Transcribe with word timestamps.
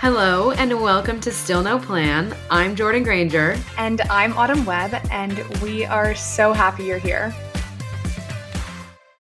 Hello 0.00 0.52
and 0.52 0.80
welcome 0.80 1.20
to 1.20 1.30
Still 1.30 1.62
No 1.62 1.78
Plan. 1.78 2.34
I'm 2.50 2.74
Jordan 2.74 3.02
Granger. 3.02 3.58
And 3.76 4.00
I'm 4.00 4.32
Autumn 4.32 4.64
Webb, 4.64 4.98
and 5.10 5.38
we 5.60 5.84
are 5.84 6.14
so 6.14 6.54
happy 6.54 6.84
you're 6.84 6.96
here. 6.96 7.34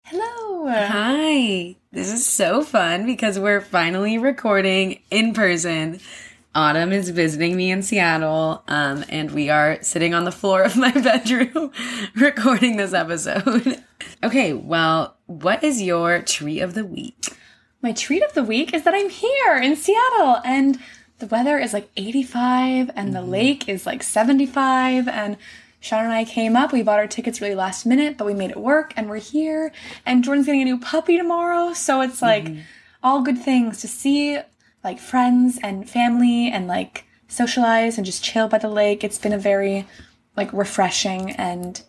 Hello. 0.04 0.68
Hi. 0.68 1.76
This 1.92 2.14
is 2.14 2.28
so 2.28 2.62
fun 2.62 3.08
because 3.08 3.40
we're 3.40 3.60
finally 3.60 4.20
recording 4.20 5.02
in 5.10 5.34
person. 5.34 6.00
Autumn 6.54 6.92
is 6.92 7.10
visiting 7.10 7.58
me 7.58 7.72
in 7.72 7.82
Seattle, 7.82 8.62
um, 8.68 9.04
and 9.10 9.32
we 9.32 9.50
are 9.50 9.82
sitting 9.82 10.14
on 10.14 10.26
the 10.26 10.32
floor 10.32 10.62
of 10.62 10.78
my 10.78 10.92
bedroom 10.92 11.72
recording 12.16 12.78
this 12.78 12.94
episode. 12.94 13.84
okay, 14.24 14.54
well, 14.54 15.18
what 15.26 15.64
is 15.64 15.82
your 15.82 16.22
tree 16.22 16.60
of 16.60 16.76
the 16.76 16.86
week? 16.86 17.36
My 17.82 17.92
treat 17.92 18.24
of 18.24 18.34
the 18.34 18.44
week 18.44 18.74
is 18.74 18.84
that 18.84 18.96
I'm 18.96 19.10
here 19.10 19.58
in 19.58 19.76
Seattle 19.76 20.42
and 20.44 20.80
the 21.20 21.28
weather 21.28 21.58
is 21.58 21.74
like 21.74 21.90
85 21.96 22.92
and 22.96 23.14
the 23.14 23.20
mm-hmm. 23.20 23.30
lake 23.30 23.70
is 23.70 23.86
like 23.86 24.04
75 24.04 25.08
and 25.08 25.38
Sean 25.80 26.06
and 26.06 26.14
I 26.14 26.26
came 26.26 26.56
up. 26.56 26.74
We 26.74 26.82
bought 26.82 27.00
our 27.00 27.08
tickets 27.08 27.40
really 27.40 27.56
last 27.56 27.86
minute, 27.86 28.18
but 28.18 28.26
we 28.26 28.34
made 28.34 28.50
it 28.50 28.58
work 28.58 28.94
and 28.98 29.10
we're 29.10 29.18
here. 29.18 29.72
And 30.06 30.24
Jordan's 30.24 30.48
getting 30.48 30.62
a 30.62 30.66
new 30.66 30.80
puppy 30.80 31.18
tomorrow. 31.18 31.74
So 31.74 32.02
it's 32.02 32.22
like 32.22 32.46
mm-hmm. 32.46 32.62
all 33.04 33.22
good 33.22 33.38
things 33.38 33.80
to 33.82 33.88
see 33.88 34.40
like 34.84 35.00
friends 35.00 35.60
and 35.62 35.90
family 35.90 36.50
and 36.50 36.68
like 36.68 37.06
socialize 37.28 37.98
and 37.98 38.06
just 38.06 38.24
chill 38.24 38.48
by 38.48 38.58
the 38.58 38.70
lake. 38.70 39.04
It's 39.04 39.20
been 39.20 39.34
a 39.34 39.38
very 39.38 39.86
like 40.36 40.52
refreshing 40.52 41.32
and 41.32 41.82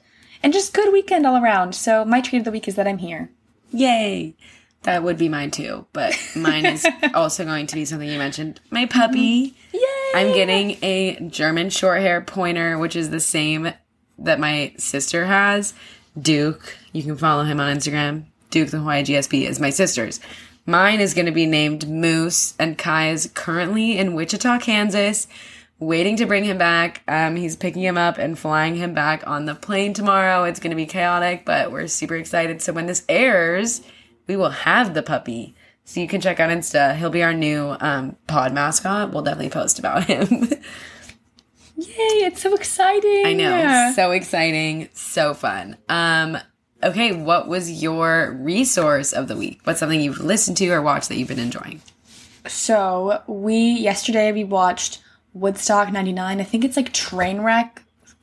and 0.42 0.52
just 0.52 0.75
good 0.75 0.92
weekend 0.92 1.27
all 1.27 1.42
around. 1.42 1.75
So 1.75 2.05
my 2.05 2.20
treat 2.20 2.41
of 2.41 2.45
the 2.45 2.52
week 2.52 2.69
is 2.69 2.75
that 2.75 2.86
I'm 2.86 2.98
here. 2.98 3.30
Yay! 3.70 4.34
That 4.82 5.02
would 5.02 5.18
be 5.18 5.28
mine 5.28 5.50
too, 5.50 5.87
but 5.92 6.16
mine 6.37 6.64
is 6.64 6.86
also 7.14 7.45
going 7.45 7.66
to 7.66 7.74
be 7.74 7.84
something 7.84 8.09
you 8.09 8.19
mentioned. 8.19 8.60
My 8.70 8.86
puppy. 8.86 9.55
Yay! 9.72 9.80
I'm 10.14 10.33
getting 10.33 10.78
a 10.83 11.19
German 11.28 11.70
short 11.70 12.00
hair 12.00 12.20
pointer, 12.20 12.78
which 12.78 12.97
is 12.97 13.11
the 13.11 13.20
same 13.20 13.72
that 14.19 14.41
my 14.41 14.72
sister 14.78 15.27
has. 15.27 15.75
Duke. 16.20 16.77
You 16.92 17.03
can 17.03 17.16
follow 17.16 17.44
him 17.44 17.61
on 17.61 17.77
Instagram. 17.77 18.25
Duke 18.50 18.70
the 18.70 18.78
Hawaii 18.78 19.03
GSP 19.05 19.48
is 19.48 19.61
my 19.61 19.70
sister's. 19.70 20.20
Mine 20.64 21.00
is 21.00 21.14
going 21.14 21.27
to 21.27 21.33
be 21.33 21.47
named 21.47 21.88
Moose, 21.88 22.55
and 22.58 22.77
Kai 22.77 23.10
is 23.10 23.31
currently 23.34 23.97
in 23.97 24.14
Wichita, 24.14 24.58
Kansas, 24.58 25.27
waiting 25.78 26.16
to 26.16 26.27
bring 26.27 26.44
him 26.44 26.58
back. 26.58 27.03
Um, 27.08 27.36
he's 27.36 27.56
picking 27.56 27.83
him 27.83 27.97
up 27.97 28.19
and 28.19 28.38
flying 28.38 28.77
him 28.77 28.92
back 28.92 29.27
on 29.27 29.47
the 29.47 29.55
plane 29.55 29.94
tomorrow. 29.94 30.44
It's 30.44 30.60
going 30.60 30.70
to 30.70 30.77
be 30.77 30.86
chaotic, 30.86 31.44
but 31.47 31.72
we're 31.72 31.86
super 31.86 32.16
excited. 32.16 32.60
So 32.60 32.72
when 32.72 32.86
this 32.86 33.05
airs, 33.08 33.81
we 34.29 34.37
will 34.37 34.51
have 34.51 34.95
the 34.95 35.03
puppy. 35.03 35.55
So 35.84 36.01
you 36.01 36.07
can 36.07 36.21
check 36.21 36.39
out 36.39 36.51
Insta. 36.51 36.95
He'll 36.97 37.11
be 37.11 37.23
our 37.23 37.33
new 37.33 37.75
um, 37.81 38.17
pod 38.27 38.53
mascot. 38.53 39.11
We'll 39.12 39.23
definitely 39.23 39.48
post 39.51 39.79
about 39.79 40.05
him. 40.05 40.29
Yay, 41.77 42.27
it's 42.27 42.43
so 42.43 42.55
exciting. 42.55 43.23
I 43.25 43.33
know. 43.34 43.93
So 43.95 44.11
exciting. 44.11 44.89
So 44.95 45.33
fun. 45.33 45.77
Um, 45.89 46.37
okay, 46.83 47.12
what 47.12 47.49
was 47.49 47.83
your 47.83 48.33
resource 48.41 49.12
of 49.12 49.29
the 49.29 49.37
week? 49.37 49.61
What's 49.65 49.79
something 49.81 50.01
you've 50.01 50.19
listened 50.21 50.56
to 50.59 50.69
or 50.71 50.83
watched 50.83 51.09
that 51.09 51.17
you've 51.17 51.29
been 51.29 51.39
enjoying? 51.39 51.81
So 52.49 53.23
we 53.29 53.56
yesterday 53.56 54.33
we 54.33 54.43
watched 54.45 55.01
Woodstock 55.34 55.93
'99. 55.93 56.41
I 56.41 56.45
think 56.45 56.65
it's 56.65 56.77
like 56.77 56.93
Trainwreck 56.93 57.79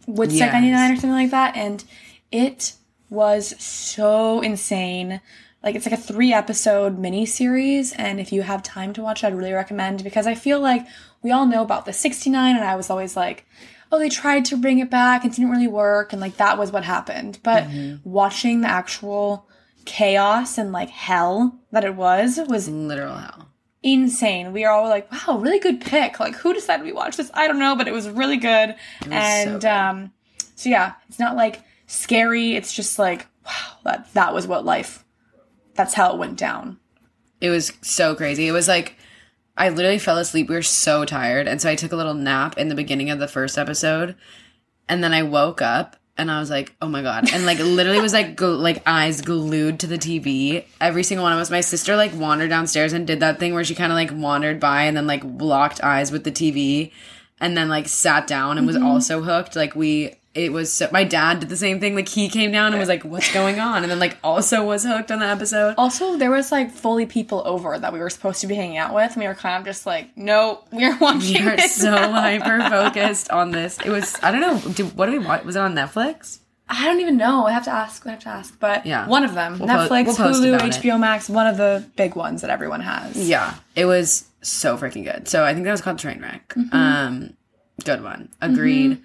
Woodstock 0.05 0.51
Yes. 0.51 0.53
'99 0.53 0.91
or 0.91 0.95
something 0.95 1.11
like 1.11 1.31
that, 1.31 1.55
and 1.55 1.83
it 2.31 2.73
was 3.09 3.55
so 3.63 4.41
insane. 4.41 5.21
Like 5.65 5.75
it's 5.75 5.85
like 5.85 5.99
a 5.99 6.01
three 6.01 6.31
episode 6.31 6.97
mini 6.99 7.25
series, 7.25 7.91
and 7.93 8.19
if 8.19 8.31
you 8.31 8.43
have 8.43 8.63
time 8.63 8.93
to 8.93 9.01
watch, 9.01 9.23
it, 9.23 9.27
I'd 9.27 9.35
really 9.35 9.51
recommend 9.51 10.03
because 10.03 10.27
I 10.27 10.35
feel 10.35 10.59
like 10.61 10.85
we 11.23 11.31
all 11.31 11.45
know 11.47 11.63
about 11.63 11.85
the 11.85 11.91
'69, 11.93 12.55
and 12.55 12.63
I 12.63 12.75
was 12.75 12.89
always 12.89 13.17
like. 13.17 13.45
Oh, 13.91 13.99
they 13.99 14.09
tried 14.09 14.45
to 14.45 14.57
bring 14.57 14.79
it 14.79 14.89
back 14.89 15.23
and 15.23 15.31
it 15.31 15.35
didn't 15.35 15.51
really 15.51 15.67
work, 15.67 16.11
and 16.11 16.19
like 16.19 16.37
that 16.37 16.57
was 16.57 16.71
what 16.71 16.83
happened. 16.83 17.37
But 17.43 17.67
watching 18.03 18.61
the 18.61 18.67
actual 18.67 19.47
chaos 19.85 20.57
and 20.57 20.71
like 20.71 20.89
hell 20.89 21.59
that 21.71 21.85
it 21.85 21.95
was 21.95 22.39
was 22.49 22.67
Literal 22.67 23.15
hell. 23.15 23.47
insane. 23.83 24.51
We 24.53 24.65
are 24.65 24.73
all 24.73 24.89
like, 24.89 25.09
wow, 25.11 25.37
really 25.37 25.59
good 25.59 25.81
pick. 25.81 26.19
Like, 26.19 26.33
who 26.35 26.51
decided 26.53 26.83
we 26.83 26.93
watch 26.93 27.15
this? 27.15 27.29
I 27.35 27.47
don't 27.47 27.59
know, 27.59 27.75
but 27.75 27.87
it 27.87 27.93
was 27.93 28.09
really 28.09 28.37
good. 28.37 28.75
and 29.09 29.61
good. 29.61 29.65
um, 29.65 30.11
so 30.55 30.69
yeah, 30.69 30.93
it's 31.07 31.19
not 31.19 31.35
like 31.35 31.61
scary. 31.85 32.55
It's 32.55 32.73
just 32.73 32.97
like, 32.97 33.27
wow, 33.45 33.77
that 33.83 34.11
that 34.15 34.33
was 34.33 34.47
what 34.47 34.65
life. 34.65 35.04
That's 35.75 35.93
how 35.93 36.13
it 36.13 36.17
went 36.17 36.37
down. 36.37 36.79
It 37.41 37.49
was 37.49 37.73
so 37.81 38.15
crazy. 38.15 38.47
It 38.47 38.51
was 38.51 38.67
like 38.67 38.95
I 39.57 39.69
literally 39.69 39.99
fell 39.99 40.17
asleep. 40.17 40.49
We 40.49 40.55
were 40.55 40.61
so 40.61 41.05
tired, 41.05 41.47
and 41.47 41.61
so 41.61 41.69
I 41.69 41.75
took 41.75 41.91
a 41.91 41.95
little 41.95 42.13
nap 42.13 42.57
in 42.57 42.67
the 42.67 42.75
beginning 42.75 43.09
of 43.09 43.19
the 43.19 43.27
first 43.27 43.57
episode, 43.57 44.15
and 44.89 45.03
then 45.03 45.13
I 45.13 45.23
woke 45.23 45.61
up 45.61 45.95
and 46.17 46.31
I 46.31 46.39
was 46.39 46.49
like, 46.49 46.75
"Oh 46.81 46.87
my 46.87 47.01
god!" 47.01 47.31
And 47.33 47.45
like 47.45 47.59
literally 47.59 47.99
was 47.99 48.13
like 48.13 48.35
gl- 48.35 48.59
like 48.59 48.81
eyes 48.85 49.21
glued 49.21 49.79
to 49.81 49.87
the 49.87 49.97
TV. 49.97 50.65
Every 50.79 51.03
single 51.03 51.23
one 51.23 51.33
of 51.33 51.39
us. 51.39 51.49
My 51.49 51.61
sister 51.61 51.95
like 51.95 52.13
wandered 52.13 52.49
downstairs 52.49 52.93
and 52.93 53.07
did 53.07 53.19
that 53.21 53.39
thing 53.39 53.53
where 53.53 53.63
she 53.63 53.75
kind 53.75 53.91
of 53.91 53.95
like 53.95 54.11
wandered 54.11 54.59
by 54.59 54.83
and 54.83 54.95
then 54.95 55.07
like 55.07 55.23
locked 55.23 55.83
eyes 55.83 56.11
with 56.11 56.23
the 56.23 56.31
TV, 56.31 56.91
and 57.39 57.57
then 57.57 57.69
like 57.69 57.87
sat 57.87 58.27
down 58.27 58.57
and 58.57 58.67
was 58.67 58.75
mm-hmm. 58.75 58.85
also 58.85 59.21
hooked. 59.21 59.55
Like 59.55 59.75
we. 59.75 60.15
It 60.35 60.51
was 60.51 60.71
so, 60.73 60.89
my 60.91 61.05
dad 61.05 61.39
did 61.39 61.47
the 61.47 61.55
same 61.55 61.79
thing. 61.79 61.95
Like 61.95 62.09
he 62.09 62.27
came 62.27 62.51
down 62.51 62.73
and 62.73 62.79
was 62.79 62.89
like, 62.89 63.03
"What's 63.03 63.33
going 63.33 63.59
on?" 63.61 63.83
And 63.83 63.89
then 63.91 63.99
like 63.99 64.17
also 64.21 64.65
was 64.65 64.83
hooked 64.83 65.09
on 65.09 65.19
the 65.19 65.25
episode. 65.25 65.75
Also, 65.77 66.17
there 66.17 66.29
was 66.29 66.51
like 66.51 66.71
fully 66.71 67.05
people 67.05 67.41
over 67.45 67.79
that 67.79 67.93
we 67.93 67.99
were 67.99 68.09
supposed 68.09 68.41
to 68.41 68.47
be 68.47 68.53
hanging 68.55 68.77
out 68.77 68.93
with, 68.93 69.13
and 69.13 69.21
we 69.21 69.27
were 69.27 69.33
kind 69.33 69.57
of 69.61 69.65
just 69.65 69.85
like, 69.85 70.15
no, 70.17 70.63
we 70.73 70.83
are 70.83 70.97
watching 70.99 71.45
We 71.45 71.49
are 71.51 71.55
this. 71.55 71.75
so 71.77 71.89
now." 71.91 72.11
hyper 72.11 72.59
focused 72.69 73.31
on 73.31 73.51
this. 73.51 73.79
It 73.79 73.89
was 73.89 74.17
I 74.21 74.31
don't 74.31 74.41
know. 74.41 74.59
Did, 74.73 74.95
what 74.97 75.05
did 75.05 75.19
we 75.19 75.25
watch? 75.25 75.45
Was 75.45 75.55
it 75.55 75.59
on 75.59 75.73
Netflix? 75.73 76.39
I 76.67 76.83
don't 76.85 76.99
even 76.99 77.15
know. 77.15 77.45
I 77.45 77.51
have 77.51 77.63
to 77.65 77.71
ask. 77.71 78.05
I 78.05 78.11
have 78.11 78.19
to 78.21 78.29
ask. 78.29 78.59
But 78.59 78.85
Yeah. 78.85 79.07
one 79.07 79.23
of 79.23 79.35
them, 79.35 79.59
We'll 79.59 79.69
po- 79.69 79.87
Netflix, 79.87 80.05
we'll 80.19 80.33
Hulu, 80.33 80.55
about 80.55 80.67
it. 80.67 80.73
HBO 80.81 80.99
Max, 80.99 81.29
one 81.29 81.45
of 81.47 81.57
the 81.57 81.85
big 81.95 82.15
ones 82.15 82.41
that 82.41 82.49
everyone 82.49 82.81
has. 82.81 83.15
Yeah, 83.15 83.53
it 83.75 83.85
was 83.85 84.25
so 84.41 84.75
freaking 84.77 85.05
good. 85.05 85.27
So 85.29 85.45
I 85.45 85.53
think 85.53 85.63
that 85.65 85.71
was 85.71 85.81
called 85.81 85.97
Trainwreck. 85.97 86.41
Mm-hmm. 86.57 86.75
Um, 86.75 87.33
good 87.85 88.03
one. 88.03 88.29
Agreed. 88.41 88.99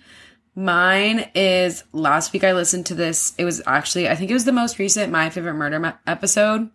Mine 0.55 1.31
is 1.35 1.85
last 1.93 2.33
week 2.33 2.45
I 2.45 2.53
listened 2.53 2.87
to 2.87 2.95
this. 2.95 3.35
It 3.39 3.45
was 3.45 3.63
actually 3.67 4.09
I 4.09 4.15
think 4.15 4.31
it 4.31 4.35
was 4.35 4.45
the 4.45 4.53
most 4.53 4.79
recent 4.79 5.13
My 5.13 5.31
Favorite 5.31 5.55
Murder 5.55 5.99
episode. 6.07 6.71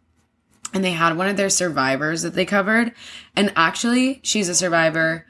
And 0.73 0.83
they 0.83 0.91
had 0.91 1.15
one 1.15 1.27
of 1.27 1.37
their 1.37 1.49
survivors 1.49 2.23
that 2.23 2.33
they 2.33 2.45
covered. 2.45 2.91
And 3.35 3.53
actually, 3.55 4.19
she's 4.23 4.49
a 4.49 4.55
survivor 4.55 5.25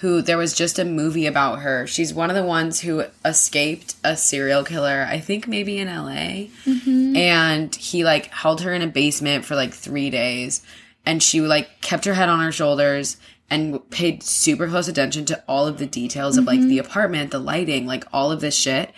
who 0.00 0.22
there 0.22 0.38
was 0.38 0.54
just 0.54 0.78
a 0.78 0.84
movie 0.84 1.26
about 1.26 1.60
her. 1.60 1.86
She's 1.86 2.12
one 2.12 2.30
of 2.30 2.36
the 2.36 2.44
ones 2.44 2.80
who 2.80 3.04
escaped 3.24 3.94
a 4.02 4.16
serial 4.16 4.64
killer, 4.64 5.06
I 5.08 5.20
think 5.20 5.46
maybe 5.46 5.78
in 5.78 5.88
LA. 5.88 6.48
Mm-hmm. 6.64 7.16
And 7.16 7.74
he 7.74 8.02
like 8.02 8.26
held 8.26 8.62
her 8.62 8.72
in 8.72 8.80
a 8.82 8.86
basement 8.86 9.44
for 9.44 9.56
like 9.56 9.74
three 9.74 10.08
days. 10.08 10.62
And 11.04 11.22
she 11.22 11.42
like 11.42 11.82
kept 11.82 12.06
her 12.06 12.14
head 12.14 12.30
on 12.30 12.40
her 12.40 12.52
shoulders 12.52 13.18
and 13.50 13.90
paid 13.90 14.22
super 14.22 14.68
close 14.68 14.86
attention 14.86 15.24
to 15.26 15.42
all 15.48 15.66
of 15.66 15.78
the 15.78 15.86
details 15.86 16.38
of 16.38 16.44
like 16.44 16.60
the 16.60 16.78
mm-hmm. 16.78 16.86
apartment, 16.86 17.32
the 17.32 17.40
lighting, 17.40 17.86
like 17.86 18.04
all 18.12 18.30
of 18.30 18.40
this 18.40 18.56
shit. 18.56 18.92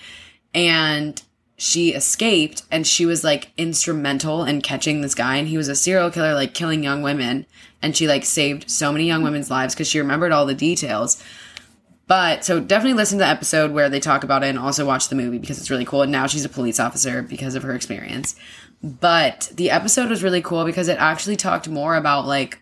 And 0.55 1.21
she 1.57 1.95
escaped 1.95 2.63
and 2.71 2.87
she 2.87 3.07
was 3.07 3.25
like 3.25 3.51
instrumental 3.57 4.45
in 4.45 4.61
catching 4.61 5.01
this 5.01 5.15
guy 5.15 5.37
and 5.37 5.49
he 5.49 5.57
was 5.57 5.69
a 5.69 5.75
serial 5.75 6.11
killer 6.11 6.35
like 6.35 6.55
killing 6.55 6.83
young 6.85 7.03
women. 7.03 7.47
And 7.81 7.97
she 7.97 8.07
like 8.07 8.25
saved 8.25 8.71
so 8.71 8.93
many 8.93 9.07
young 9.07 9.23
women's 9.23 9.51
lives 9.51 9.75
because 9.75 9.89
she 9.89 9.99
remembered 9.99 10.33
all 10.33 10.45
the 10.45 10.55
details. 10.55 11.23
But 12.07 12.45
so 12.45 12.61
definitely 12.61 12.97
listen 12.97 13.19
to 13.19 13.25
the 13.25 13.31
episode 13.31 13.71
where 13.71 13.89
they 13.89 14.01
talk 14.01 14.23
about 14.23 14.45
it 14.45 14.49
and 14.49 14.59
also 14.59 14.85
watch 14.85 15.09
the 15.09 15.15
movie 15.15 15.39
because 15.39 15.59
it's 15.59 15.71
really 15.71 15.87
cool. 15.87 16.03
And 16.03 16.13
now 16.13 16.27
she's 16.27 16.45
a 16.45 16.51
police 16.51 16.79
officer 16.79 17.23
because 17.23 17.55
of 17.55 17.63
her 17.63 17.75
experience. 17.75 18.37
But 18.83 19.51
the 19.55 19.71
episode 19.71 20.11
was 20.11 20.23
really 20.23 20.43
cool 20.43 20.65
because 20.65 20.89
it 20.89 20.99
actually 20.99 21.37
talked 21.37 21.69
more 21.69 21.97
about 21.97 22.27
like 22.27 22.62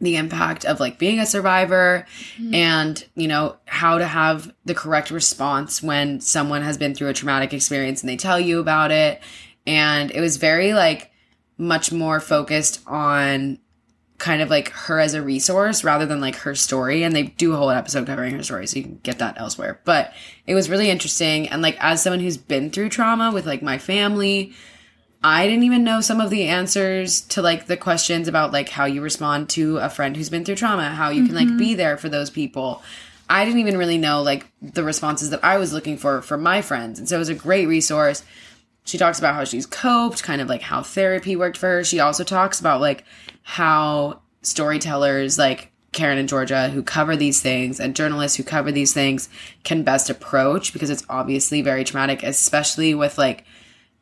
the 0.00 0.16
impact 0.16 0.64
of 0.64 0.80
like 0.80 0.98
being 0.98 1.20
a 1.20 1.26
survivor 1.26 2.06
mm-hmm. 2.36 2.54
and 2.54 3.04
you 3.14 3.28
know 3.28 3.56
how 3.66 3.98
to 3.98 4.06
have 4.06 4.52
the 4.64 4.74
correct 4.74 5.10
response 5.10 5.82
when 5.82 6.20
someone 6.20 6.62
has 6.62 6.78
been 6.78 6.94
through 6.94 7.08
a 7.08 7.14
traumatic 7.14 7.52
experience 7.52 8.00
and 8.00 8.08
they 8.08 8.16
tell 8.16 8.40
you 8.40 8.60
about 8.60 8.90
it. 8.90 9.20
And 9.66 10.10
it 10.10 10.20
was 10.20 10.38
very 10.38 10.72
like 10.72 11.12
much 11.58 11.92
more 11.92 12.18
focused 12.18 12.80
on 12.86 13.58
kind 14.16 14.42
of 14.42 14.50
like 14.50 14.70
her 14.70 15.00
as 15.00 15.14
a 15.14 15.22
resource 15.22 15.82
rather 15.84 16.06
than 16.06 16.20
like 16.20 16.36
her 16.36 16.54
story. 16.54 17.02
And 17.02 17.14
they 17.14 17.24
do 17.24 17.52
a 17.52 17.56
whole 17.56 17.70
episode 17.70 18.06
covering 18.06 18.34
her 18.34 18.42
story 18.42 18.66
so 18.66 18.78
you 18.78 18.84
can 18.84 19.00
get 19.02 19.18
that 19.18 19.38
elsewhere. 19.38 19.80
But 19.84 20.14
it 20.46 20.54
was 20.54 20.70
really 20.70 20.90
interesting. 20.90 21.48
And 21.48 21.60
like 21.60 21.76
as 21.80 22.02
someone 22.02 22.20
who's 22.20 22.38
been 22.38 22.70
through 22.70 22.88
trauma 22.88 23.32
with 23.32 23.46
like 23.46 23.62
my 23.62 23.76
family 23.76 24.54
I 25.22 25.46
didn't 25.46 25.64
even 25.64 25.84
know 25.84 26.00
some 26.00 26.20
of 26.20 26.30
the 26.30 26.44
answers 26.44 27.20
to 27.22 27.42
like 27.42 27.66
the 27.66 27.76
questions 27.76 28.26
about 28.26 28.52
like 28.52 28.70
how 28.70 28.86
you 28.86 29.02
respond 29.02 29.50
to 29.50 29.76
a 29.78 29.90
friend 29.90 30.16
who's 30.16 30.30
been 30.30 30.44
through 30.44 30.54
trauma, 30.54 30.88
how 30.88 31.10
you 31.10 31.26
can 31.26 31.34
like 31.34 31.58
be 31.58 31.70
mm-hmm. 31.70 31.76
there 31.76 31.96
for 31.98 32.08
those 32.08 32.30
people. 32.30 32.82
I 33.28 33.44
didn't 33.44 33.60
even 33.60 33.76
really 33.76 33.98
know 33.98 34.22
like 34.22 34.46
the 34.62 34.82
responses 34.82 35.30
that 35.30 35.44
I 35.44 35.58
was 35.58 35.72
looking 35.72 35.98
for 35.98 36.22
from 36.22 36.42
my 36.42 36.62
friends. 36.62 36.98
And 36.98 37.08
so 37.08 37.16
it 37.16 37.18
was 37.18 37.28
a 37.28 37.34
great 37.34 37.68
resource. 37.68 38.24
She 38.84 38.96
talks 38.96 39.18
about 39.18 39.34
how 39.34 39.44
she's 39.44 39.66
coped, 39.66 40.22
kind 40.22 40.40
of 40.40 40.48
like 40.48 40.62
how 40.62 40.82
therapy 40.82 41.36
worked 41.36 41.58
for 41.58 41.68
her. 41.68 41.84
She 41.84 42.00
also 42.00 42.24
talks 42.24 42.58
about 42.58 42.80
like 42.80 43.04
how 43.42 44.20
storytellers 44.40 45.38
like 45.38 45.70
Karen 45.92 46.18
and 46.18 46.28
Georgia 46.28 46.70
who 46.70 46.82
cover 46.82 47.14
these 47.14 47.42
things 47.42 47.78
and 47.78 47.94
journalists 47.94 48.38
who 48.38 48.42
cover 48.42 48.72
these 48.72 48.94
things 48.94 49.28
can 49.64 49.82
best 49.82 50.08
approach 50.08 50.72
because 50.72 50.88
it's 50.88 51.04
obviously 51.10 51.60
very 51.60 51.84
traumatic, 51.84 52.22
especially 52.22 52.94
with 52.94 53.18
like 53.18 53.44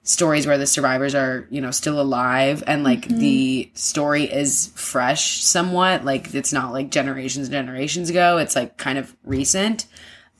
stories 0.09 0.47
where 0.47 0.57
the 0.57 0.67
survivors 0.67 1.15
are, 1.15 1.47
you 1.51 1.61
know, 1.61 1.71
still 1.71 2.01
alive 2.01 2.65
and 2.67 2.83
like 2.83 3.03
Mm-hmm. 3.03 3.19
the 3.19 3.71
story 3.75 4.25
is 4.25 4.73
fresh 4.75 5.43
somewhat. 5.45 6.05
Like 6.05 6.35
it's 6.35 6.51
not 6.53 6.73
like 6.73 6.91
generations 6.91 7.49
and 7.49 7.53
generations 7.53 8.09
ago. 8.09 8.39
It's 8.39 8.57
like 8.57 8.79
kind 8.79 8.97
of 8.99 9.15
recent. 9.25 9.85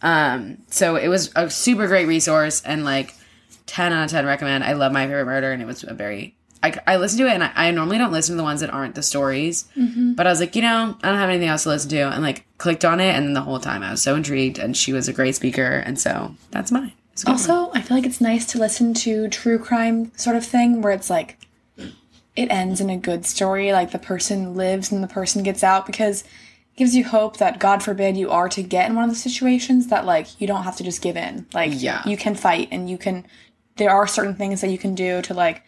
Um, 0.01 0.59
so 0.71 0.97
it 0.97 1.09
was 1.09 1.31
a 1.37 1.51
super 1.51 1.87
great 1.87 2.07
resource 2.07 2.63
and 2.65 2.85
like 2.85 3.15
10 3.67 3.93
out 3.93 4.05
of 4.05 4.11
10 4.11 4.25
recommend. 4.25 4.65
I 4.65 4.73
love 4.73 4.91
My 4.91 5.07
Favorite 5.07 5.27
Murder 5.27 5.53
and 5.53 5.61
it 5.61 5.67
was 5.67 5.85
a 5.85 5.93
very 5.93 6.35
I, 6.63 6.73
I 6.87 6.97
listened 6.97 7.21
to 7.21 7.27
it 7.29 7.35
and 7.35 7.45
I, 7.45 7.53
I 7.55 7.71
normally 7.71 7.99
don't 7.99 8.11
listen 8.11 8.33
to 8.35 8.37
the 8.39 8.43
ones 8.43 8.61
that 8.63 8.71
aren't 8.71 8.95
the 8.95 9.03
stories, 9.03 9.69
Mm-hmm. 9.77 10.15
but 10.15 10.27
I 10.27 10.31
was 10.31 10.41
like, 10.41 10.57
you 10.57 10.63
know, 10.63 10.97
I 11.03 11.09
don't 11.09 11.19
have 11.19 11.29
anything 11.31 11.49
else 11.49 11.63
to 11.65 11.69
listen 11.69 11.91
to, 11.91 12.01
and 12.09 12.23
like 12.23 12.47
clicked 12.59 12.85
on 12.85 12.99
it, 13.01 13.15
and 13.15 13.27
then 13.27 13.35
the 13.35 13.43
whole 13.43 13.61
time 13.61 13.85
I 13.85 13.93
was 13.93 14.03
so 14.03 14.17
intrigued, 14.17 14.59
and 14.59 14.77
she 14.77 14.93
was 14.93 15.07
a 15.07 15.13
great 15.13 15.37
speaker, 15.37 15.63
and 15.87 16.01
so 16.01 16.35
that's 16.51 16.73
mine. 16.73 16.93
It's 17.19 17.23
a 17.23 17.27
good 17.27 17.49
one. 17.49 17.61
Also, 17.61 17.71
I 17.79 17.83
feel 17.83 17.97
like 17.97 18.07
it's 18.07 18.21
nice 18.21 18.47
to 18.47 18.59
listen 18.59 18.95
to 18.95 19.29
true 19.29 19.59
crime 19.59 20.13
sort 20.17 20.37
of 20.37 20.45
thing 20.45 20.83
where 20.83 20.93
it's 20.93 21.11
like 21.11 21.39
it 22.37 22.51
ends 22.51 22.81
in 22.81 22.89
a 22.91 22.97
good 22.97 23.27
story, 23.27 23.73
like 23.73 23.91
the 23.91 23.99
person 23.99 24.55
lives 24.55 24.93
and 24.93 25.03
the 25.03 25.09
person 25.09 25.43
gets 25.43 25.65
out 25.65 25.87
because 25.87 26.23
it 26.23 26.77
gives 26.77 26.95
you 26.95 27.05
hope 27.05 27.39
that 27.39 27.59
God 27.59 27.83
forbid 27.83 28.17
you 28.17 28.31
are 28.31 28.49
to 28.51 28.63
get 28.63 28.89
in 28.89 28.95
one 28.95 29.05
of 29.05 29.11
those 29.11 29.23
situations 29.23 29.89
that 29.89 30.07
like 30.07 30.41
you 30.41 30.47
don't 30.47 30.63
have 30.63 30.77
to 30.77 30.85
just 30.85 31.03
give 31.03 31.17
in. 31.17 31.47
Like 31.53 31.73
Yeah. 31.75 32.03
you 32.07 32.17
can 32.17 32.35
fight 32.37 32.69
and 32.71 32.89
you 32.89 32.99
can 32.99 33.27
there 33.77 33.91
are 33.91 34.07
certain 34.07 34.35
things 34.37 34.61
that 34.61 34.71
you 34.71 34.79
can 34.79 34.95
do 34.95 35.23
to 35.23 35.35
like 35.35 35.63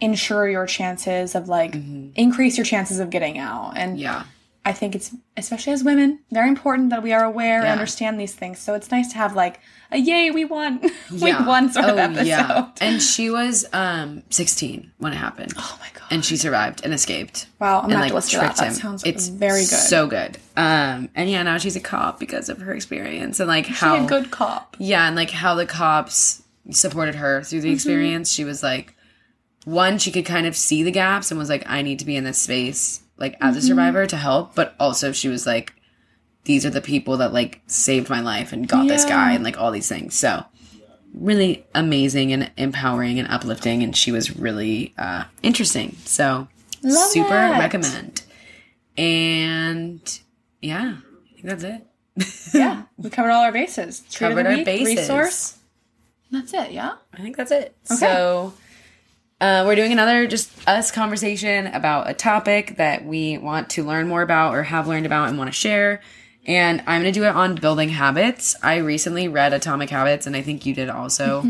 ensure 0.00 0.48
your 0.48 0.66
chances 0.66 1.34
of 1.34 1.48
like 1.48 1.74
increase 2.14 2.56
your 2.56 2.64
chances 2.64 3.00
of 3.00 3.10
getting 3.10 3.38
out. 3.38 3.72
And 3.76 3.92
Mm-hmm. 3.92 4.02
yeah, 4.02 4.22
I 4.64 4.72
think 4.72 4.94
it's 4.94 5.14
especially 5.38 5.72
as 5.72 5.82
women 5.82 6.18
very 6.30 6.48
important 6.48 6.90
that 6.90 7.02
we 7.02 7.12
are 7.14 7.24
aware 7.24 7.60
Yeah. 7.62 7.70
and 7.72 7.80
understand 7.80 8.20
these 8.20 8.34
things. 8.34 8.58
So 8.58 8.74
it's 8.74 8.90
nice 8.90 9.08
to 9.12 9.16
have 9.16 9.34
like 9.34 9.58
a 9.90 9.96
yay 9.98 10.30
we 10.30 10.44
won 10.44 10.80
yeah. 11.10 11.46
one 11.46 11.72
sort 11.72 11.86
of 11.86 11.96
Oh, 11.96 11.98
episode. 11.98 12.72
And 12.80 13.00
she 13.02 13.30
was 13.30 13.66
um 13.72 14.22
16 14.30 14.92
when 14.98 15.12
it 15.12 15.16
happened, 15.16 15.54
Oh 15.56 15.78
my 15.80 15.88
god! 15.98 16.08
and 16.10 16.22
she 16.24 16.36
survived 16.36 16.82
and 16.84 16.92
escaped. 16.92 17.46
wow, 17.58 17.78
I'm 17.80 17.90
and 17.90 18.00
like 18.00 18.10
to 18.10 18.14
listen 18.16 18.30
to 18.32 18.36
that. 18.46 18.56
tricked 18.56 18.58
That 18.58 18.66
him. 18.68 18.74
sounds 18.74 19.04
it's 19.04 19.28
very 19.28 19.60
good. 19.62 19.66
so 19.68 20.06
good. 20.06 20.36
Um, 20.56 21.08
and 21.14 21.30
yeah, 21.30 21.42
now 21.42 21.56
she's 21.56 21.76
a 21.76 21.80
cop 21.80 22.20
because 22.20 22.50
of 22.50 22.58
her 22.58 22.74
experience 22.74 23.40
and 23.40 23.48
like 23.48 23.66
how 23.66 24.04
a 24.04 24.06
good 24.08 24.30
cop. 24.30 24.76
Yeah, 24.78 25.06
and 25.06 25.16
like 25.16 25.30
how 25.30 25.54
the 25.54 25.64
cops 25.64 26.42
supported 26.70 27.14
her 27.14 27.42
through 27.42 27.62
the 27.62 27.68
Mm-hmm. 27.68 27.74
experience. 27.74 28.30
She 28.30 28.44
was 28.44 28.62
like, 28.62 28.94
one, 29.64 29.98
she 29.98 30.10
could 30.12 30.26
kind 30.26 30.46
of 30.46 30.54
see 30.56 30.82
the 30.82 30.90
gaps 30.90 31.30
and 31.30 31.38
was 31.38 31.48
like, 31.48 31.64
I 31.66 31.80
need 31.82 31.98
to 32.00 32.04
be 32.04 32.14
in 32.16 32.24
this 32.24 32.38
space, 32.38 33.00
like 33.20 33.36
as 33.40 33.54
Mm-hmm. 33.54 33.58
a 33.58 33.62
survivor 33.62 34.06
to 34.06 34.16
help. 34.16 34.54
But 34.56 34.74
also, 34.80 35.12
she 35.12 35.28
was 35.28 35.46
like, 35.46 35.74
these 36.44 36.64
are 36.66 36.70
the 36.70 36.80
people 36.80 37.18
that 37.18 37.32
like 37.32 37.60
saved 37.66 38.08
my 38.10 38.20
life 38.20 38.52
and 38.52 38.66
got 38.66 38.88
this 38.88 39.04
Yeah. 39.04 39.10
guy 39.10 39.32
and 39.32 39.44
like 39.44 39.58
all 39.58 39.70
these 39.70 39.88
things. 39.88 40.14
So, 40.16 40.44
really 41.14 41.66
amazing 41.74 42.32
and 42.32 42.50
empowering 42.56 43.18
and 43.18 43.28
uplifting. 43.28 43.82
And 43.82 43.94
she 43.96 44.10
was 44.10 44.36
really 44.36 44.94
uh, 44.98 45.24
interesting. 45.42 45.96
So, 46.06 46.48
Love 46.82 47.10
super 47.10 47.30
recommend. 47.34 48.22
And 48.96 50.20
yeah, 50.62 50.96
I 50.98 51.34
think 51.34 51.46
that's 51.46 51.64
it. 51.64 51.86
Yeah, 52.54 52.82
we 52.96 53.08
covered 53.10 53.30
all 53.30 53.42
our 53.44 53.52
bases. 53.52 54.00
Treat 54.10 54.28
of 54.28 54.30
Covered 54.32 54.46
the 54.46 54.50
our 54.50 54.56
week, 54.56 54.66
bases. 54.66 54.96
Resource. 54.98 55.58
That's 56.30 56.52
it. 56.54 56.72
Yeah. 56.72 56.94
I 57.12 57.22
think 57.22 57.36
that's 57.36 57.50
it. 57.50 57.76
So 57.84 58.52
uh, 59.40 59.64
we're 59.66 59.76
doing 59.76 59.92
another 59.92 60.26
just 60.26 60.52
us 60.68 60.90
conversation 60.90 61.66
about 61.68 62.10
a 62.10 62.14
topic 62.14 62.76
that 62.76 63.04
we 63.04 63.38
want 63.38 63.70
to 63.70 63.84
learn 63.84 64.06
more 64.06 64.22
about 64.22 64.54
or 64.54 64.62
have 64.64 64.86
learned 64.86 65.06
about 65.06 65.28
and 65.28 65.38
want 65.38 65.48
to 65.48 65.56
share. 65.56 66.00
And 66.46 66.80
I'm 66.86 67.02
going 67.02 67.12
to 67.12 67.18
do 67.18 67.24
it 67.24 67.34
on 67.34 67.54
building 67.54 67.90
habits. 67.90 68.56
I 68.62 68.76
recently 68.78 69.28
read 69.28 69.52
Atomic 69.52 69.90
Habits, 69.90 70.26
and 70.26 70.34
I 70.34 70.42
think 70.42 70.64
you 70.66 70.74
did 70.74 70.88
also. 70.88 71.42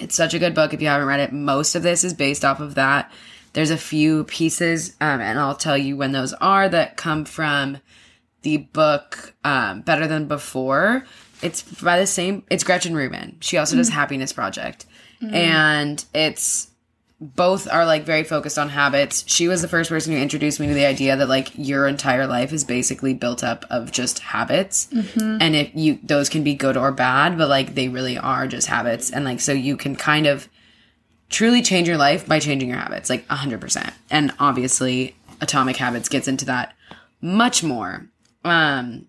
It's 0.00 0.14
such 0.14 0.34
a 0.34 0.38
good 0.38 0.54
book 0.54 0.72
if 0.72 0.80
you 0.80 0.88
haven't 0.88 1.06
read 1.06 1.20
it. 1.20 1.32
Most 1.32 1.74
of 1.74 1.82
this 1.82 2.04
is 2.04 2.14
based 2.14 2.44
off 2.44 2.60
of 2.60 2.74
that. 2.76 3.10
There's 3.52 3.70
a 3.70 3.76
few 3.76 4.24
pieces, 4.24 4.94
um, 5.00 5.20
and 5.20 5.38
I'll 5.38 5.56
tell 5.56 5.76
you 5.76 5.96
when 5.96 6.12
those 6.12 6.32
are 6.34 6.68
that 6.68 6.96
come 6.96 7.24
from 7.24 7.78
the 8.42 8.58
book 8.58 9.34
um, 9.44 9.80
Better 9.82 10.06
Than 10.06 10.26
Before. 10.26 11.04
It's 11.42 11.62
by 11.62 11.98
the 11.98 12.06
same. 12.06 12.44
It's 12.50 12.64
Gretchen 12.64 12.94
Rubin. 12.94 13.38
She 13.40 13.56
also 13.56 13.76
does 13.76 13.88
Happiness 13.88 14.32
Project, 14.32 14.86
and 15.34 16.04
it's 16.14 16.70
both 17.20 17.68
are 17.70 17.84
like 17.84 18.04
very 18.04 18.22
focused 18.22 18.58
on 18.58 18.68
habits. 18.68 19.24
She 19.26 19.48
was 19.48 19.60
the 19.60 19.68
first 19.68 19.90
person 19.90 20.12
who 20.12 20.18
introduced 20.20 20.60
me 20.60 20.68
to 20.68 20.74
the 20.74 20.86
idea 20.86 21.16
that 21.16 21.28
like 21.28 21.50
your 21.56 21.88
entire 21.88 22.26
life 22.26 22.52
is 22.52 22.62
basically 22.62 23.12
built 23.12 23.42
up 23.42 23.64
of 23.70 23.90
just 23.90 24.20
habits, 24.20 24.88
and 24.92 25.56
if 25.56 25.70
you 25.74 25.98
those 26.02 26.28
can 26.28 26.44
be 26.44 26.54
good 26.54 26.76
or 26.76 26.92
bad, 26.92 27.36
but 27.36 27.48
like 27.48 27.74
they 27.74 27.88
really 27.88 28.16
are 28.16 28.46
just 28.46 28.68
habits, 28.68 29.10
and 29.10 29.24
like 29.24 29.40
so 29.40 29.52
you 29.52 29.76
can 29.76 29.96
kind 29.96 30.26
of 30.26 30.48
truly 31.28 31.60
change 31.60 31.88
your 31.88 31.98
life 31.98 32.26
by 32.26 32.38
changing 32.38 32.68
your 32.68 32.78
habits, 32.78 33.10
like 33.10 33.26
100%. 33.28 33.92
And 34.10 34.32
obviously, 34.38 35.14
Atomic 35.40 35.76
Habits 35.76 36.08
gets 36.08 36.28
into 36.28 36.44
that 36.46 36.74
much 37.20 37.62
more. 37.62 38.08
Um, 38.44 39.06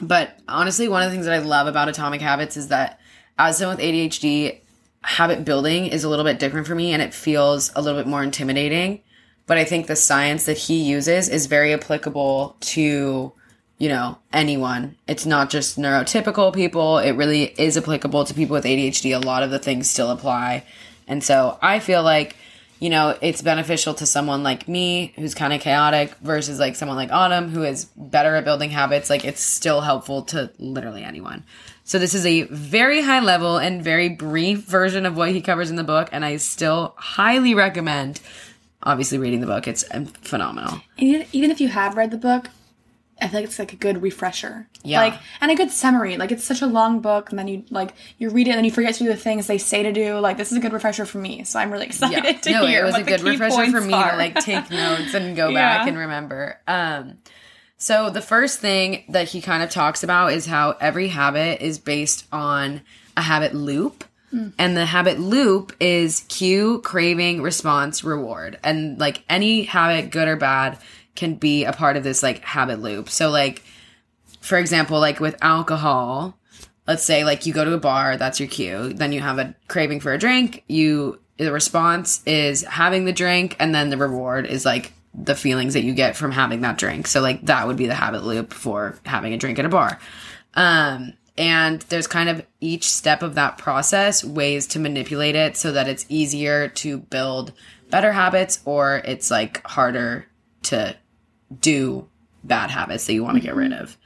but 0.00 0.38
honestly, 0.48 0.88
one 0.88 1.02
of 1.02 1.08
the 1.08 1.14
things 1.14 1.26
that 1.26 1.34
I 1.34 1.38
love 1.38 1.66
about 1.66 1.88
Atomic 1.88 2.20
Habits 2.20 2.56
is 2.56 2.68
that 2.68 2.98
as 3.38 3.58
someone 3.58 3.76
with 3.76 3.84
ADHD, 3.86 4.60
habit 5.04 5.44
building 5.44 5.86
is 5.86 6.02
a 6.02 6.08
little 6.08 6.24
bit 6.24 6.38
different 6.38 6.66
for 6.66 6.74
me 6.74 6.92
and 6.92 7.02
it 7.02 7.12
feels 7.12 7.70
a 7.76 7.82
little 7.82 8.00
bit 8.00 8.08
more 8.08 8.22
intimidating. 8.22 9.02
But 9.46 9.58
I 9.58 9.64
think 9.64 9.86
the 9.86 9.96
science 9.96 10.46
that 10.46 10.56
he 10.56 10.82
uses 10.82 11.28
is 11.28 11.44
very 11.44 11.74
applicable 11.74 12.56
to, 12.60 13.32
you 13.76 13.88
know, 13.88 14.18
anyone. 14.32 14.96
It's 15.06 15.26
not 15.26 15.50
just 15.50 15.78
neurotypical 15.78 16.54
people. 16.54 16.96
It 16.98 17.12
really 17.12 17.54
is 17.58 17.76
applicable 17.76 18.24
to 18.24 18.32
people 18.32 18.54
with 18.54 18.64
ADHD. 18.64 19.14
A 19.14 19.24
lot 19.24 19.42
of 19.42 19.50
the 19.50 19.58
things 19.58 19.90
still 19.90 20.10
apply. 20.10 20.64
And 21.06 21.22
so 21.22 21.58
I 21.60 21.80
feel 21.80 22.02
like, 22.02 22.36
you 22.80 22.88
know, 22.88 23.18
it's 23.20 23.42
beneficial 23.42 23.92
to 23.94 24.06
someone 24.06 24.42
like 24.42 24.66
me 24.66 25.12
who's 25.16 25.34
kind 25.34 25.52
of 25.52 25.60
chaotic 25.60 26.14
versus 26.22 26.58
like 26.58 26.76
someone 26.76 26.96
like 26.96 27.12
Autumn 27.12 27.50
who 27.50 27.62
is 27.62 27.84
better 27.96 28.36
at 28.36 28.44
building 28.44 28.70
habits. 28.70 29.10
Like 29.10 29.26
it's 29.26 29.42
still 29.42 29.82
helpful 29.82 30.22
to 30.22 30.50
literally 30.58 31.04
anyone. 31.04 31.44
So 31.84 31.98
this 31.98 32.14
is 32.14 32.24
a 32.24 32.42
very 32.44 33.02
high 33.02 33.20
level 33.20 33.58
and 33.58 33.82
very 33.84 34.08
brief 34.08 34.60
version 34.60 35.04
of 35.04 35.16
what 35.16 35.30
he 35.32 35.40
covers 35.42 35.68
in 35.70 35.76
the 35.76 35.84
book. 35.84 36.08
And 36.12 36.24
I 36.24 36.38
still 36.38 36.94
highly 36.96 37.54
recommend 37.54 38.20
obviously 38.82 39.18
reading 39.18 39.40
the 39.40 39.46
book. 39.46 39.68
It's 39.68 39.84
um, 39.90 40.06
phenomenal. 40.06 40.80
Even 40.98 41.26
even 41.32 41.50
if 41.50 41.60
you 41.60 41.68
have 41.68 41.96
read 41.96 42.10
the 42.10 42.16
book, 42.16 42.48
I 43.20 43.28
feel 43.28 43.38
like 43.40 43.44
it's 43.44 43.58
like 43.58 43.72
a 43.72 43.76
good 43.76 44.02
refresher. 44.02 44.66
Yeah. 44.82 45.00
Like 45.00 45.14
and 45.40 45.50
a 45.50 45.54
good 45.54 45.70
summary. 45.70 46.16
Like 46.16 46.32
it's 46.32 46.44
such 46.44 46.62
a 46.62 46.66
long 46.66 47.00
book, 47.00 47.30
and 47.30 47.38
then 47.38 47.48
you 47.48 47.64
like 47.70 47.92
you 48.18 48.30
read 48.30 48.48
it, 48.48 48.52
and 48.52 48.58
then 48.58 48.64
you 48.64 48.70
forget 48.70 48.94
to 48.94 49.04
do 49.04 49.10
the 49.10 49.16
things 49.16 49.46
they 49.46 49.58
say 49.58 49.82
to 49.82 49.92
do. 49.92 50.18
Like 50.18 50.36
this 50.38 50.52
is 50.52 50.58
a 50.58 50.60
good 50.60 50.72
refresher 50.72 51.04
for 51.04 51.18
me, 51.18 51.44
so 51.44 51.58
I'm 51.58 51.70
really 51.70 51.86
excited 51.92 52.42
to 52.42 52.50
no, 52.50 52.66
hear. 52.66 52.82
No, 52.82 52.88
it 52.88 52.92
was 52.92 53.00
a 53.00 53.04
good 53.04 53.22
refresher 53.22 53.70
for 53.70 53.80
me 53.80 53.92
are. 53.92 54.12
to 54.12 54.16
like 54.16 54.36
take 54.40 54.70
notes 54.70 55.12
and 55.12 55.36
go 55.36 55.48
Yeah. 55.48 55.78
back 55.78 55.88
and 55.88 55.98
remember. 55.98 56.58
Um, 56.66 57.18
so 57.76 58.10
the 58.10 58.20
first 58.20 58.60
thing 58.60 59.04
that 59.08 59.28
he 59.28 59.40
kind 59.40 59.62
of 59.62 59.70
talks 59.70 60.02
about 60.02 60.32
is 60.32 60.46
how 60.46 60.76
every 60.80 61.08
habit 61.08 61.60
is 61.60 61.78
based 61.78 62.26
on 62.32 62.82
a 63.16 63.22
habit 63.22 63.54
loop. 63.54 64.04
Hmm. 64.30 64.48
And 64.58 64.76
the 64.76 64.86
habit 64.86 65.20
loop 65.20 65.74
is 65.80 66.24
cue, 66.28 66.80
craving, 66.80 67.42
response, 67.42 68.02
reward. 68.02 68.58
And 68.64 68.98
like 68.98 69.22
any 69.28 69.64
habit, 69.64 70.10
good 70.10 70.28
or 70.28 70.36
bad, 70.36 70.78
can 71.14 71.34
be 71.34 71.64
a 71.64 71.72
part 71.72 71.96
of 71.96 72.04
this 72.04 72.22
like 72.22 72.42
habit 72.42 72.80
loop. 72.80 73.08
So 73.08 73.30
like 73.30 73.62
for 74.44 74.58
example, 74.58 75.00
like 75.00 75.20
with 75.20 75.36
alcohol, 75.40 76.38
let's 76.86 77.02
say 77.02 77.24
like 77.24 77.46
you 77.46 77.54
go 77.54 77.64
to 77.64 77.72
a 77.72 77.78
bar, 77.78 78.18
that's 78.18 78.38
your 78.38 78.48
cue. 78.48 78.92
Then 78.92 79.10
you 79.10 79.20
have 79.20 79.38
a 79.38 79.54
craving 79.68 80.00
for 80.00 80.12
a 80.12 80.18
drink. 80.18 80.64
You 80.68 81.18
the 81.38 81.50
response 81.50 82.22
is 82.26 82.62
having 82.62 83.06
the 83.06 83.12
drink, 83.12 83.56
and 83.58 83.74
then 83.74 83.90
the 83.90 83.96
reward 83.96 84.46
is 84.46 84.64
like 84.64 84.92
the 85.14 85.34
feelings 85.34 85.74
that 85.74 85.84
you 85.84 85.94
get 85.94 86.16
from 86.16 86.32
having 86.32 86.62
that 86.62 86.78
drink. 86.78 87.06
So 87.06 87.20
like 87.20 87.46
that 87.46 87.66
would 87.66 87.76
be 87.76 87.86
the 87.86 87.94
habit 87.94 88.24
loop 88.24 88.52
for 88.52 88.98
having 89.04 89.32
a 89.32 89.36
drink 89.36 89.58
at 89.58 89.64
a 89.64 89.68
bar. 89.68 89.98
Um, 90.54 91.14
and 91.36 91.80
there's 91.82 92.06
kind 92.06 92.28
of 92.28 92.44
each 92.60 92.88
step 92.90 93.22
of 93.22 93.34
that 93.34 93.58
process 93.58 94.24
ways 94.24 94.66
to 94.68 94.78
manipulate 94.78 95.34
it 95.34 95.56
so 95.56 95.72
that 95.72 95.88
it's 95.88 96.06
easier 96.08 96.68
to 96.68 96.98
build 96.98 97.52
better 97.90 98.12
habits 98.12 98.60
or 98.64 99.02
it's 99.04 99.30
like 99.30 99.66
harder 99.66 100.26
to 100.62 100.96
do 101.60 102.08
bad 102.42 102.70
habits 102.70 103.06
that 103.06 103.14
you 103.14 103.24
want 103.24 103.36
to 103.36 103.42
get 103.42 103.56
rid 103.56 103.72
of. 103.72 103.96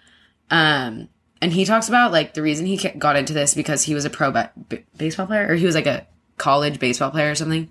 Um, 0.50 1.08
and 1.40 1.52
he 1.52 1.64
talks 1.64 1.88
about 1.88 2.12
like 2.12 2.34
the 2.34 2.42
reason 2.42 2.66
he 2.66 2.76
got 2.76 3.16
into 3.16 3.32
this 3.32 3.54
because 3.54 3.82
he 3.82 3.94
was 3.94 4.04
a 4.04 4.10
pro 4.10 4.30
ba- 4.30 4.52
baseball 4.96 5.26
player 5.26 5.48
or 5.48 5.54
he 5.54 5.66
was 5.66 5.74
like 5.74 5.86
a 5.86 6.06
college 6.36 6.78
baseball 6.78 7.10
player 7.10 7.30
or 7.30 7.34
something, 7.34 7.68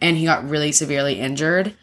and 0.00 0.16
he 0.16 0.24
got 0.24 0.48
really 0.48 0.72
severely 0.72 1.20
injured, 1.20 1.74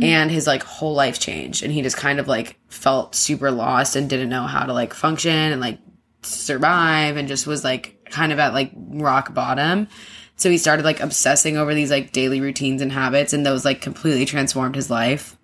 and 0.00 0.30
his 0.30 0.46
like 0.46 0.62
whole 0.62 0.94
life 0.94 1.18
changed, 1.18 1.62
and 1.62 1.72
he 1.72 1.82
just 1.82 1.96
kind 1.96 2.20
of 2.20 2.28
like 2.28 2.58
felt 2.68 3.14
super 3.14 3.50
lost 3.50 3.96
and 3.96 4.08
didn't 4.08 4.28
know 4.28 4.44
how 4.44 4.64
to 4.64 4.72
like 4.72 4.94
function 4.94 5.30
and 5.30 5.60
like 5.60 5.78
survive, 6.22 7.16
and 7.16 7.28
just 7.28 7.46
was 7.46 7.64
like 7.64 8.04
kind 8.10 8.32
of 8.32 8.38
at 8.38 8.52
like 8.52 8.72
rock 8.76 9.34
bottom. 9.34 9.88
So 10.36 10.50
he 10.50 10.58
started 10.58 10.84
like 10.84 11.00
obsessing 11.00 11.56
over 11.56 11.74
these 11.74 11.90
like 11.90 12.12
daily 12.12 12.40
routines 12.40 12.82
and 12.82 12.92
habits, 12.92 13.32
and 13.32 13.44
those 13.44 13.64
like 13.64 13.80
completely 13.80 14.24
transformed 14.24 14.74
his 14.74 14.90
life. 14.90 15.36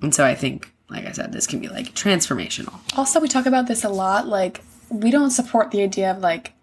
And 0.00 0.14
so 0.14 0.24
I 0.24 0.34
think 0.34 0.72
like 0.90 1.06
I 1.06 1.12
said, 1.12 1.32
this 1.32 1.46
can 1.46 1.60
be 1.60 1.68
like 1.68 1.94
transformational. 1.94 2.74
Also, 2.96 3.20
we 3.20 3.28
talk 3.28 3.46
about 3.46 3.66
this 3.66 3.84
a 3.84 3.88
lot. 3.88 4.26
Like, 4.26 4.62
we 4.90 5.10
don't 5.10 5.30
support 5.30 5.70
the 5.70 5.82
idea 5.82 6.10
of 6.10 6.18
like, 6.18 6.54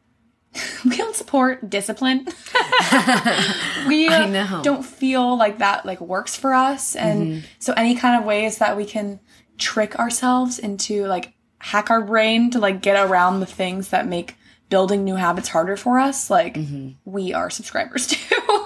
we 0.85 0.97
don't 0.97 1.15
support 1.15 1.69
discipline. 1.69 2.25
we 3.87 4.07
uh, 4.07 4.27
know. 4.27 4.61
don't 4.63 4.83
feel 4.85 5.37
like 5.37 5.59
that 5.59 5.85
like 5.85 6.01
works 6.01 6.35
for 6.35 6.53
us, 6.53 6.95
and 6.95 7.27
mm-hmm. 7.27 7.45
so 7.59 7.73
any 7.73 7.95
kind 7.95 8.19
of 8.19 8.25
ways 8.25 8.57
that 8.59 8.77
we 8.77 8.85
can 8.85 9.19
trick 9.57 9.97
ourselves 9.97 10.59
into 10.59 11.05
like 11.07 11.33
hack 11.59 11.89
our 11.89 12.01
brain 12.01 12.51
to 12.51 12.59
like 12.59 12.81
get 12.81 13.09
around 13.09 13.39
the 13.39 13.45
things 13.45 13.89
that 13.89 14.07
make 14.07 14.35
building 14.69 15.03
new 15.03 15.15
habits 15.15 15.47
harder 15.49 15.77
for 15.77 15.99
us, 15.99 16.29
like 16.29 16.55
mm-hmm. 16.55 16.89
we 17.05 17.33
are 17.33 17.49
subscribers 17.49 18.07
to. 18.07 18.17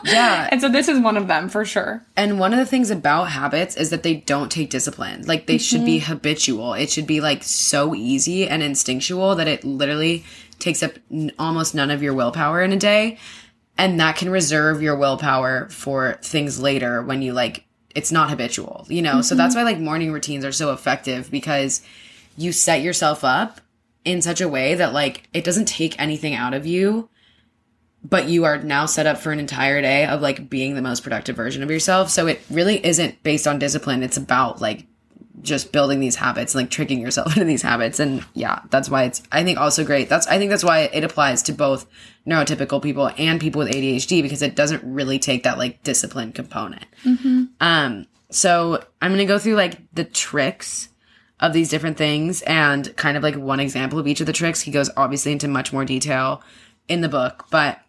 Yeah. 0.05 0.47
and 0.51 0.61
so 0.61 0.69
this 0.69 0.87
is 0.87 0.99
one 0.99 1.17
of 1.17 1.27
them 1.27 1.49
for 1.49 1.65
sure. 1.65 2.05
And 2.15 2.39
one 2.39 2.53
of 2.53 2.59
the 2.59 2.65
things 2.65 2.89
about 2.89 3.25
habits 3.25 3.75
is 3.75 3.89
that 3.89 4.03
they 4.03 4.15
don't 4.15 4.51
take 4.51 4.69
discipline. 4.69 5.23
Like 5.25 5.45
they 5.45 5.57
should 5.57 5.85
be 5.85 5.99
mm-hmm. 5.99 6.13
habitual. 6.13 6.73
It 6.73 6.89
should 6.89 7.07
be 7.07 7.21
like 7.21 7.43
so 7.43 7.93
easy 7.93 8.47
and 8.47 8.63
instinctual 8.63 9.35
that 9.35 9.47
it 9.47 9.63
literally 9.63 10.23
takes 10.59 10.83
up 10.83 10.93
n- 11.11 11.31
almost 11.39 11.75
none 11.75 11.91
of 11.91 12.03
your 12.03 12.13
willpower 12.13 12.61
in 12.61 12.71
a 12.71 12.77
day. 12.77 13.17
And 13.77 13.99
that 13.99 14.17
can 14.17 14.29
reserve 14.29 14.81
your 14.81 14.95
willpower 14.95 15.69
for 15.69 16.19
things 16.21 16.59
later 16.59 17.01
when 17.01 17.21
you 17.21 17.33
like 17.33 17.65
it's 17.95 18.11
not 18.11 18.29
habitual, 18.29 18.85
you 18.87 19.01
know? 19.01 19.21
So 19.21 19.35
that's 19.35 19.55
mm-hmm. 19.55 19.65
why 19.65 19.71
like 19.71 19.79
morning 19.79 20.11
routines 20.11 20.45
are 20.45 20.51
so 20.51 20.71
effective 20.73 21.31
because 21.31 21.81
you 22.37 22.51
set 22.51 22.81
yourself 22.81 23.23
up 23.23 23.61
in 24.05 24.21
such 24.21 24.41
a 24.41 24.49
way 24.49 24.75
that 24.75 24.93
like 24.93 25.27
it 25.33 25.43
doesn't 25.43 25.67
take 25.67 25.99
anything 25.99 26.35
out 26.35 26.53
of 26.53 26.65
you 26.65 27.09
but 28.03 28.29
you 28.29 28.45
are 28.45 28.57
now 28.57 28.85
set 28.85 29.07
up 29.07 29.17
for 29.17 29.31
an 29.31 29.39
entire 29.39 29.81
day 29.81 30.05
of 30.05 30.21
like 30.21 30.49
being 30.49 30.75
the 30.75 30.81
most 30.81 31.03
productive 31.03 31.35
version 31.35 31.63
of 31.63 31.69
yourself. 31.71 32.09
So 32.09 32.27
it 32.27 32.41
really 32.49 32.83
isn't 32.85 33.21
based 33.23 33.47
on 33.47 33.59
discipline. 33.59 34.03
It's 34.03 34.17
about 34.17 34.61
like 34.61 34.85
just 35.41 35.71
building 35.71 35.99
these 35.99 36.15
habits, 36.15 36.55
like 36.55 36.69
tricking 36.69 36.99
yourself 36.99 37.27
into 37.37 37.45
these 37.45 37.61
habits. 37.61 37.99
And 37.99 38.25
yeah, 38.33 38.61
that's 38.69 38.89
why 38.89 39.03
it's, 39.03 39.21
I 39.31 39.43
think 39.43 39.59
also 39.59 39.83
great. 39.85 40.09
That's, 40.09 40.27
I 40.27 40.37
think 40.37 40.49
that's 40.49 40.63
why 40.63 40.81
it 40.93 41.03
applies 41.03 41.43
to 41.43 41.53
both 41.53 41.85
neurotypical 42.27 42.81
people 42.81 43.11
and 43.17 43.39
people 43.39 43.59
with 43.59 43.71
ADHD 43.71 44.21
because 44.21 44.41
it 44.41 44.55
doesn't 44.55 44.83
really 44.83 45.19
take 45.19 45.43
that 45.43 45.57
like 45.57 45.83
discipline 45.83 46.31
component. 46.31 46.85
Um, 47.59 48.07
so 48.31 48.83
I'm 49.01 49.11
going 49.11 49.19
to 49.19 49.25
go 49.25 49.39
through 49.39 49.55
like 49.55 49.77
the 49.93 50.03
tricks 50.03 50.89
of 51.39 51.53
these 51.53 51.69
different 51.69 51.97
things 51.97 52.41
and 52.43 52.95
kind 52.97 53.15
of 53.15 53.23
like 53.23 53.35
one 53.35 53.59
example 53.59 53.97
of 53.97 54.07
each 54.07 54.19
of 54.19 54.27
the 54.27 54.33
tricks. 54.33 54.61
He 54.61 54.71
goes 54.71 54.89
obviously 54.97 55.31
into 55.31 55.47
much 55.47 55.71
more 55.71 55.85
detail 55.85 56.43
in 56.87 57.01
the 57.01 57.09
book, 57.09 57.45
but 57.49 57.79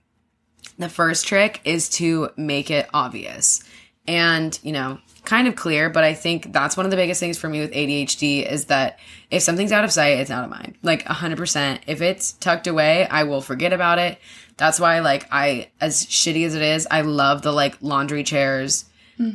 the 0.79 0.89
first 0.89 1.27
trick 1.27 1.61
is 1.65 1.89
to 1.91 2.31
make 2.37 2.71
it 2.71 2.89
obvious 2.95 3.63
and, 4.07 4.59
you 4.63 4.73
know, 4.73 4.99
kind 5.25 5.49
of 5.49 5.57
clear, 5.57 5.91
but 5.91 6.05
I 6.05 6.15
think 6.15 6.53
that's 6.53 6.77
one 6.77 6.87
of 6.87 6.91
the 6.91 6.97
biggest 6.97 7.21
things 7.21 7.39
for 7.39 7.49
me 7.49 7.61
with 7.61 7.73
ADHD 7.73 8.51
is 8.51 8.67
that 8.67 8.99
if 9.31 9.43
something's 9.43 9.73
out 9.73 9.85
of 9.85 9.93
sight, 9.93 10.19
it's 10.19 10.31
out 10.31 10.45
of 10.45 10.51
mind. 10.51 10.77
Like 10.83 11.05
100%. 11.05 11.81
If 11.87 12.03
it's 12.03 12.33
tucked 12.33 12.67
away, 12.67 13.07
I 13.07 13.25
will 13.25 13.41
forget 13.41 13.73
about 13.73 13.99
it. 13.99 14.19
That's 14.57 14.79
why, 14.79 15.01
like, 15.01 15.27
I, 15.33 15.69
as 15.81 16.05
shitty 16.07 16.45
as 16.45 16.55
it 16.55 16.63
is, 16.63 16.87
I 16.91 17.01
love 17.01 17.43
the 17.43 17.53
like 17.53 17.77
laundry 17.81 18.25
chairs 18.25 18.85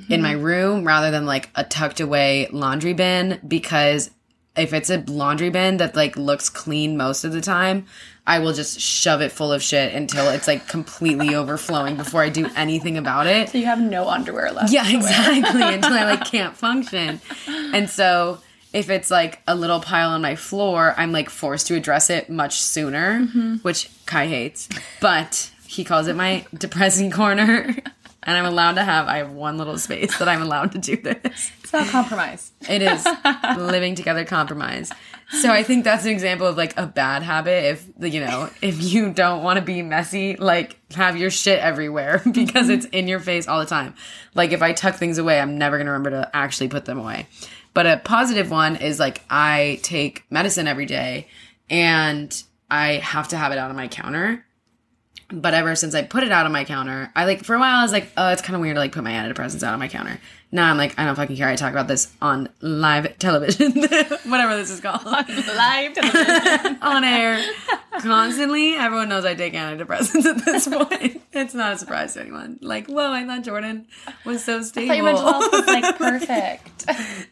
in 0.10 0.22
my 0.22 0.34
mm-hmm. 0.34 0.44
room 0.44 0.84
rather 0.84 1.12
than 1.12 1.28
like 1.28 1.50
a 1.54 1.64
tucked 1.64 2.00
away 2.00 2.48
laundry 2.52 2.94
bin 2.94 3.40
because 3.48 4.10
if 4.58 4.74
it's 4.74 4.90
a 4.90 4.98
laundry 5.08 5.52
bin 5.52 5.78
that 5.78 5.96
like 5.96 6.18
looks 6.18 6.50
clean 6.50 6.98
most 6.98 7.24
of 7.24 7.32
the 7.32 7.42
time, 7.42 7.86
I 8.28 8.40
will 8.40 8.54
just 8.54 8.80
shove 8.80 9.22
it 9.22 9.32
full 9.32 9.54
of 9.54 9.62
shit 9.62 9.94
until 9.94 10.30
it's 10.30 10.48
like 10.48 10.68
completely 10.68 11.36
overflowing 11.36 11.96
before 11.96 12.24
I 12.24 12.30
do 12.30 12.48
anything 12.56 12.98
about 12.98 13.28
it. 13.28 13.50
So 13.50 13.58
you 13.58 13.66
have 13.66 13.80
no 13.80 14.10
underwear 14.10 14.52
left. 14.52 14.74
Yeah, 14.74 14.90
exactly. 14.90 15.62
until 15.74 15.94
I 15.94 16.06
like 16.06 16.26
can't 16.26 16.56
function. 16.56 17.22
And 17.48 17.90
so 17.90 18.40
if 18.74 18.90
it's 18.90 19.12
like 19.12 19.42
a 19.48 19.56
little 19.56 19.80
pile 19.80 20.10
on 20.10 20.22
my 20.22 20.36
floor, 20.36 20.94
I'm 20.98 21.12
like 21.12 21.30
forced 21.30 21.68
to 21.68 21.76
address 21.76 22.10
it 22.10 22.30
much 22.30 22.60
sooner, 22.60 23.22
mm-hmm. 23.22 23.56
which 23.58 23.90
Kai 24.06 24.28
hates. 24.28 24.70
But 25.00 25.52
he 25.68 25.84
calls 25.84 26.08
it 26.08 26.16
my 26.16 26.46
depressing 26.54 27.12
corner. 27.12 27.76
And 28.28 28.36
I'm 28.36 28.46
allowed 28.46 28.74
to 28.74 28.84
have, 28.84 29.08
I 29.08 29.18
have 29.18 29.34
one 29.34 29.60
little 29.60 29.78
space 29.78 30.18
that 30.18 30.28
I'm 30.28 30.42
allowed 30.42 30.72
to 30.72 30.80
do 30.80 30.98
this. 30.98 31.52
It's 31.62 31.72
not 31.72 31.88
compromise. 31.90 32.52
It 32.68 32.82
is 32.82 33.08
living 33.56 33.94
together 33.94 34.26
compromise. 34.26 34.92
So 35.32 35.52
I 35.52 35.64
think 35.64 35.84
that's 35.84 36.06
an 36.06 36.12
example 36.12 36.46
of 36.46 36.56
like 36.56 36.78
a 36.78 36.86
bad 36.86 37.24
habit. 37.24 37.66
If 37.66 38.14
you 38.14 38.20
know, 38.20 38.50
if 38.62 38.82
you 38.82 39.12
don't 39.12 39.44
want 39.44 39.58
to 39.58 39.66
be 39.66 39.82
messy, 39.82 40.36
like 40.36 40.78
have 40.94 41.18
your 41.18 41.32
shit 41.32 41.60
everywhere 41.60 42.22
because 42.32 42.70
it's 42.70 42.86
in 42.88 43.08
your 43.08 43.20
face 43.20 43.48
all 43.48 43.60
the 43.60 43.66
time. 43.66 43.96
Like 44.36 44.52
if 44.52 44.62
I 44.62 44.74
tuck 44.74 44.96
things 44.96 45.18
away, 45.18 45.40
I'm 45.40 45.58
never 45.58 45.78
gonna 45.78 45.92
remember 45.92 46.12
to 46.12 46.36
actually 46.36 46.68
put 46.68 46.86
them 46.86 47.00
away. 47.00 47.28
But 47.74 47.88
a 47.88 47.98
positive 47.98 48.52
one 48.52 48.76
is 48.78 49.00
like 49.00 49.22
I 49.30 49.80
take 49.84 50.24
medicine 50.30 50.68
every 50.68 50.86
day 50.86 51.28
and 51.70 52.44
I 52.70 52.94
have 52.94 53.28
to 53.30 53.38
have 53.38 53.52
it 53.52 53.58
out 53.58 53.70
on 53.70 53.76
my 53.76 53.88
counter. 53.88 54.46
But 55.30 55.56
ever 55.56 55.76
since 55.76 55.96
I 55.96 56.04
put 56.04 56.24
it 56.24 56.32
out 56.32 56.46
on 56.46 56.52
my 56.52 56.66
counter, 56.66 57.12
I 57.16 57.26
like 57.26 57.44
for 57.44 57.56
a 57.56 57.60
while 57.60 57.78
I 57.78 57.82
was 57.82 57.92
like, 57.92 58.10
oh, 58.16 58.30
it's 58.32 58.44
kind 58.44 58.56
of 58.56 58.62
weird 58.62 58.76
to 58.76 58.80
like 58.80 58.92
put 58.92 59.04
my 59.04 59.12
antidepressants 59.12 59.64
out 59.64 59.74
on 59.74 59.80
my 59.80 59.88
counter. 59.88 60.20
Now 60.56 60.70
I'm 60.72 60.78
like, 60.78 60.98
I 60.98 61.04
don't 61.04 61.16
fucking 61.18 61.36
care. 61.36 61.50
I 61.50 61.58
talk 61.58 61.74
about 61.74 61.90
this 61.90 62.14
on 62.22 62.48
live 62.62 63.18
television, 63.20 63.74
whatever 64.26 64.56
this 64.56 64.70
is 64.70 64.80
called, 64.80 65.04
Live 65.04 65.94
television. 65.94 66.78
on 66.82 67.04
air 67.04 67.46
constantly. 68.00 68.74
Everyone 68.76 69.10
knows 69.10 69.26
I 69.26 69.36
take 69.36 69.54
antidepressants 69.54 70.24
at 70.24 70.46
this 70.46 70.66
point. 70.72 71.22
It's 71.34 71.54
not 71.54 71.74
a 71.74 71.78
surprise 71.78 72.14
to 72.14 72.22
anyone. 72.22 72.58
Like, 72.62 72.88
whoa, 72.88 73.12
I 73.12 73.26
thought 73.26 73.44
Jordan 73.44 73.86
was 74.24 74.46
so 74.46 74.62
stable. 74.62 74.94
I 74.94 74.96
thought 74.96 74.96
your 74.96 75.06
mental 75.06 75.30
health 75.30 75.52
was 75.52 75.68
like 75.68 75.98
perfect. 75.98 76.86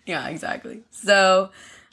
Yeah, 0.05 0.27
exactly. 0.27 0.81
So 0.91 1.49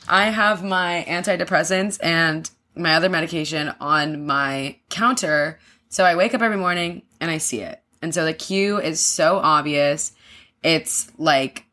I 0.08 0.30
have 0.30 0.64
my 0.64 1.04
antidepressants 1.08 2.00
and 2.02 2.50
my 2.74 2.96
other 2.96 3.08
medication 3.08 3.72
on 3.80 4.26
my 4.26 4.78
counter. 4.88 5.60
So 5.90 6.04
I 6.04 6.16
wake 6.16 6.34
up 6.34 6.42
every 6.42 6.56
morning 6.56 7.02
and 7.20 7.30
I 7.30 7.38
see 7.38 7.60
it. 7.60 7.80
And 8.02 8.12
so 8.12 8.24
the 8.24 8.34
cue 8.34 8.80
is 8.80 8.98
so 8.98 9.36
obvious. 9.38 10.10
It's 10.62 11.10
like 11.18 11.64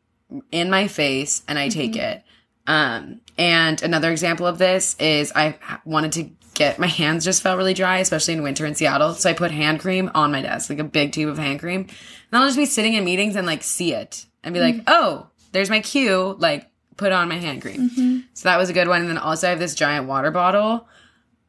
in 0.50 0.70
my 0.70 0.88
face 0.88 1.42
and 1.48 1.58
I 1.58 1.68
take 1.68 1.92
mm-hmm. 1.92 2.00
it. 2.00 2.24
Um, 2.66 3.20
and 3.38 3.82
another 3.82 4.10
example 4.10 4.46
of 4.46 4.58
this 4.58 4.96
is 4.98 5.32
I 5.34 5.58
wanted 5.84 6.12
to 6.12 6.30
get 6.54 6.78
my 6.78 6.88
hands 6.88 7.24
just 7.24 7.40
felt 7.40 7.56
really 7.56 7.72
dry, 7.72 7.98
especially 7.98 8.34
in 8.34 8.42
winter 8.42 8.66
in 8.66 8.74
Seattle. 8.74 9.14
So 9.14 9.30
I 9.30 9.32
put 9.32 9.50
hand 9.50 9.80
cream 9.80 10.10
on 10.14 10.32
my 10.32 10.42
desk, 10.42 10.68
like 10.68 10.80
a 10.80 10.84
big 10.84 11.12
tube 11.12 11.28
of 11.28 11.38
hand 11.38 11.60
cream. 11.60 11.82
And 11.82 11.88
I'll 12.32 12.46
just 12.46 12.58
be 12.58 12.66
sitting 12.66 12.94
in 12.94 13.04
meetings 13.04 13.36
and 13.36 13.46
like 13.46 13.62
see 13.62 13.94
it 13.94 14.26
and 14.42 14.52
be 14.52 14.60
like, 14.60 14.74
mm-hmm. 14.74 14.88
oh, 14.88 15.28
there's 15.52 15.70
my 15.70 15.80
cue. 15.80 16.36
Like 16.38 16.68
put 16.96 17.12
on 17.12 17.28
my 17.28 17.36
hand 17.36 17.62
cream. 17.62 17.90
Mm-hmm. 17.90 18.18
So 18.34 18.48
that 18.48 18.58
was 18.58 18.68
a 18.68 18.74
good 18.74 18.88
one. 18.88 19.02
And 19.02 19.10
then 19.10 19.18
also 19.18 19.46
I 19.46 19.50
have 19.50 19.60
this 19.60 19.74
giant 19.74 20.06
water 20.06 20.30
bottle. 20.30 20.88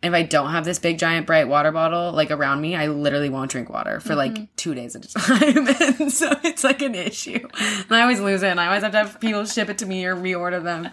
If 0.02 0.14
I 0.14 0.24
don't 0.24 0.52
have 0.52 0.64
this 0.64 0.80
big 0.80 0.98
giant 0.98 1.28
bright 1.28 1.50
water 1.50 1.72
bottle 1.72 2.14
like 2.14 2.32
around 2.32 2.62
me, 2.62 2.76
I 2.76 2.88
literally 2.88 3.30
won't 3.30 3.52
drink 3.52 3.70
water 3.70 4.00
for 4.00 4.16
like 4.16 4.32
mm-hmm. 4.34 4.44
two 4.56 4.74
days 4.74 4.96
at 4.96 5.06
a 5.06 5.08
time. 5.14 5.68
and 6.00 6.12
so 6.12 6.32
it's 6.44 6.64
like 6.64 6.82
an 6.82 6.96
issue. 6.96 7.40
And 7.60 7.92
I 7.92 8.02
always 8.02 8.22
lose 8.22 8.42
it 8.42 8.48
and 8.48 8.60
I 8.60 8.68
always 8.68 8.84
have 8.84 8.94
to 8.94 8.98
have 8.98 9.20
people 9.20 9.46
ship 9.46 9.70
it 9.70 9.80
to 9.80 9.86
me 9.86 10.06
or 10.06 10.16
reorder 10.16 10.64
them. 10.64 10.90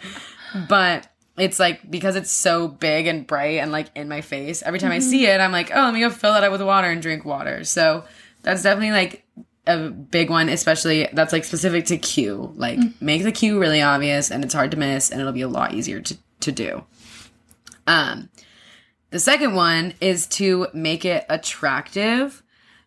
But 0.69 1.09
it's 1.37 1.61
like 1.61 1.89
because 1.89 2.17
it's 2.17 2.31
so 2.31 2.67
big 2.67 3.07
and 3.07 3.27
bright 3.27 3.59
and 3.59 3.71
like 3.71 3.89
in 3.95 4.09
my 4.09 4.23
face, 4.23 4.63
every 4.63 4.81
time 4.81 4.93
I 4.93 4.99
see 4.99 5.25
mm-hmm. 5.25 5.41
it, 5.41 5.41
I'm 5.41 5.53
like, 5.53 5.71
oh, 5.73 5.83
let 5.83 5.95
me 5.95 6.01
go 6.01 6.11
fill 6.11 6.35
it 6.35 6.43
up 6.43 6.51
with 6.51 6.63
water 6.63 6.89
and 6.89 7.01
drink 7.01 7.25
water. 7.25 7.63
So 7.65 8.05
that's 8.43 8.63
definitely 8.63 8.93
like 8.93 9.25
a 9.67 9.91
big 9.91 10.31
one, 10.31 10.49
especially 10.49 11.09
that's 11.13 11.33
like 11.33 11.45
specific 11.45 11.87
to 11.87 11.99
cue. 11.99 12.53
Like 12.57 12.79
mm. 12.79 12.93
make 13.01 13.23
the 13.23 13.33
cue 13.33 13.59
really 13.61 13.83
obvious 13.83 14.31
and 14.31 14.45
it's 14.45 14.55
hard 14.55 14.71
to 14.71 14.77
miss 14.77 15.11
and 15.11 15.21
it'll 15.21 15.33
be 15.33 15.43
a 15.43 15.49
lot 15.49 15.75
easier 15.75 16.01
to, 16.01 16.17
to 16.41 16.53
do. 16.53 16.85
Um, 17.87 18.29
the 19.11 19.19
second 19.19 19.55
one 19.55 19.95
is 20.01 20.27
to 20.29 20.69
make 20.73 21.05
it 21.05 21.25
attractive. 21.29 22.43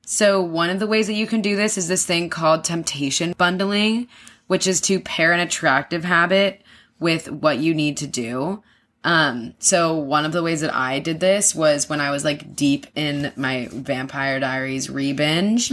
So 0.06 0.42
one 0.42 0.70
of 0.70 0.80
the 0.80 0.88
ways 0.88 1.08
that 1.08 1.14
you 1.14 1.28
can 1.28 1.42
do 1.42 1.56
this 1.56 1.78
is 1.78 1.88
this 1.88 2.06
thing 2.06 2.30
called 2.30 2.64
temptation 2.64 3.34
bundling, 3.38 4.08
which 4.48 4.68
is 4.68 4.82
to 4.82 5.00
pair 5.00 5.32
an 5.34 5.40
attractive 5.40 6.04
habit 6.04 6.62
with 7.00 7.30
what 7.30 7.60
you 7.60 7.74
need 7.74 7.98
to 7.98 8.08
do. 8.08 8.64
Um, 9.04 9.54
so 9.60 9.96
one 9.96 10.26
of 10.26 10.34
the 10.34 10.44
ways 10.44 10.62
that 10.62 10.76
I 10.76 11.00
did 11.00 11.20
this 11.20 11.56
was 11.56 11.88
when 11.88 12.02
I 12.02 12.12
was 12.12 12.26
like 12.26 12.56
deep 12.56 12.88
in 12.96 13.32
my 13.36 13.70
Vampire 13.72 14.40
Diaries 14.40 14.90
re-binge. 14.90 15.72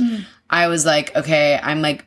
I 0.49 0.69
was 0.69 0.87
like, 0.87 1.17
okay, 1.17 1.59
I'm 1.61 1.83
like 1.83 2.07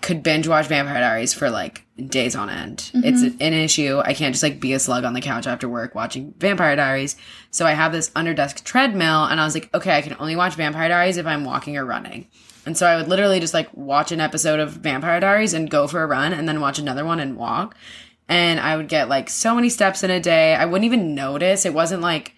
could 0.00 0.22
binge 0.22 0.48
watch 0.48 0.66
Vampire 0.66 1.00
Diaries 1.00 1.34
for 1.34 1.50
like 1.50 1.84
days 1.96 2.34
on 2.34 2.48
end. 2.48 2.90
It's 2.94 3.22
mm-hmm. 3.22 3.42
an 3.42 3.52
issue. 3.52 4.00
I 4.02 4.14
can't 4.14 4.32
just 4.34 4.42
like 4.42 4.60
be 4.60 4.72
a 4.72 4.78
slug 4.78 5.04
on 5.04 5.12
the 5.12 5.20
couch 5.20 5.46
after 5.46 5.68
work 5.68 5.94
watching 5.94 6.32
Vampire 6.38 6.74
Diaries. 6.74 7.16
So 7.50 7.66
I 7.66 7.72
have 7.72 7.92
this 7.92 8.10
under 8.16 8.32
desk 8.32 8.64
treadmill 8.64 9.24
and 9.24 9.40
I 9.40 9.44
was 9.44 9.54
like, 9.54 9.72
okay, 9.74 9.96
I 9.96 10.02
can 10.02 10.16
only 10.18 10.36
watch 10.36 10.54
Vampire 10.54 10.88
Diaries 10.88 11.18
if 11.18 11.26
I'm 11.26 11.44
walking 11.44 11.76
or 11.76 11.84
running. 11.84 12.28
And 12.64 12.78
so 12.78 12.86
I 12.86 12.96
would 12.96 13.08
literally 13.08 13.40
just 13.40 13.54
like 13.54 13.68
watch 13.74 14.10
an 14.10 14.20
episode 14.20 14.60
of 14.60 14.72
Vampire 14.72 15.20
Diaries 15.20 15.54
and 15.54 15.70
go 15.70 15.86
for 15.86 16.02
a 16.02 16.06
run 16.06 16.32
and 16.32 16.48
then 16.48 16.60
watch 16.60 16.78
another 16.78 17.04
one 17.04 17.20
and 17.20 17.36
walk. 17.36 17.76
And 18.26 18.60
I 18.60 18.76
would 18.76 18.88
get 18.88 19.08
like 19.08 19.28
so 19.28 19.54
many 19.54 19.68
steps 19.68 20.02
in 20.02 20.10
a 20.10 20.20
day. 20.20 20.54
I 20.54 20.64
wouldn't 20.64 20.84
even 20.84 21.14
notice. 21.14 21.66
It 21.66 21.74
wasn't 21.74 22.02
like, 22.02 22.34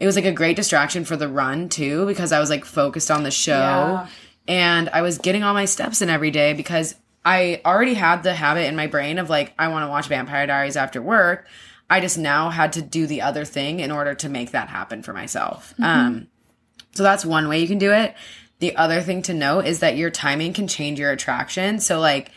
it 0.00 0.06
was 0.06 0.16
like 0.16 0.24
a 0.24 0.32
great 0.32 0.56
distraction 0.56 1.04
for 1.04 1.16
the 1.16 1.28
run 1.28 1.68
too, 1.68 2.06
because 2.06 2.32
I 2.32 2.40
was 2.40 2.50
like 2.50 2.64
focused 2.64 3.10
on 3.10 3.22
the 3.22 3.30
show 3.30 3.52
Yeah. 3.52 4.06
And 4.48 4.88
I 4.90 5.02
was 5.02 5.18
getting 5.18 5.42
all 5.42 5.54
my 5.54 5.64
steps 5.64 6.02
in 6.02 6.10
every 6.10 6.30
day 6.30 6.52
because 6.52 6.94
I 7.24 7.60
already 7.64 7.94
had 7.94 8.22
the 8.22 8.34
habit 8.34 8.66
in 8.66 8.76
my 8.76 8.86
brain 8.86 9.18
of 9.18 9.30
like, 9.30 9.52
I 9.58 9.68
want 9.68 9.84
to 9.84 9.88
watch 9.88 10.08
Vampire 10.08 10.46
Diaries 10.46 10.76
after 10.76 11.00
work. 11.00 11.46
I 11.88 12.00
just 12.00 12.18
now 12.18 12.50
had 12.50 12.72
to 12.74 12.82
do 12.82 13.06
the 13.06 13.22
other 13.22 13.44
thing 13.44 13.80
in 13.80 13.90
order 13.90 14.14
to 14.14 14.28
make 14.28 14.52
that 14.52 14.68
happen 14.68 15.02
for 15.02 15.12
myself. 15.12 15.74
Um, 15.78 16.28
so 16.94 17.02
that's 17.02 17.24
one 17.24 17.48
way 17.48 17.60
you 17.60 17.68
can 17.68 17.78
do 17.78 17.92
it. 17.92 18.14
The 18.58 18.76
other 18.76 19.00
thing 19.00 19.22
to 19.22 19.34
note 19.34 19.66
is 19.66 19.80
that 19.80 19.96
your 19.96 20.10
timing 20.10 20.52
can 20.52 20.68
change 20.68 20.98
your 20.98 21.10
attraction. 21.10 21.80
So 21.80 22.00
like 22.00 22.30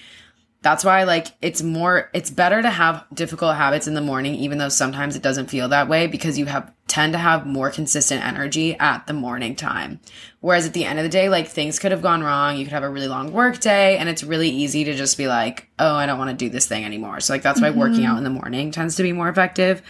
that's 0.65 0.83
why 0.83 1.03
like 1.03 1.27
it's 1.43 1.61
more 1.61 2.09
it's 2.11 2.31
better 2.31 2.59
to 2.59 2.71
have 2.71 3.05
difficult 3.13 3.55
habits 3.55 3.85
in 3.85 3.93
the 3.93 4.01
morning 4.01 4.33
even 4.33 4.57
though 4.57 4.67
sometimes 4.67 5.15
it 5.15 5.21
doesn't 5.21 5.47
feel 5.47 5.69
that 5.69 5.87
way 5.87 6.07
because 6.07 6.39
you 6.39 6.47
have 6.47 6.73
tend 6.87 7.13
to 7.13 7.19
have 7.19 7.45
more 7.45 7.69
consistent 7.69 8.25
energy 8.25 8.75
at 8.79 9.05
the 9.05 9.13
morning 9.13 9.55
time. 9.55 9.99
Whereas 10.39 10.65
at 10.65 10.73
the 10.73 10.83
end 10.83 10.97
of 10.97 11.03
the 11.03 11.09
day 11.09 11.29
like 11.29 11.47
things 11.47 11.77
could 11.77 11.91
have 11.91 12.01
gone 12.01 12.23
wrong, 12.23 12.57
you 12.57 12.65
could 12.65 12.73
have 12.73 12.81
a 12.81 12.89
really 12.89 13.07
long 13.07 13.31
work 13.31 13.59
day 13.59 13.99
and 13.99 14.09
it's 14.09 14.23
really 14.23 14.49
easy 14.49 14.83
to 14.85 14.95
just 14.95 15.19
be 15.19 15.27
like, 15.27 15.69
"Oh, 15.77 15.93
I 15.93 16.07
don't 16.07 16.17
want 16.17 16.31
to 16.31 16.45
do 16.45 16.49
this 16.49 16.65
thing 16.65 16.83
anymore." 16.83 17.19
So 17.19 17.33
like 17.33 17.43
that's 17.43 17.61
why 17.61 17.69
working 17.69 18.03
out 18.03 18.17
in 18.17 18.23
the 18.23 18.31
morning 18.31 18.71
tends 18.71 18.95
to 18.95 19.03
be 19.03 19.13
more 19.13 19.29
effective. 19.29 19.83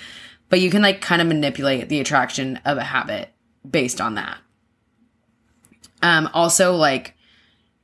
But 0.50 0.60
you 0.60 0.70
can 0.70 0.82
like 0.82 1.00
kind 1.00 1.22
of 1.22 1.30
manipulate 1.30 1.88
the 1.88 2.02
attraction 2.02 2.60
of 2.66 2.78
a 2.78 2.84
habit 2.84 3.30
based 3.70 4.02
on 4.02 4.16
that. 4.16 4.40
Um, 6.02 6.30
also, 6.34 6.76
like, 6.76 7.15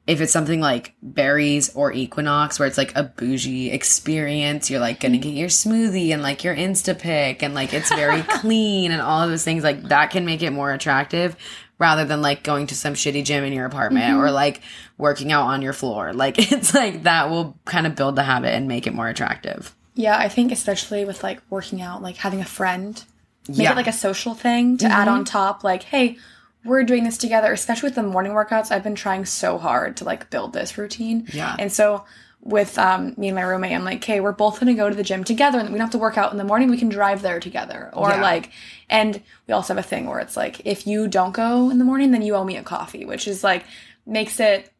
if 0.08 0.20
it's 0.20 0.34
something 0.34 0.60
like 0.60 0.94
Barry's 1.02 1.74
or 1.76 1.94
equinox 1.94 2.60
where 2.60 2.68
it's 2.68 2.78
like 2.78 2.96
a 2.96 3.04
bougie 3.04 3.72
experience, 3.72 4.70
you're 4.70 4.80
like 4.80 5.00
gonna 5.00 5.18
get 5.18 5.34
your 5.34 5.50
smoothie 5.50 6.12
and 6.12 6.22
like 6.22 6.44
your 6.44 6.56
Insta 6.56 6.92
Instapick 6.96 7.44
and 7.44 7.54
like 7.54 7.74
it's 7.74 7.94
very 7.94 8.22
clean 8.30 8.92
and 8.92 9.02
all 9.02 9.22
of 9.22 9.30
those 9.30 9.44
things, 9.44 9.64
like 9.64 9.84
that 9.84 10.12
can 10.12 10.26
make 10.26 10.42
it 10.42 10.52
more 10.52 10.72
attractive 10.72 11.36
rather 11.78 12.06
than 12.06 12.22
like 12.22 12.44
going 12.44 12.68
to 12.68 12.76
some 12.76 12.94
shitty 12.94 13.26
gym 13.26 13.44
in 13.44 13.54
your 13.54 13.66
apartment 13.66 14.16
or 14.16 14.26
mm-hmm. 14.26 14.36
like 14.36 14.62
working 14.98 15.32
out 15.32 15.48
on 15.48 15.62
your 15.62 15.74
floor. 15.74 16.14
Like 16.22 16.52
it's 16.52 16.76
like 16.76 17.04
that 17.04 17.32
will 17.32 17.58
kind 17.66 17.88
of 17.88 17.96
build 17.96 18.16
the 18.16 18.22
habit 18.22 18.54
and 18.54 18.68
make 18.68 18.86
it 18.86 18.94
more 18.94 19.08
attractive. 19.08 19.76
Yeah, 19.96 20.16
I 20.16 20.30
think 20.30 20.52
especially 20.52 21.04
with 21.04 21.24
like 21.24 21.42
working 21.50 21.82
out, 21.82 22.04
like 22.04 22.18
having 22.18 22.42
a 22.42 22.46
friend, 22.46 23.04
make 23.48 23.58
Yeah. 23.58 23.72
it 23.72 23.76
like 23.76 23.88
a 23.88 23.94
social 23.94 24.36
thing 24.36 24.78
to 24.78 24.86
add 24.86 25.08
mm-hmm. 25.08 25.18
on 25.18 25.26
top. 25.26 25.64
Like, 25.64 25.82
hey, 25.82 26.18
we're 26.64 26.84
doing 26.84 27.04
this 27.04 27.18
together. 27.18 27.52
Especially 27.52 27.88
with 27.88 27.96
the 27.96 28.04
morning 28.04 28.34
workouts, 28.34 28.72
I've 28.72 28.84
been 28.84 28.96
trying 28.96 29.26
so 29.26 29.58
hard 29.58 29.98
to 29.98 30.04
like 30.04 30.30
build 30.30 30.54
this 30.54 30.78
routine. 30.78 31.28
Yeah. 31.34 31.56
and 31.60 31.72
so 31.72 32.06
with 32.44 32.76
um, 32.80 33.14
me 33.18 33.28
and 33.28 33.36
my 33.36 33.42
roommate, 33.44 33.72
I'm 33.74 33.84
like, 33.84 33.98
okay, 33.98 34.20
we're 34.20 34.32
both 34.32 34.60
gonna 34.60 34.74
go 34.74 34.90
to 34.90 34.96
the 34.96 35.04
gym 35.04 35.24
together, 35.24 35.60
and 35.60 35.70
we 35.70 35.74
don't 35.78 35.82
have 35.88 35.92
to 35.92 36.00
work 36.00 36.18
out 36.18 36.32
in 36.32 36.40
the 36.40 36.44
morning. 36.44 36.72
We 36.72 36.78
can 36.78 36.90
drive 36.90 37.22
there 37.22 37.40
together, 37.40 37.92
or 37.94 38.10
Yeah. 38.10 38.22
like, 38.22 38.50
and 38.90 39.22
we 39.48 39.54
also 39.54 39.76
have 39.76 39.84
a 39.86 39.88
thing 39.88 40.08
where 40.08 40.20
it's 40.20 40.36
like, 40.36 40.60
if 40.66 40.88
you 40.88 41.08
don't 41.08 41.34
go 41.34 41.70
in 41.70 41.78
the 41.78 41.86
morning, 41.86 42.10
then 42.12 42.24
you 42.24 42.36
owe 42.36 42.44
me 42.44 42.58
a 42.58 42.64
coffee, 42.64 43.06
which 43.06 43.28
is 43.28 43.44
like 43.44 43.64
makes 44.08 44.40
it 44.40 44.72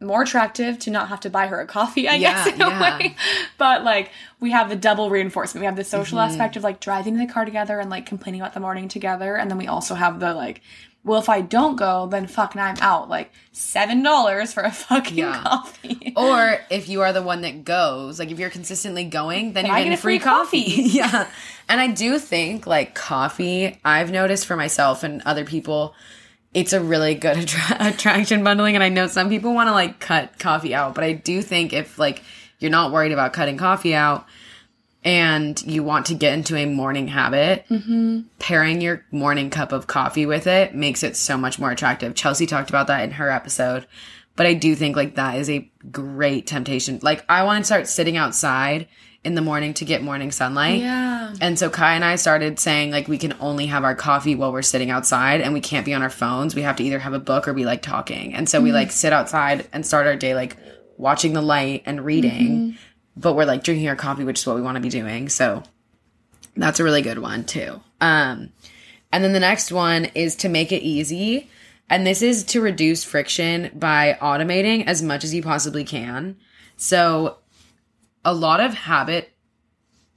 more 0.00 0.22
attractive 0.22 0.78
to 0.78 0.90
not 0.90 1.08
have 1.08 1.18
to 1.20 1.30
buy 1.30 1.46
her 1.48 1.60
a 1.60 1.66
coffee, 1.66 2.08
I 2.08 2.16
Yeah, 2.16 2.44
guess, 2.44 2.54
in 2.54 2.60
a 2.62 2.68
way. 2.68 3.16
But 3.58 3.82
like 3.84 4.10
we 4.38 4.50
have 4.52 4.68
the 4.68 4.76
double 4.76 5.08
reinforcement. 5.10 5.62
We 5.62 5.66
have 5.66 5.76
the 5.76 5.84
social 5.84 6.18
Mm-hmm. 6.18 6.28
aspect 6.28 6.56
of 6.56 6.62
like 6.62 6.78
driving 6.78 7.14
in 7.14 7.20
the 7.26 7.32
car 7.32 7.44
together 7.46 7.80
and 7.80 7.88
like 7.90 8.04
complaining 8.06 8.40
about 8.42 8.52
the 8.54 8.60
morning 8.60 8.86
together. 8.88 9.34
And 9.36 9.50
then 9.50 9.58
we 9.58 9.66
also 9.66 9.94
have 9.94 10.20
the 10.20 10.34
like, 10.34 10.60
well, 11.08 11.18
if 11.18 11.28
I 11.28 11.40
don't 11.40 11.76
go, 11.76 12.06
then 12.06 12.26
fuck, 12.26 12.54
now 12.54 12.66
I'm 12.66 12.76
out. 12.80 13.08
Like 13.08 13.32
seven 13.52 14.02
dollars 14.02 14.52
for 14.52 14.62
a 14.62 14.70
fucking 14.70 15.18
Yeah. 15.18 15.42
coffee. 15.42 16.12
Or 16.16 16.58
if 16.70 16.88
you 16.88 17.00
are 17.02 17.12
the 17.12 17.22
one 17.22 17.40
that 17.40 17.64
goes, 17.64 18.18
like 18.18 18.30
if 18.30 18.38
you're 18.38 18.50
consistently 18.50 19.04
going, 19.04 19.54
then 19.54 19.66
you're 19.66 19.74
I 19.74 19.78
getting 19.80 19.92
get 19.92 19.98
free, 20.00 20.18
free 20.18 20.24
coffee. 20.24 20.64
coffee. 20.64 20.82
yeah. 20.90 21.28
And 21.68 21.80
I 21.80 21.88
do 21.88 22.18
think 22.18 22.66
like 22.66 22.94
coffee, 22.94 23.80
I've 23.84 24.10
noticed 24.12 24.46
for 24.46 24.54
myself 24.56 25.02
and 25.02 25.22
other 25.26 25.44
people, 25.44 25.94
it's 26.54 26.72
a 26.72 26.80
really 26.80 27.14
good 27.14 27.36
attra- 27.50 27.76
attraction 27.88 28.44
bundling. 28.44 28.74
And 28.74 28.84
I 28.84 28.88
know 28.88 29.06
some 29.06 29.28
people 29.28 29.54
want 29.54 29.68
to 29.68 29.72
like 29.72 29.98
cut 30.00 30.38
coffee 30.38 30.74
out, 30.74 30.94
but 30.94 31.04
I 31.04 31.12
do 31.12 31.42
think 31.42 31.72
if 31.72 31.98
like 31.98 32.22
you're 32.58 32.70
not 32.70 32.92
worried 32.92 33.12
about 33.12 33.32
cutting 33.32 33.56
coffee 33.56 33.94
out 33.94 34.26
and 35.08 35.62
you 35.62 35.82
want 35.82 36.04
to 36.06 36.14
get 36.14 36.34
into 36.34 36.54
a 36.54 36.66
morning 36.66 37.08
habit, 37.08 37.64
pairing 38.38 38.82
your 38.82 39.06
morning 39.10 39.48
cup 39.48 39.72
of 39.72 39.86
coffee 39.86 40.26
with 40.26 40.46
it 40.46 40.74
makes 40.74 41.02
it 41.02 41.16
so 41.16 41.38
much 41.38 41.58
more 41.58 41.70
attractive. 41.70 42.14
Chelsea 42.14 42.44
talked 42.44 42.68
about 42.68 42.88
that 42.88 43.04
in 43.04 43.12
her 43.12 43.30
episode. 43.30 43.86
But 44.36 44.46
I 44.46 44.52
do 44.52 44.74
think 44.74 44.96
like 44.96 45.14
that 45.14 45.36
is 45.36 45.48
a 45.48 45.68
great 45.90 46.46
temptation. 46.46 47.00
Like 47.02 47.24
I 47.26 47.42
want 47.44 47.62
to 47.62 47.64
start 47.64 47.88
sitting 47.88 48.18
outside 48.18 48.86
in 49.24 49.34
the 49.34 49.40
morning 49.40 49.72
to 49.74 49.86
get 49.86 50.02
morning 50.02 50.30
sunlight. 50.30 50.80
Yeah. 50.80 51.34
And 51.40 51.58
so 51.58 51.70
Kai 51.70 51.94
and 51.94 52.04
I 52.04 52.16
started 52.16 52.60
saying 52.60 52.90
like 52.90 53.08
we 53.08 53.16
can 53.16 53.34
only 53.40 53.64
have 53.66 53.84
our 53.84 53.94
coffee 53.94 54.34
while 54.34 54.52
we're 54.52 54.60
sitting 54.60 54.90
outside 54.90 55.40
and 55.40 55.54
we 55.54 55.60
can't 55.60 55.86
be 55.86 55.94
on 55.94 56.02
our 56.02 56.10
phones. 56.10 56.54
We 56.54 56.62
have 56.62 56.76
to 56.76 56.84
either 56.84 56.98
have 56.98 57.14
a 57.14 57.18
book 57.18 57.48
or 57.48 57.54
be 57.54 57.64
like 57.64 57.80
talking. 57.80 58.34
And 58.34 58.46
so 58.46 58.60
we 58.60 58.68
mm-hmm. 58.68 58.74
like 58.74 58.92
sit 58.92 59.14
outside 59.14 59.66
and 59.72 59.86
start 59.86 60.06
our 60.06 60.16
day 60.16 60.34
like 60.34 60.58
watching 60.98 61.32
the 61.32 61.40
light 61.40 61.82
and 61.86 62.04
reading. 62.04 62.48
Mm-hmm. 62.48 62.76
But 63.20 63.34
we're 63.34 63.44
like 63.44 63.64
drinking 63.64 63.88
our 63.88 63.96
coffee, 63.96 64.24
which 64.24 64.40
is 64.40 64.46
what 64.46 64.56
we 64.56 64.62
want 64.62 64.76
to 64.76 64.80
be 64.80 64.88
doing. 64.88 65.28
So 65.28 65.62
that's 66.56 66.80
a 66.80 66.84
really 66.84 67.02
good 67.02 67.18
one 67.18 67.44
too. 67.44 67.80
Um 68.00 68.50
and 69.12 69.24
then 69.24 69.32
the 69.32 69.40
next 69.40 69.72
one 69.72 70.06
is 70.14 70.36
to 70.36 70.48
make 70.48 70.72
it 70.72 70.82
easy. 70.82 71.48
And 71.90 72.06
this 72.06 72.20
is 72.20 72.44
to 72.44 72.60
reduce 72.60 73.04
friction 73.04 73.70
by 73.74 74.18
automating 74.20 74.86
as 74.86 75.02
much 75.02 75.24
as 75.24 75.34
you 75.34 75.42
possibly 75.42 75.84
can. 75.84 76.36
So 76.76 77.38
a 78.24 78.34
lot 78.34 78.60
of 78.60 78.74
habit 78.74 79.32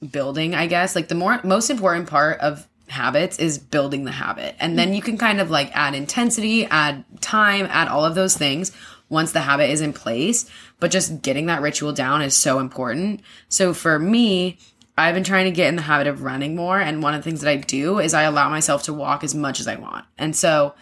building, 0.10 0.54
I 0.54 0.68
guess, 0.68 0.96
like 0.96 1.08
the 1.08 1.16
more 1.16 1.40
most 1.44 1.70
important 1.70 2.10
part 2.10 2.40
of 2.40 2.68
habits 2.88 3.40
is 3.40 3.58
building 3.58 4.04
the 4.04 4.12
habit. 4.12 4.56
And 4.60 4.78
then 4.78 4.94
you 4.94 5.02
can 5.02 5.18
kind 5.18 5.40
of 5.40 5.50
like 5.50 5.72
add 5.74 5.96
intensity, 5.96 6.66
add 6.66 7.06
time, 7.22 7.68
add 7.70 7.88
all 7.88 8.04
of 8.04 8.16
those 8.16 8.36
things 8.36 8.72
once 9.12 9.32
the 9.32 9.42
habit 9.42 9.70
is 9.70 9.82
in 9.82 9.94
place. 9.94 10.50
But 10.80 10.90
just 10.90 11.22
getting 11.22 11.46
that 11.46 11.62
ritual 11.62 11.94
down 11.94 12.24
is 12.24 12.36
so 12.36 12.58
important. 12.58 13.22
So 13.50 13.74
for 13.74 14.00
me, 14.00 14.58
I've 14.98 15.14
been 15.14 15.24
trying 15.24 15.46
to 15.46 15.52
get 15.52 15.68
in 15.68 15.76
the 15.76 15.84
habit 15.84 16.08
of 16.08 16.24
running 16.24 16.56
more. 16.56 16.80
And 16.80 17.04
one 17.04 17.14
of 17.14 17.20
the 17.20 17.24
things 17.30 17.42
that 17.42 17.50
I 17.50 17.58
do 17.58 18.00
is 18.00 18.14
I 18.14 18.24
allow 18.24 18.50
myself 18.50 18.84
to 18.84 18.94
walk 18.94 19.24
as 19.24 19.36
much 19.36 19.60
as 19.60 19.68
I 19.68 19.76
want. 19.76 20.06
And 20.18 20.36
so 20.36 20.74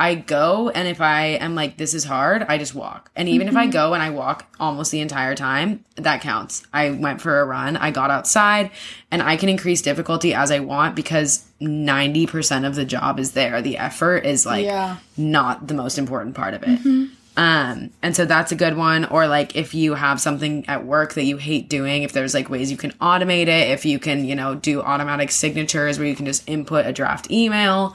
I 0.00 0.14
go, 0.14 0.68
and 0.68 0.86
if 0.86 1.00
I 1.00 1.24
am 1.24 1.56
like, 1.56 1.76
this 1.76 1.92
is 1.92 2.04
hard, 2.04 2.44
I 2.48 2.56
just 2.56 2.72
walk. 2.72 3.10
And 3.16 3.28
even 3.28 3.48
if 3.48 3.56
I 3.56 3.64
mm-hmm. 3.64 3.72
go 3.72 3.94
and 3.94 4.02
I 4.02 4.10
walk 4.10 4.46
almost 4.60 4.92
the 4.92 5.00
entire 5.00 5.34
time, 5.34 5.84
that 5.96 6.20
counts. 6.20 6.64
I 6.72 6.90
went 6.90 7.20
for 7.20 7.40
a 7.40 7.44
run, 7.44 7.76
I 7.76 7.90
got 7.90 8.12
outside, 8.12 8.70
and 9.10 9.20
I 9.20 9.36
can 9.36 9.48
increase 9.48 9.82
difficulty 9.82 10.34
as 10.34 10.52
I 10.52 10.60
want 10.60 10.94
because 10.94 11.44
90% 11.60 12.64
of 12.64 12.76
the 12.76 12.84
job 12.84 13.18
is 13.18 13.32
there. 13.32 13.60
The 13.60 13.76
effort 13.76 14.24
is 14.24 14.46
like 14.46 14.66
Yeah. 14.66 14.98
not 15.16 15.66
the 15.66 15.74
most 15.74 15.98
important 15.98 16.36
part 16.36 16.54
of 16.54 16.62
it. 16.62 16.68
Mm-hmm. 16.68 17.06
Um, 17.38 17.90
and 18.02 18.16
so 18.16 18.24
that's 18.24 18.50
a 18.50 18.56
good 18.56 18.76
one. 18.76 19.04
Or 19.04 19.28
like 19.28 19.54
if 19.54 19.72
you 19.72 19.94
have 19.94 20.20
something 20.20 20.68
at 20.68 20.84
work 20.84 21.14
that 21.14 21.22
you 21.22 21.36
hate 21.36 21.68
doing, 21.68 22.02
if 22.02 22.12
there's 22.12 22.34
like 22.34 22.50
ways 22.50 22.68
you 22.68 22.76
can 22.76 22.90
automate 22.94 23.46
it, 23.46 23.70
if 23.70 23.86
you 23.86 24.00
can, 24.00 24.24
you 24.24 24.34
know, 24.34 24.56
do 24.56 24.82
automatic 24.82 25.30
signatures 25.30 26.00
where 26.00 26.08
you 26.08 26.16
can 26.16 26.26
just 26.26 26.48
input 26.48 26.84
a 26.84 26.92
draft 26.92 27.30
email, 27.30 27.94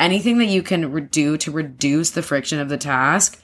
anything 0.00 0.38
that 0.38 0.46
you 0.46 0.60
can 0.60 0.90
re- 0.90 1.02
do 1.02 1.36
to 1.36 1.52
reduce 1.52 2.10
the 2.10 2.20
friction 2.20 2.58
of 2.58 2.68
the 2.68 2.76
task 2.76 3.40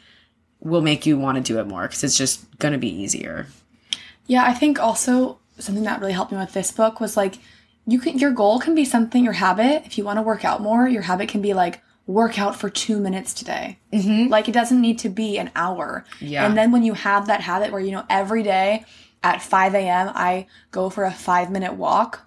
will 0.59 0.82
make 0.82 1.06
you 1.06 1.16
want 1.16 1.37
to 1.37 1.44
do 1.44 1.61
it 1.61 1.68
more 1.68 1.82
because 1.82 2.02
it's 2.02 2.18
just 2.18 2.59
going 2.59 2.72
to 2.72 2.78
be 2.78 2.92
easier. 2.92 3.46
Yeah, 4.26 4.44
I 4.44 4.52
think 4.52 4.80
also 4.80 5.38
something 5.61 5.85
that 5.85 6.00
really 6.00 6.12
helped 6.12 6.32
me 6.32 6.38
with 6.38 6.54
this 6.54 6.72
book 6.72 6.98
was 6.98 7.16
like 7.16 7.37
you 7.87 8.00
can 8.00 8.18
your 8.18 8.32
goal 8.32 8.59
can 8.59 8.74
be 8.74 8.85
something 8.85 9.22
your 9.22 9.35
habit. 9.35 9.87
If 9.87 9.96
you 9.96 10.02
want 10.02 10.16
to 10.16 10.22
work 10.22 10.44
out 10.44 10.61
more, 10.61 10.88
your 10.88 11.02
habit 11.02 11.28
can 11.28 11.40
be 11.40 11.54
like 11.54 11.80
work 12.07 12.38
out 12.38 12.55
for 12.55 12.71
two 12.71 13.01
minutes 13.01 13.35
today. 13.35 13.79
Mm-hmm. 13.92 14.31
Like 14.31 14.49
it 14.49 14.53
doesn't 14.53 14.81
need 14.81 14.99
to 15.01 15.09
be 15.09 15.38
an 15.38 15.51
hour. 15.57 16.05
Yeah. 16.21 16.47
And 16.47 16.57
then 16.57 16.71
when 16.71 16.83
you 16.83 16.95
have 16.95 17.27
that 17.27 17.40
habit 17.40 17.73
where 17.73 17.81
you 17.81 17.90
know 17.90 18.05
every 18.09 18.42
day 18.42 18.85
at 19.27 19.42
5 19.42 19.75
a.m. 19.75 20.12
I 20.14 20.47
go 20.71 20.88
for 20.88 21.05
a 21.05 21.11
five 21.11 21.51
minute 21.51 21.75
walk. 21.75 22.23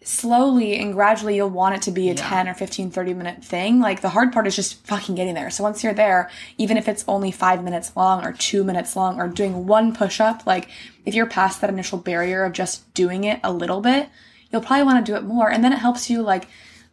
Slowly 0.00 0.78
and 0.78 0.94
gradually, 0.94 1.36
you'll 1.36 1.50
want 1.50 1.74
it 1.74 1.82
to 1.82 1.90
be 1.90 2.08
a 2.08 2.14
10 2.14 2.48
or 2.48 2.54
15, 2.54 2.90
30 2.90 3.14
minute 3.14 3.44
thing. 3.44 3.80
Like, 3.80 4.00
the 4.00 4.08
hard 4.08 4.32
part 4.32 4.46
is 4.46 4.56
just 4.56 4.86
fucking 4.86 5.16
getting 5.16 5.34
there. 5.34 5.50
So, 5.50 5.62
once 5.62 5.84
you're 5.84 5.92
there, 5.92 6.30
even 6.56 6.78
if 6.78 6.88
it's 6.88 7.04
only 7.06 7.30
five 7.30 7.62
minutes 7.62 7.94
long 7.94 8.24
or 8.24 8.32
two 8.32 8.64
minutes 8.64 8.96
long 8.96 9.20
or 9.20 9.28
doing 9.28 9.66
one 9.66 9.94
push 9.94 10.20
up, 10.20 10.46
like, 10.46 10.70
if 11.04 11.14
you're 11.14 11.26
past 11.26 11.60
that 11.60 11.68
initial 11.68 11.98
barrier 11.98 12.44
of 12.44 12.54
just 12.54 12.94
doing 12.94 13.24
it 13.24 13.40
a 13.44 13.52
little 13.52 13.82
bit, 13.82 14.08
you'll 14.50 14.62
probably 14.62 14.84
want 14.84 15.04
to 15.04 15.12
do 15.12 15.16
it 15.16 15.24
more. 15.24 15.50
And 15.50 15.62
then 15.62 15.74
it 15.74 15.80
helps 15.80 16.08
you, 16.08 16.22
like, 16.22 16.48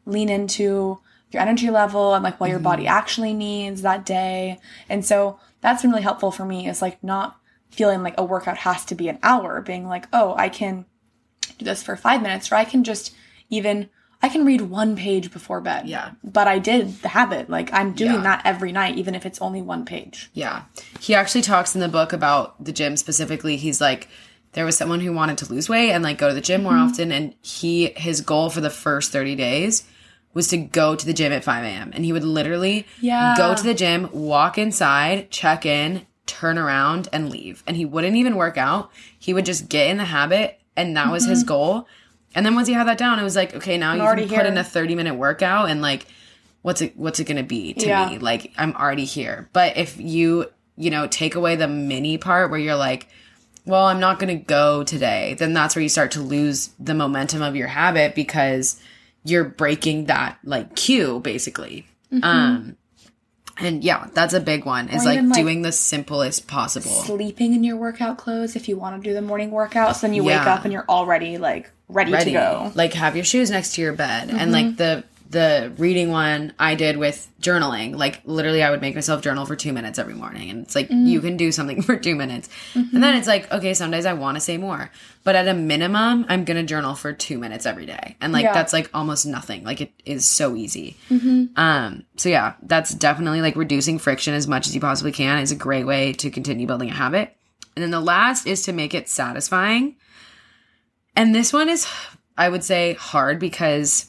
lean 0.06 0.28
into 0.28 1.00
your 1.36 1.43
energy 1.43 1.69
level 1.69 2.15
and, 2.15 2.24
like, 2.24 2.39
what 2.39 2.50
your 2.50 2.60
body 2.60 2.86
mm-hmm. 2.86 2.98
actually 2.98 3.34
needs 3.34 3.84
that 3.84 4.06
day. 4.06 4.60
And 4.89 5.06
so, 5.06 5.39
that's 5.62 5.84
been 5.84 5.91
really 5.91 6.02
helpful 6.02 6.32
for 6.32 6.45
me 6.45 6.67
is, 6.67 6.82
like, 6.82 7.04
not 7.04 7.39
feeling 7.69 8.02
like 8.02 8.15
a 8.17 8.24
workout 8.24 8.58
has 8.58 8.86
to 8.86 8.95
be 8.95 9.10
an 9.10 9.19
hour, 9.21 9.62
being 9.62 9.88
like, 9.88 10.08
oh, 10.13 10.34
I 10.38 10.50
can 10.50 10.86
do 11.58 11.65
this 11.65 11.84
for 11.84 11.95
five 11.95 12.21
minutes, 12.21 12.52
or 12.52 12.56
I 12.56 12.65
can 12.65 12.84
just 12.84 13.13
even 13.50 13.89
I 14.21 14.30
can 14.30 14.45
read 14.45 14.62
one 14.62 14.95
page 14.95 15.32
before 15.32 15.62
bed. 15.62 15.88
Yeah. 15.88 16.12
But 16.24 16.48
I 16.48 16.58
did 16.58 17.02
the 17.02 17.10
habit. 17.10 17.50
Like 17.50 17.71
I'm 17.74 17.93
doing 17.93 18.15
Yeah. 18.15 18.21
that 18.21 18.41
every 18.45 18.71
night, 18.71 18.98
even 18.98 19.13
if 19.13 19.26
it's 19.26 19.41
only 19.41 19.62
one 19.62 19.86
page. 19.86 20.32
Yeah. 20.34 20.63
He 21.00 21.13
actually 21.13 21.43
talks 21.43 21.76
in 21.76 21.82
the 21.82 21.88
book 21.88 22.12
about 22.13 22.63
the 22.63 22.71
gym 22.71 22.98
specifically. 22.98 23.58
He's 23.58 23.80
like, 23.80 24.08
there 24.54 24.65
was 24.65 24.78
someone 24.78 25.02
who 25.02 25.13
wanted 25.13 25.38
to 25.39 25.54
lose 25.54 25.69
weight 25.69 25.91
and 25.91 26.04
like 26.04 26.17
go 26.17 26.30
to 26.30 26.34
the 26.34 26.41
gym 26.41 26.63
more 26.63 26.74
mm-hmm. 26.74 26.89
often. 26.89 27.12
And 27.12 27.36
he, 27.41 27.88
his 27.98 28.21
goal 28.21 28.50
for 28.50 28.62
the 28.62 28.69
first 28.69 29.12
30 29.12 29.36
days 29.36 29.84
was 30.36 30.50
to 30.50 30.58
go 30.58 30.95
to 30.95 31.06
the 31.06 31.13
gym 31.13 31.32
at 31.32 31.43
5 31.43 31.63
a.m. 31.63 31.91
And 31.95 32.06
he 32.06 32.13
would 32.13 32.24
literally 32.24 32.86
Yeah. 33.00 33.34
go 33.36 33.56
to 33.56 33.63
the 33.63 33.74
gym, 33.74 34.10
walk 34.12 34.60
inside, 34.60 35.32
check 35.32 35.65
in, 35.65 36.06
turn 36.28 36.58
around 36.58 37.08
and 37.12 37.30
leave. 37.30 37.63
And 37.65 37.76
he 37.78 37.86
wouldn't 37.86 38.15
even 38.17 38.36
work 38.36 38.58
out. 38.58 38.91
He 39.17 39.34
would 39.34 39.45
just 39.45 39.69
get 39.69 39.89
in 39.89 39.98
the 39.98 40.06
habit 40.06 40.60
and 40.76 40.95
that 40.98 41.10
was 41.12 41.26
his 41.26 41.39
mm-hmm. 41.39 41.48
goal. 41.48 41.88
And 42.36 42.45
then 42.45 42.54
once 42.54 42.67
he 42.67 42.74
had 42.74 42.88
that 42.88 42.98
down, 42.98 43.17
it 43.17 43.24
was 43.24 43.38
like, 43.38 43.56
okay, 43.56 43.78
now 43.78 43.93
you 43.93 44.02
already 44.02 44.24
can 44.24 44.30
put 44.30 44.43
here. 44.43 44.52
in 44.52 44.58
a 44.58 44.63
30 44.63 44.95
minute 44.95 45.15
workout 45.15 45.69
and 45.69 45.82
like 45.82 46.06
what's 46.63 46.82
it 46.82 46.98
what's 46.98 47.19
it 47.19 47.24
gonna 47.26 47.43
be 47.43 47.74
to 47.74 47.88
Yeah. 47.88 48.10
me? 48.10 48.17
Like 48.17 48.52
I'm 48.58 48.74
already 48.76 49.06
here. 49.06 49.50
But 49.54 49.78
if 49.78 49.98
you, 50.00 50.48
you 50.76 50.89
know, 50.89 51.08
take 51.08 51.36
away 51.36 51.56
the 51.56 51.69
mini 51.69 52.17
part 52.17 52.52
where 52.52 52.60
you're 52.60 52.76
like, 52.76 53.08
well, 53.65 53.86
I'm 53.86 54.02
not 54.02 54.19
to 54.19 54.36
go 54.36 54.84
today, 54.84 55.36
then 55.39 55.54
that's 55.54 55.76
where 55.76 55.82
you 55.84 55.89
start 55.89 56.12
to 56.12 56.21
lose 56.21 56.71
the 56.80 56.93
momentum 56.93 57.41
of 57.41 57.56
your 57.56 57.67
habit 57.67 58.15
because 58.15 58.82
you're 59.25 59.43
breaking 59.43 60.05
that 60.05 60.38
like 60.45 60.75
cue 60.75 61.19
basically. 61.19 61.85
Um 62.23 62.77
and 63.57 63.83
yeah, 63.83 64.07
that's 64.13 64.33
a 64.33 64.39
big 64.39 64.65
one. 64.65 64.89
Is 64.89 64.95
Mm-hmm. 65.01 65.05
Like 65.05 65.17
even, 65.17 65.29
like, 65.29 65.39
doing 65.41 65.61
the 65.61 65.71
simplest 65.71 66.47
possible. 66.47 66.89
Sleeping 66.91 67.53
in 67.53 67.63
your 67.63 67.77
workout 67.77 68.17
clothes 68.17 68.55
if 68.55 68.67
you 68.69 68.77
want 68.77 69.01
to 69.01 69.09
do 69.09 69.13
the 69.13 69.21
morning 69.21 69.51
workouts, 69.51 70.01
then 70.01 70.13
you 70.13 70.23
wake 70.23 70.45
up 70.45 70.63
and 70.63 70.71
you're 70.73 70.85
already 70.88 71.38
like 71.38 71.71
ready, 71.88 72.11
ready. 72.11 72.25
to 72.25 72.31
go. 72.31 72.71
Like 72.75 72.93
have 72.93 73.15
your 73.15 73.25
shoes 73.25 73.49
next 73.51 73.75
to 73.75 73.81
your 73.81 73.93
bed. 73.93 74.29
And 74.29 74.39
Mm-hmm. 74.39 74.51
like 74.51 74.77
the 74.77 75.03
the 75.29 75.73
reading 75.77 76.11
one 76.11 76.53
I 76.59 76.75
did 76.75 76.97
with 76.97 77.27
journaling, 77.41 77.95
like 77.95 78.21
literally 78.25 78.61
I 78.63 78.69
would 78.69 78.81
make 78.81 78.93
myself 78.95 79.21
journal 79.21 79.45
for 79.45 79.55
two 79.55 79.73
minutes 79.73 79.97
every 79.97 80.13
morning. 80.13 80.49
And 80.49 80.63
it's 80.63 80.75
like 80.75 80.89
Mm. 80.89 81.07
you 81.07 81.19
can 81.19 81.35
do 81.35 81.51
something 81.51 81.81
for 81.88 81.97
two 81.97 82.15
minutes. 82.15 82.47
Mm-hmm. 82.73 82.95
And 82.95 83.03
then 83.03 83.15
it's 83.15 83.27
like, 83.27 83.51
okay, 83.51 83.73
some 83.73 83.89
days 83.91 84.05
I 84.05 84.13
want 84.13 84.35
to 84.38 84.41
say 84.41 84.57
more. 84.57 84.91
But 85.23 85.35
at 85.35 85.47
a 85.47 85.53
minimum, 85.55 86.25
I'm 86.29 86.45
gonna 86.45 86.63
journal 86.63 86.93
for 86.95 87.11
two 87.11 87.38
minutes 87.39 87.65
every 87.65 87.85
day. 87.88 88.15
And 88.21 88.33
like 88.33 88.43
Yeah. 88.43 88.53
that's 88.53 88.71
like 88.71 88.89
almost 88.93 89.25
nothing. 89.25 89.63
Like 89.63 89.81
it 89.81 89.91
is 90.05 90.27
so 90.27 90.55
easy. 90.55 90.95
Um, 91.55 92.03
so 92.17 92.29
yeah, 92.29 92.53
that's 92.61 92.93
definitely 92.93 93.41
like 93.41 93.55
reducing 93.55 93.97
friction 93.99 94.33
as 94.35 94.47
much 94.47 94.67
as 94.67 94.75
you 94.75 94.81
possibly 94.81 95.11
can 95.11 95.39
is 95.39 95.51
a 95.51 95.55
great 95.55 95.85
way 95.85 96.13
to 96.13 96.29
continue 96.29 96.67
building 96.67 96.89
a 96.89 96.93
habit. 96.93 97.35
And 97.75 97.81
then 97.83 97.91
the 97.91 97.99
last 97.99 98.45
is 98.47 98.61
to 98.65 98.73
make 98.73 98.93
it 98.93 99.09
satisfying. 99.09 99.95
And 101.15 101.33
this 101.33 101.51
one 101.51 101.67
is, 101.69 101.88
I 102.38 102.47
would 102.49 102.63
say, 102.63 102.93
hard 102.93 103.39
because 103.39 104.07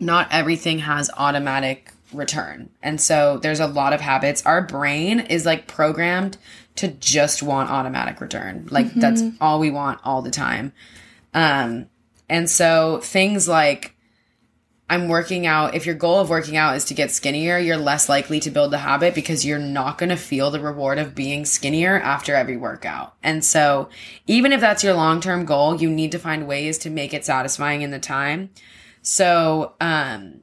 not 0.00 0.28
everything 0.30 0.80
has 0.80 1.10
automatic 1.16 1.92
return. 2.12 2.70
And 2.82 3.00
so 3.00 3.38
there's 3.38 3.60
a 3.60 3.66
lot 3.66 3.92
of 3.92 4.00
habits. 4.00 4.44
Our 4.44 4.62
brain 4.62 5.20
is 5.20 5.46
like 5.46 5.66
programmed 5.66 6.36
to 6.76 6.88
just 6.88 7.42
want 7.42 7.70
automatic 7.70 8.20
return. 8.20 8.66
Like 8.70 8.92
that's 8.94 9.22
all 9.40 9.60
we 9.60 9.70
want 9.70 10.00
all 10.02 10.22
the 10.22 10.30
time. 10.30 10.72
Um, 11.34 11.88
and 12.28 12.50
so 12.50 13.00
things 13.02 13.46
like 13.48 13.94
I'm 14.88 15.06
working 15.06 15.46
out, 15.46 15.76
if 15.76 15.86
your 15.86 15.94
goal 15.94 16.18
of 16.18 16.30
working 16.30 16.56
out 16.56 16.74
is 16.74 16.84
to 16.86 16.94
get 16.94 17.12
skinnier, 17.12 17.58
you're 17.58 17.76
less 17.76 18.08
likely 18.08 18.40
to 18.40 18.50
build 18.50 18.72
the 18.72 18.78
habit 18.78 19.14
because 19.14 19.46
you're 19.46 19.56
not 19.56 19.98
going 19.98 20.08
to 20.08 20.16
feel 20.16 20.50
the 20.50 20.58
reward 20.58 20.98
of 20.98 21.14
being 21.14 21.44
skinnier 21.44 22.00
after 22.00 22.34
every 22.34 22.56
workout. 22.56 23.14
And 23.22 23.44
so, 23.44 23.88
even 24.26 24.52
if 24.52 24.60
that's 24.60 24.82
your 24.82 24.94
long 24.94 25.20
term 25.20 25.44
goal, 25.44 25.80
you 25.80 25.88
need 25.88 26.10
to 26.10 26.18
find 26.18 26.48
ways 26.48 26.76
to 26.78 26.90
make 26.90 27.14
it 27.14 27.24
satisfying 27.24 27.82
in 27.82 27.92
the 27.92 28.00
time. 28.00 28.50
So, 29.02 29.74
um, 29.80 30.40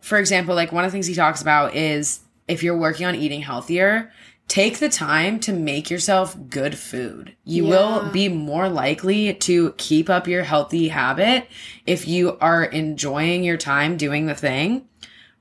for 0.00 0.18
example, 0.18 0.54
like 0.54 0.72
one 0.72 0.84
of 0.84 0.90
the 0.90 0.92
things 0.92 1.06
he 1.06 1.14
talks 1.14 1.40
about 1.40 1.74
is 1.74 2.20
if 2.46 2.62
you're 2.62 2.76
working 2.76 3.06
on 3.06 3.14
eating 3.14 3.40
healthier, 3.40 4.12
take 4.48 4.78
the 4.78 4.88
time 4.88 5.40
to 5.40 5.52
make 5.52 5.90
yourself 5.90 6.36
good 6.50 6.76
food. 6.76 7.34
You 7.44 7.64
will 7.64 8.10
be 8.10 8.28
more 8.28 8.68
likely 8.68 9.32
to 9.34 9.72
keep 9.78 10.10
up 10.10 10.28
your 10.28 10.44
healthy 10.44 10.88
habit 10.88 11.48
if 11.86 12.06
you 12.06 12.36
are 12.40 12.64
enjoying 12.64 13.44
your 13.44 13.56
time 13.56 13.96
doing 13.96 14.26
the 14.26 14.34
thing 14.34 14.86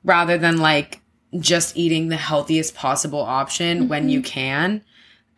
rather 0.04 0.38
than 0.38 0.58
like 0.58 1.02
just 1.40 1.76
eating 1.76 2.08
the 2.08 2.18
healthiest 2.18 2.76
possible 2.76 3.22
option 3.22 3.88
when 3.88 4.08
you 4.08 4.22
can. 4.22 4.84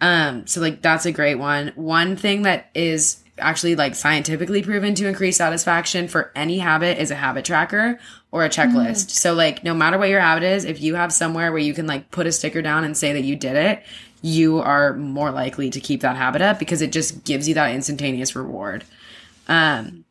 Um, 0.01 0.45
so 0.45 0.61
like 0.61 0.81
that's 0.81 1.05
a 1.05 1.11
great 1.11 1.35
one. 1.35 1.71
One 1.75 2.15
thing 2.15 2.43
that 2.43 2.69
is 2.75 3.23
actually 3.37 3.75
like 3.75 3.95
scientifically 3.95 4.61
proven 4.63 4.95
to 4.95 5.07
increase 5.07 5.37
satisfaction 5.37 6.07
for 6.07 6.31
any 6.35 6.57
habit 6.59 6.97
is 6.99 7.11
a 7.11 7.15
habit 7.15 7.43
tracker 7.45 7.99
or 8.31 8.45
a 8.45 8.49
checklist. 8.49 9.09
So 9.09 9.33
like 9.33 9.63
no 9.63 9.73
matter 9.73 9.97
what 9.97 10.09
your 10.09 10.21
habit 10.21 10.43
is, 10.43 10.63
if 10.65 10.81
you 10.81 10.95
have 10.95 11.11
somewhere 11.11 11.51
where 11.51 11.59
you 11.61 11.73
can 11.73 11.85
like 11.87 12.11
put 12.11 12.27
a 12.27 12.31
sticker 12.31 12.61
down 12.61 12.83
and 12.85 12.95
say 12.95 13.13
that 13.13 13.23
you 13.23 13.35
did 13.35 13.55
it, 13.55 13.83
you 14.21 14.59
are 14.59 14.93
more 14.93 15.31
likely 15.31 15.69
to 15.69 15.79
keep 15.79 16.01
that 16.01 16.15
habit 16.15 16.41
up 16.41 16.59
because 16.59 16.81
it 16.81 16.91
just 16.91 17.23
gives 17.25 17.47
you 17.47 17.55
that 17.55 17.73
instantaneous 17.73 18.35
reward. 18.35 18.83
Um 19.47 20.05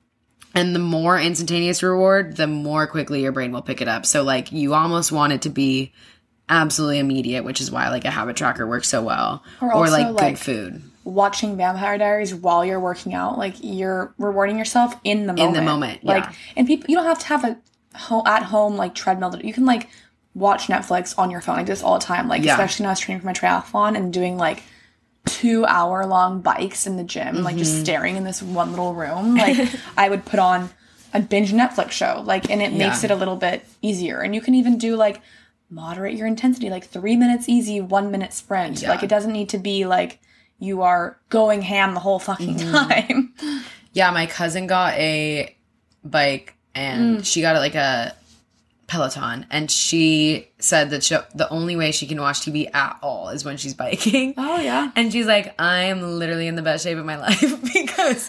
and 0.54 0.74
the 0.74 0.78
more 0.80 1.18
instantaneous 1.18 1.82
reward, 1.82 2.36
the 2.36 2.46
more 2.46 2.86
quickly 2.86 3.22
your 3.22 3.32
brain 3.32 3.50
will 3.52 3.62
pick 3.62 3.80
it 3.80 3.88
up. 3.88 4.06
So 4.06 4.22
like 4.22 4.52
you 4.52 4.74
almost 4.74 5.10
want 5.10 5.32
it 5.32 5.42
to 5.42 5.48
be 5.48 5.92
absolutely 6.48 6.98
immediate, 6.98 7.42
which 7.42 7.60
is 7.60 7.70
why 7.70 7.88
like 7.88 8.04
a 8.04 8.10
habit 8.10 8.36
tracker 8.36 8.66
works 8.66 8.88
so 8.88 9.02
well. 9.02 9.42
Or 9.60 9.74
Or, 9.74 9.88
like, 9.88 10.14
like- 10.14 10.34
good 10.34 10.38
food. 10.38 10.82
Watching 11.04 11.56
Vampire 11.56 11.98
Diaries 11.98 12.34
while 12.34 12.64
you're 12.64 12.80
working 12.80 13.12
out, 13.14 13.36
like 13.38 13.56
you're 13.60 14.14
rewarding 14.18 14.58
yourself 14.58 14.94
in 15.04 15.26
the 15.26 15.34
moment. 15.34 15.54
the 15.54 15.62
moment, 15.62 16.04
like 16.04 16.24
and 16.56 16.66
people, 16.66 16.86
you 16.88 16.96
don't 16.96 17.04
have 17.04 17.18
to 17.18 17.26
have 17.26 17.44
a 17.44 17.58
ho- 17.94 18.22
at 18.26 18.42
home 18.44 18.76
like 18.76 18.94
treadmill. 18.94 19.38
You 19.44 19.52
can 19.52 19.66
like 19.66 19.88
watch 20.34 20.66
Netflix 20.68 21.14
on 21.18 21.30
your 21.30 21.40
phone. 21.42 21.58
I 21.58 21.62
do 21.62 21.66
this 21.72 21.82
all 21.82 21.98
the 21.98 22.04
time. 22.04 22.26
Like 22.26 22.42
Yeah. 22.42 22.52
especially 22.52 22.84
when 22.84 22.88
I 22.88 22.92
was 22.92 23.00
training 23.00 23.20
for 23.20 23.26
my 23.26 23.34
triathlon 23.34 23.96
and 23.96 24.12
doing 24.12 24.38
like 24.38 24.62
two 25.26 25.64
hour 25.66 26.06
long 26.06 26.40
bikes 26.40 26.86
in 26.86 26.96
the 26.96 27.04
gym, 27.04 27.42
like 27.42 27.54
Mm-hmm. 27.54 27.58
just 27.58 27.80
staring 27.80 28.16
in 28.16 28.24
this 28.24 28.42
one 28.42 28.70
little 28.70 28.94
room. 28.94 29.36
Like 29.36 29.68
I 29.96 30.08
would 30.08 30.24
put 30.24 30.38
on 30.40 30.70
a 31.12 31.20
binge 31.20 31.52
Netflix 31.52 31.90
show, 31.92 32.22
like, 32.24 32.50
and 32.50 32.60
it 32.60 32.72
makes 32.72 33.04
it 33.04 33.10
a 33.10 33.14
little 33.14 33.36
bit 33.36 33.64
easier. 33.82 34.20
And 34.20 34.34
you 34.34 34.40
can 34.40 34.54
even 34.54 34.78
do 34.78 34.96
like 34.96 35.20
moderate 35.70 36.14
your 36.16 36.26
intensity, 36.26 36.70
like 36.70 36.84
three 36.86 37.14
minutes 37.16 37.48
easy, 37.48 37.80
one 37.80 38.10
minute 38.10 38.32
sprint. 38.32 38.82
Yeah. 38.82 38.88
Like 38.88 39.02
it 39.02 39.08
doesn't 39.08 39.32
need 39.32 39.50
to 39.50 39.58
be 39.58 39.84
like 39.86 40.18
you 40.58 40.82
are 40.82 41.18
going 41.28 41.62
ham 41.62 41.94
the 41.94 42.00
whole 42.00 42.18
fucking 42.18 42.56
Mm-hmm. 42.56 42.72
time. 42.72 43.34
Yeah, 43.92 44.10
my 44.10 44.26
cousin 44.26 44.66
got 44.66 44.94
a 44.94 45.54
bike 46.02 46.54
and 46.74 47.18
Mm. 47.18 47.24
she 47.24 47.40
got 47.42 47.54
it 47.54 47.60
like 47.60 47.76
a 47.76 48.12
Peloton, 48.86 49.46
and 49.50 49.70
she 49.70 50.48
said 50.58 50.90
that 50.90 51.02
she, 51.02 51.16
the 51.34 51.48
only 51.48 51.74
way 51.74 51.90
she 51.90 52.06
can 52.06 52.20
watch 52.20 52.40
TV 52.40 52.68
at 52.74 52.98
all 53.02 53.30
is 53.30 53.44
when 53.44 53.56
she's 53.56 53.72
biking. 53.72 54.34
Oh 54.38 54.58
yeah. 54.58 54.90
And 54.94 55.10
she's 55.12 55.26
like, 55.26 55.54
I 55.60 55.84
am 55.84 56.02
literally 56.18 56.46
in 56.48 56.54
the 56.54 56.62
best 56.62 56.84
shape 56.84 56.98
of 56.98 57.06
my 57.06 57.16
life 57.28 57.40
because 57.72 58.28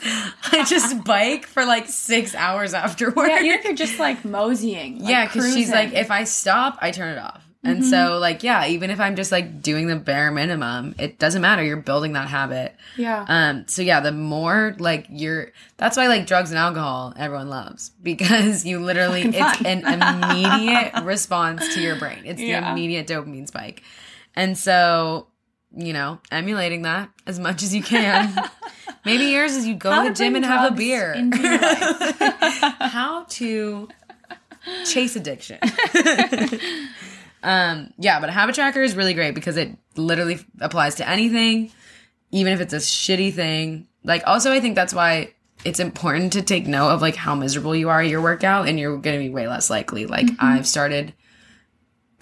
I 0.52 0.64
just 0.68 1.04
bike 1.04 1.46
for 1.46 1.66
like 1.66 1.90
six 1.90 2.34
hours 2.36 2.74
after 2.74 3.12
work. 3.12 3.28
Yeah, 3.30 3.40
you're 3.42 3.74
just 3.74 4.00
like 4.00 4.24
moseying. 4.24 5.00
Like 5.00 5.10
yeah, 5.10 5.26
because 5.26 5.54
she's 5.54 5.70
like, 5.72 5.94
if 5.94 6.10
I 6.10 6.24
stop, 6.24 6.78
I 6.82 6.92
turn 6.92 7.18
it 7.18 7.20
off. 7.20 7.45
And 7.66 7.80
Mm-hmm. 7.80 7.90
so, 7.90 8.20
like, 8.20 8.44
yeah, 8.44 8.68
even 8.68 8.90
if 8.92 9.00
I'm 9.00 9.16
just 9.16 9.32
like 9.32 9.62
doing 9.62 9.88
the 9.88 9.96
bare 9.96 10.30
minimum, 10.32 10.94
it 11.00 11.18
doesn't 11.20 11.42
matter. 11.42 11.64
You're 11.64 11.78
building 11.78 12.14
that 12.14 12.28
habit. 12.30 12.76
Yeah. 12.96 13.26
Um. 13.28 13.68
So 13.68 13.82
yeah, 13.82 14.00
the 14.02 14.12
more 14.12 14.76
like 14.80 15.08
you're, 15.10 15.52
that's 15.78 15.98
why 15.98 16.08
like 16.08 16.28
drugs 16.28 16.52
and 16.52 16.60
alcohol 16.60 17.14
everyone 17.18 17.50
loves 17.50 17.90
because 18.04 18.66
you 18.66 18.80
literally 18.80 19.24
it's 19.24 19.62
an 19.66 19.84
immediate 19.84 20.94
response 21.04 21.74
to 21.74 21.82
your 21.82 21.96
brain. 21.98 22.22
It's 22.26 22.40
the 22.40 22.54
immediate 22.54 23.08
dopamine 23.08 23.48
spike, 23.48 23.82
and 24.36 24.58
so 24.58 25.28
you 25.78 25.92
know, 25.92 26.20
emulating 26.32 26.84
that 26.84 27.10
as 27.28 27.38
much 27.40 27.62
as 27.64 27.76
you 27.76 27.84
can. 27.84 28.34
Maybe 29.06 29.26
yours 29.26 29.56
is 29.56 29.68
you 29.68 29.76
go 29.76 29.92
How 29.92 30.04
to 30.04 30.10
the 30.10 30.16
gym 30.16 30.36
and 30.36 30.46
have 30.46 30.72
a 30.72 30.76
beer. 30.76 31.14
into 31.14 31.38
your 31.42 31.58
life. 31.60 32.20
How 32.80 33.26
to 33.30 33.90
chase 34.86 35.16
addiction. 35.16 35.60
Um, 37.46 37.94
yeah, 37.98 38.20
but 38.20 38.30
a 38.30 38.32
habit 38.32 38.56
tracker 38.56 38.82
is 38.82 38.96
really 38.96 39.14
great 39.14 39.36
because 39.36 39.56
it 39.56 39.78
literally 39.96 40.40
applies 40.60 40.96
to 40.96 41.08
anything, 41.08 41.72
even 42.32 42.52
if 42.52 42.60
it's 42.60 42.74
a 42.74 42.78
shitty 42.78 43.34
thing. 43.34 43.88
Like, 44.04 44.24
also, 44.26 44.52
I 44.52 44.60
think 44.60 44.76
that's 44.76 44.94
why 44.94 45.34
it's 45.64 45.80
important 45.80 46.34
to 46.34 46.42
take 46.42 46.66
note 46.68 46.90
of 46.90 47.02
like 47.02 47.16
how 47.16 47.36
miserable 47.36 47.76
you 47.76 47.90
are 47.90 48.02
at 48.02 48.10
your 48.10 48.22
workout, 48.22 48.68
and 48.68 48.80
you're 48.80 48.98
going 48.98 49.18
to 49.18 49.24
be 49.24 49.30
way 49.30 49.48
less 49.48 49.70
likely. 49.70 50.08
Like, 50.08 50.28
I've 50.40 50.66
started 50.68 51.14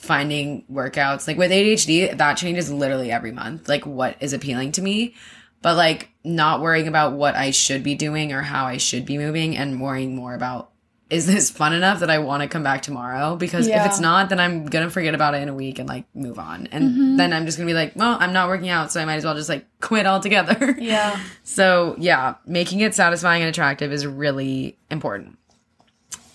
finding 0.03 0.65
workouts 0.69 1.25
like 1.25 1.38
with 1.38 1.49
ADHD, 1.49 2.17
that 2.17 2.36
changes 2.36 2.69
literally 2.69 3.09
every 3.09 3.31
month, 3.31 3.69
like 3.69 3.86
what 3.86 4.17
is 4.19 4.33
appealing 4.33 4.73
to 4.73 4.81
me. 4.81 5.15
But 5.62 5.77
like 5.77 6.09
not 6.25 6.59
worrying 6.59 6.89
about 6.89 7.13
what 7.13 7.36
I 7.36 7.51
should 7.51 7.83
be 7.83 7.95
doing 7.95 8.33
or 8.33 8.41
how 8.41 8.65
I 8.65 8.75
should 8.75 9.05
be 9.05 9.17
moving 9.17 9.55
and 9.55 9.79
worrying 9.79 10.13
more 10.13 10.36
about 10.36 10.72
is 11.13 11.26
this 11.28 11.49
fun 11.49 11.73
enough 11.73 11.99
that 11.99 12.10
I 12.10 12.19
want 12.19 12.41
to 12.43 12.49
come 12.49 12.63
back 12.63 12.82
tomorrow? 12.82 13.36
Because 13.36 13.67
Yeah. 13.67 13.82
if 13.82 13.91
it's 13.91 13.99
not, 13.99 14.30
then 14.30 14.39
I'm 14.39 14.65
gonna 14.65 14.89
forget 14.89 15.13
about 15.13 15.36
it 15.36 15.41
in 15.43 15.49
a 15.49 15.54
week 15.54 15.80
and 15.80 15.88
like 15.88 16.06
move 16.15 16.39
on. 16.39 16.67
And 16.71 16.84
Mm-hmm. 16.91 17.17
then 17.17 17.34
I'm 17.34 17.45
just 17.45 17.58
gonna 17.58 17.67
be 17.67 17.73
like, 17.73 17.93
well, 17.95 18.17
I'm 18.19 18.34
not 18.34 18.47
working 18.49 18.69
out, 18.69 18.91
so 18.91 18.99
I 19.02 19.06
might 19.06 19.15
as 19.15 19.23
well 19.26 19.36
just 19.36 19.49
like 19.49 19.65
quit 19.80 20.06
altogether. 20.06 20.76
yeah. 20.80 21.19
So, 21.43 21.95
yeah, 21.99 22.36
making 22.45 22.80
it 22.82 22.95
satisfying 22.95 23.41
and 23.43 23.49
attractive 23.49 23.91
is 23.93 24.06
really 24.08 24.78
important. 24.89 25.38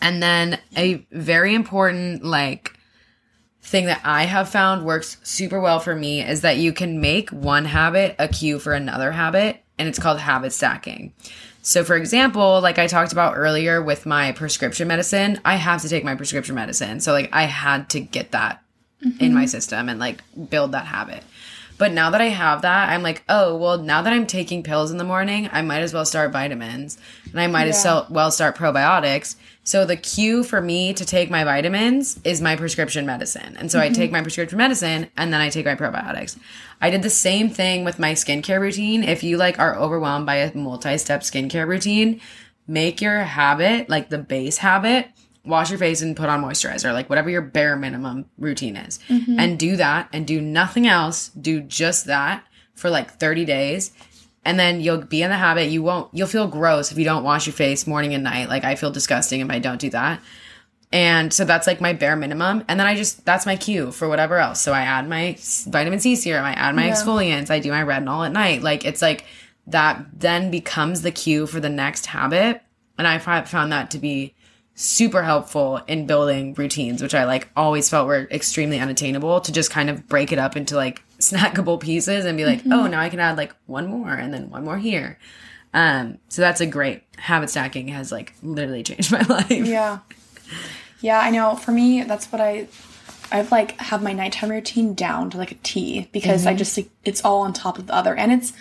And 0.00 0.22
then 0.22 0.58
a 0.76 1.04
very 1.10 1.54
important 1.54 2.24
like 2.24 2.74
thing 3.62 3.86
that 3.86 4.00
I 4.04 4.24
have 4.24 4.48
found 4.48 4.86
works 4.86 5.18
super 5.24 5.60
well 5.60 5.80
for 5.80 5.94
me 5.94 6.22
is 6.22 6.42
that 6.42 6.56
you 6.56 6.72
can 6.72 7.00
make 7.00 7.30
one 7.30 7.64
habit 7.64 8.14
a 8.18 8.28
cue 8.28 8.58
for 8.58 8.72
another 8.72 9.10
habit 9.12 9.62
and 9.78 9.88
it's 9.88 9.98
called 9.98 10.20
habit 10.20 10.52
stacking. 10.52 11.12
So 11.62 11.84
for 11.84 11.96
example, 11.96 12.60
like 12.60 12.78
I 12.78 12.86
talked 12.86 13.12
about 13.12 13.36
earlier 13.36 13.82
with 13.82 14.06
my 14.06 14.32
prescription 14.32 14.88
medicine, 14.88 15.40
I 15.44 15.56
have 15.56 15.82
to 15.82 15.88
take 15.88 16.04
my 16.04 16.14
prescription 16.14 16.54
medicine. 16.54 17.00
So 17.00 17.12
like 17.12 17.28
I 17.32 17.44
had 17.44 17.90
to 17.90 18.00
get 18.00 18.30
that 18.32 18.62
in 19.20 19.32
my 19.32 19.42
mm-hmm. 19.42 19.46
system 19.46 19.88
and 19.88 20.00
like 20.00 20.22
build 20.50 20.72
that 20.72 20.86
habit. 20.86 21.22
But 21.78 21.92
now 21.92 22.10
that 22.10 22.20
I 22.20 22.26
have 22.26 22.62
that, 22.62 22.88
I'm 22.90 23.04
like, 23.04 23.22
oh, 23.28 23.56
well, 23.56 23.78
now 23.78 24.02
that 24.02 24.12
I'm 24.12 24.26
taking 24.26 24.64
pills 24.64 24.90
in 24.90 24.96
the 24.96 25.04
morning, 25.04 25.48
I 25.52 25.62
might 25.62 25.82
as 25.82 25.94
well 25.94 26.04
start 26.04 26.32
vitamins 26.32 26.98
and 27.30 27.40
I 27.40 27.46
might 27.46 27.68
as 27.68 27.84
well 28.10 28.30
start 28.32 28.56
probiotics. 28.56 29.36
So 29.68 29.84
the 29.84 29.96
cue 29.96 30.44
for 30.44 30.62
me 30.62 30.94
to 30.94 31.04
take 31.04 31.28
my 31.28 31.44
vitamins 31.44 32.18
is 32.24 32.40
my 32.40 32.56
prescription 32.56 33.04
medicine. 33.04 33.54
And 33.58 33.70
so 33.70 33.78
I 33.78 33.90
take 33.90 34.10
my 34.10 34.22
prescription 34.22 34.56
medicine 34.56 35.10
and 35.14 35.30
then 35.30 35.42
I 35.42 35.50
take 35.50 35.66
my 35.66 35.74
probiotics. 35.74 36.38
I 36.80 36.88
did 36.88 37.02
the 37.02 37.10
same 37.10 37.50
thing 37.50 37.84
with 37.84 37.98
my 37.98 38.12
skincare 38.12 38.62
routine. 38.62 39.04
If 39.04 39.22
you 39.22 39.36
like 39.36 39.58
are 39.58 39.76
overwhelmed 39.76 40.24
by 40.24 40.36
a 40.36 40.56
multi-step 40.56 41.20
skincare 41.20 41.68
routine, 41.68 42.18
make 42.66 43.02
your 43.02 43.18
habit, 43.18 43.90
like 43.90 44.08
the 44.08 44.16
base 44.16 44.56
habit, 44.56 45.10
wash 45.44 45.68
your 45.68 45.78
face 45.78 46.00
and 46.00 46.16
put 46.16 46.30
on 46.30 46.42
moisturizer, 46.42 46.94
like 46.94 47.10
whatever 47.10 47.28
your 47.28 47.42
bare 47.42 47.76
minimum 47.76 48.24
routine 48.38 48.74
is. 48.74 48.98
Mm-hmm. 49.10 49.38
And 49.38 49.58
do 49.58 49.76
that 49.76 50.08
and 50.14 50.26
do 50.26 50.40
nothing 50.40 50.86
else. 50.86 51.28
Do 51.28 51.60
just 51.60 52.06
that 52.06 52.42
for 52.74 52.88
like 52.88 53.10
30 53.10 53.44
days. 53.44 53.92
And 54.48 54.58
then 54.58 54.80
you'll 54.80 55.02
be 55.02 55.20
in 55.22 55.28
the 55.28 55.36
habit. 55.36 55.68
You 55.68 55.82
won't, 55.82 56.08
you'll 56.14 56.26
feel 56.26 56.48
gross 56.48 56.90
if 56.90 56.96
you 56.96 57.04
don't 57.04 57.22
wash 57.22 57.46
your 57.46 57.52
face 57.52 57.86
morning 57.86 58.14
and 58.14 58.24
night. 58.24 58.48
Like 58.48 58.64
I 58.64 58.76
feel 58.76 58.90
disgusting 58.90 59.40
if 59.40 59.50
I 59.50 59.58
don't 59.58 59.78
do 59.78 59.90
that. 59.90 60.22
And 60.90 61.30
so 61.34 61.44
that's 61.44 61.66
like 61.66 61.82
my 61.82 61.92
bare 61.92 62.16
minimum. 62.16 62.64
And 62.66 62.80
then 62.80 62.86
I 62.86 62.96
just, 62.96 63.26
that's 63.26 63.44
my 63.44 63.56
cue 63.56 63.92
for 63.92 64.08
whatever 64.08 64.38
else. 64.38 64.62
So 64.62 64.72
I 64.72 64.80
add 64.80 65.06
my 65.06 65.36
vitamin 65.66 66.00
C 66.00 66.16
serum, 66.16 66.46
I 66.46 66.54
add 66.54 66.74
my 66.74 66.86
Yeah. 66.86 66.94
exfoliants, 66.94 67.50
I 67.50 67.58
do 67.60 67.70
my 67.70 67.82
retinol 67.82 68.24
at 68.24 68.32
night. 68.32 68.62
Like 68.62 68.86
it's 68.86 69.02
like 69.02 69.26
that 69.66 70.06
then 70.18 70.50
becomes 70.50 71.02
the 71.02 71.10
cue 71.10 71.46
for 71.46 71.60
the 71.60 71.68
next 71.68 72.06
habit. 72.06 72.62
And 72.96 73.06
I 73.06 73.18
found 73.18 73.70
that 73.70 73.90
to 73.90 73.98
be 73.98 74.34
super 74.74 75.24
helpful 75.24 75.82
in 75.88 76.06
building 76.06 76.54
routines, 76.54 77.02
which 77.02 77.14
I 77.14 77.24
like 77.24 77.48
always 77.54 77.90
felt 77.90 78.06
were 78.06 78.26
extremely 78.30 78.78
unattainable 78.80 79.42
to 79.42 79.52
just 79.52 79.70
kind 79.70 79.90
of 79.90 80.08
break 80.08 80.32
it 80.32 80.38
up 80.38 80.56
into 80.56 80.74
like 80.74 81.02
snackable 81.18 81.80
pieces 81.80 82.24
and 82.24 82.36
be 82.36 82.44
like, 82.44 82.60
oh, 82.66 82.70
mm-hmm. 82.70 82.92
now 82.92 83.00
I 83.00 83.08
can 83.08 83.20
add 83.20 83.36
like 83.36 83.54
one 83.66 83.86
more 83.86 84.12
and 84.12 84.32
then 84.32 84.50
one 84.50 84.64
more 84.64 84.78
here. 84.78 85.18
Um, 85.74 86.18
so 86.28 86.42
that's 86.42 86.60
a 86.60 86.66
great 86.66 87.02
habit 87.16 87.50
stacking 87.50 87.88
has 87.88 88.10
like 88.10 88.34
literally 88.42 88.82
changed 88.82 89.12
my 89.12 89.22
life. 89.22 89.50
Yeah. 89.50 89.98
Yeah, 91.00 91.20
I 91.20 91.30
know. 91.30 91.54
For 91.54 91.70
me, 91.70 92.02
that's 92.02 92.26
what 92.32 92.40
I 92.40 92.68
I've 93.30 93.52
like 93.52 93.78
have 93.78 94.02
my 94.02 94.12
nighttime 94.12 94.50
routine 94.50 94.94
down 94.94 95.30
to 95.30 95.38
like 95.38 95.52
a 95.52 95.56
T 95.56 96.08
because 96.12 96.46
I 96.46 96.50
mm-hmm. 96.50 96.58
just 96.58 96.76
like 96.76 96.90
it's 97.04 97.24
all 97.24 97.42
on 97.42 97.52
top 97.52 97.78
of 97.78 97.86
the 97.86 97.94
other 97.94 98.14
and 98.14 98.32
it's 98.32 98.52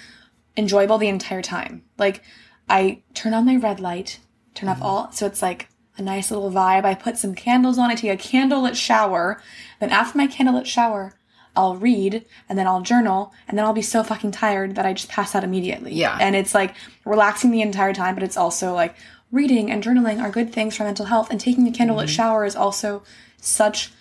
enjoyable 0.56 0.98
the 0.98 1.08
entire 1.08 1.42
time. 1.42 1.84
Like 1.98 2.24
I 2.70 3.02
turn 3.14 3.34
on 3.34 3.46
my 3.46 3.56
red 3.56 3.80
light, 3.80 4.20
turn 4.54 4.70
off 4.70 4.78
mm-hmm. 4.78 4.86
all 4.86 5.12
so 5.12 5.26
it's 5.26 5.42
like 5.42 5.70
a 5.98 6.02
nice 6.02 6.30
little 6.30 6.52
vibe. 6.52 6.86
I 6.86 6.94
put 6.94 7.18
some 7.18 7.34
candles 7.34 7.78
on, 7.78 7.90
I 7.90 7.96
take 7.96 8.12
a 8.14 8.22
candlelit 8.22 8.76
shower. 8.76 9.42
Then 9.80 9.90
after 9.90 10.18
my 10.18 10.28
candlelit 10.28 10.66
shower, 10.66 11.16
I'll 11.58 11.76
read 11.76 12.24
and 12.48 12.58
then 12.58 12.68
I'll 12.68 12.82
journal 12.82 13.34
and 13.48 13.58
then 13.58 13.66
I'll 13.66 13.74
be 13.74 13.82
so 13.82 14.04
fucking 14.04 14.32
tired 14.32 14.76
that 14.76 14.86
I 14.86 14.94
just 14.94 15.10
pass 15.10 15.34
out 15.36 15.44
immediately. 15.44 15.94
Yeah. 15.94 16.18
And 16.22 16.36
it's 16.36 16.54
like 16.54 16.76
relaxing 17.04 17.52
the 17.52 17.62
entire 17.62 17.94
time, 17.94 18.14
but 18.14 18.24
it's 18.24 18.38
also 18.38 18.74
like 18.74 18.96
reading 19.32 19.72
and 19.72 19.84
journaling 19.84 20.22
are 20.22 20.30
good 20.30 20.54
things 20.54 20.78
for 20.78 20.84
mental 20.84 21.08
health 21.08 21.30
and 21.32 21.40
taking 21.40 21.68
a 21.68 21.72
candlelit 21.72 22.04
mm-hmm. 22.04 22.08
shower 22.08 22.46
is 22.46 22.56
also 22.56 23.04
such 23.42 23.92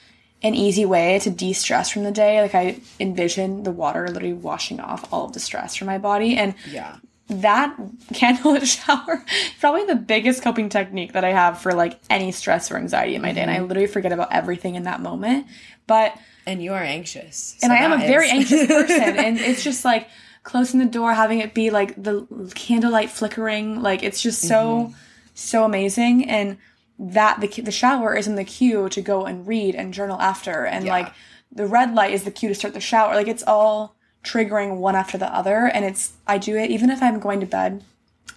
an 0.43 0.55
easy 0.55 0.85
way 0.85 1.19
to 1.19 1.31
de-stress 1.31 1.91
from 1.91 2.05
the 2.05 2.13
day. 2.13 2.43
Like 2.43 2.55
I 2.55 2.81
envision 3.01 3.63
the 3.63 3.73
water 3.73 4.07
literally 4.07 4.35
washing 4.35 4.79
off 4.79 5.11
all 5.13 5.25
of 5.25 5.33
the 5.33 5.41
stress 5.41 5.75
from 5.75 5.87
my 5.87 5.99
body 5.99 6.37
and 6.37 6.55
Yeah. 6.69 6.97
That 7.29 7.77
candlelit 8.13 8.67
shower 8.87 9.25
is 9.29 9.53
probably 9.59 9.85
the 9.85 9.97
biggest 9.97 10.43
coping 10.43 10.69
technique 10.69 11.13
that 11.13 11.25
I 11.25 11.31
have 11.31 11.61
for 11.61 11.73
like 11.73 11.99
any 12.09 12.33
stress 12.33 12.71
or 12.71 12.77
anxiety 12.77 13.15
in 13.15 13.23
my 13.23 13.33
day. 13.33 13.41
And 13.41 13.51
I 13.51 13.57
mm-hmm. 13.57 13.67
literally 13.67 13.89
forget 13.89 14.13
about 14.13 14.33
everything 14.33 14.77
in 14.77 14.85
that 14.85 15.01
moment. 15.01 15.47
But 15.87 16.17
And 16.47 16.63
you 16.63 16.73
are 16.73 16.83
anxious. 16.83 17.57
and 17.63 17.73
I 17.73 17.79
am 17.79 17.93
a 17.93 17.99
very 17.99 18.31
anxious 18.31 18.67
person, 18.69 19.19
and 19.19 19.39
it's 19.39 19.65
just 19.65 19.85
like 19.85 20.09
closing 20.43 20.79
the 20.79 20.87
door, 20.87 21.13
having 21.13 21.41
it 21.41 21.55
be 21.55 21.71
like 21.71 22.01
the 22.01 22.27
candlelight 22.55 23.11
flickering, 23.11 23.83
like 23.83 24.03
it's 24.03 24.23
just 24.23 24.43
so 24.43 24.87
mm-hmm. 24.87 24.95
so 25.35 25.65
amazing, 25.65 26.29
and 26.31 26.59
that 26.99 27.41
the 27.41 27.49
the 27.61 27.73
shower 27.73 28.15
is 28.15 28.27
in 28.29 28.37
the 28.37 28.45
cue 28.45 28.89
to 28.91 29.03
go 29.03 29.27
and 29.27 29.47
read 29.47 29.75
and 29.75 29.93
journal 29.93 30.21
after, 30.21 30.65
and 30.65 30.87
Yeah. 30.87 30.93
like 30.93 31.13
the 31.53 31.67
red 31.67 31.95
light 31.95 32.13
is 32.13 32.25
the 32.25 32.31
cue 32.31 32.49
to 32.49 32.55
start 32.55 32.75
the 32.75 32.81
shower, 32.81 33.15
like 33.15 33.29
it's 33.29 33.43
all 33.45 33.96
triggering 34.27 34.77
one 34.79 34.97
after 34.97 35.17
the 35.17 35.33
other, 35.33 35.67
and 35.67 35.85
it's 35.85 36.13
I 36.27 36.39
do 36.39 36.57
it 36.57 36.71
even 36.71 36.91
if 36.91 37.03
I'm 37.03 37.21
going 37.21 37.41
to 37.41 37.47
bed 37.47 37.85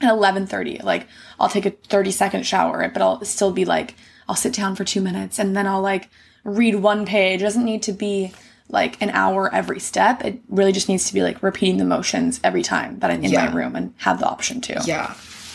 at 0.02 0.14
11:30 0.14 0.84
like 0.84 1.08
I'll 1.40 1.50
take 1.50 1.66
a 1.66 1.72
30 1.72 2.12
second 2.12 2.46
shower 2.46 2.88
but 2.88 3.02
I'll 3.02 3.26
still 3.26 3.52
be 3.52 3.66
like 3.66 3.96
I'll 4.30 4.36
sit 4.36 4.54
down 4.54 4.76
for 4.76 4.86
2 4.86 5.02
minutes 5.02 5.40
and 5.40 5.58
then 5.58 5.68
I'll 5.68 5.82
like 5.82 6.10
read 6.46 6.76
one 6.76 7.06
page 7.06 7.42
it 7.42 7.44
doesn't 7.44 7.66
need 7.66 7.84
to 7.84 7.92
be 7.92 8.32
like 8.70 9.02
an 9.02 9.10
hour 9.10 9.54
every 9.54 9.80
step 9.80 10.24
it 10.24 10.40
really 10.48 10.72
just 10.72 10.88
needs 10.88 11.08
to 11.08 11.14
be 11.14 11.22
like 11.22 11.44
repeating 11.44 11.78
the 11.78 11.86
motions 11.86 12.40
every 12.46 12.64
time 12.64 13.00
that 13.00 13.12
I'm 13.12 13.24
in 13.26 13.32
Yeah. 13.32 13.48
my 13.48 13.54
room 13.54 13.76
and 13.76 13.94
have 13.98 14.20
the 14.20 14.28
option 14.28 14.62
to 14.62 14.82
Yeah, 14.86 15.08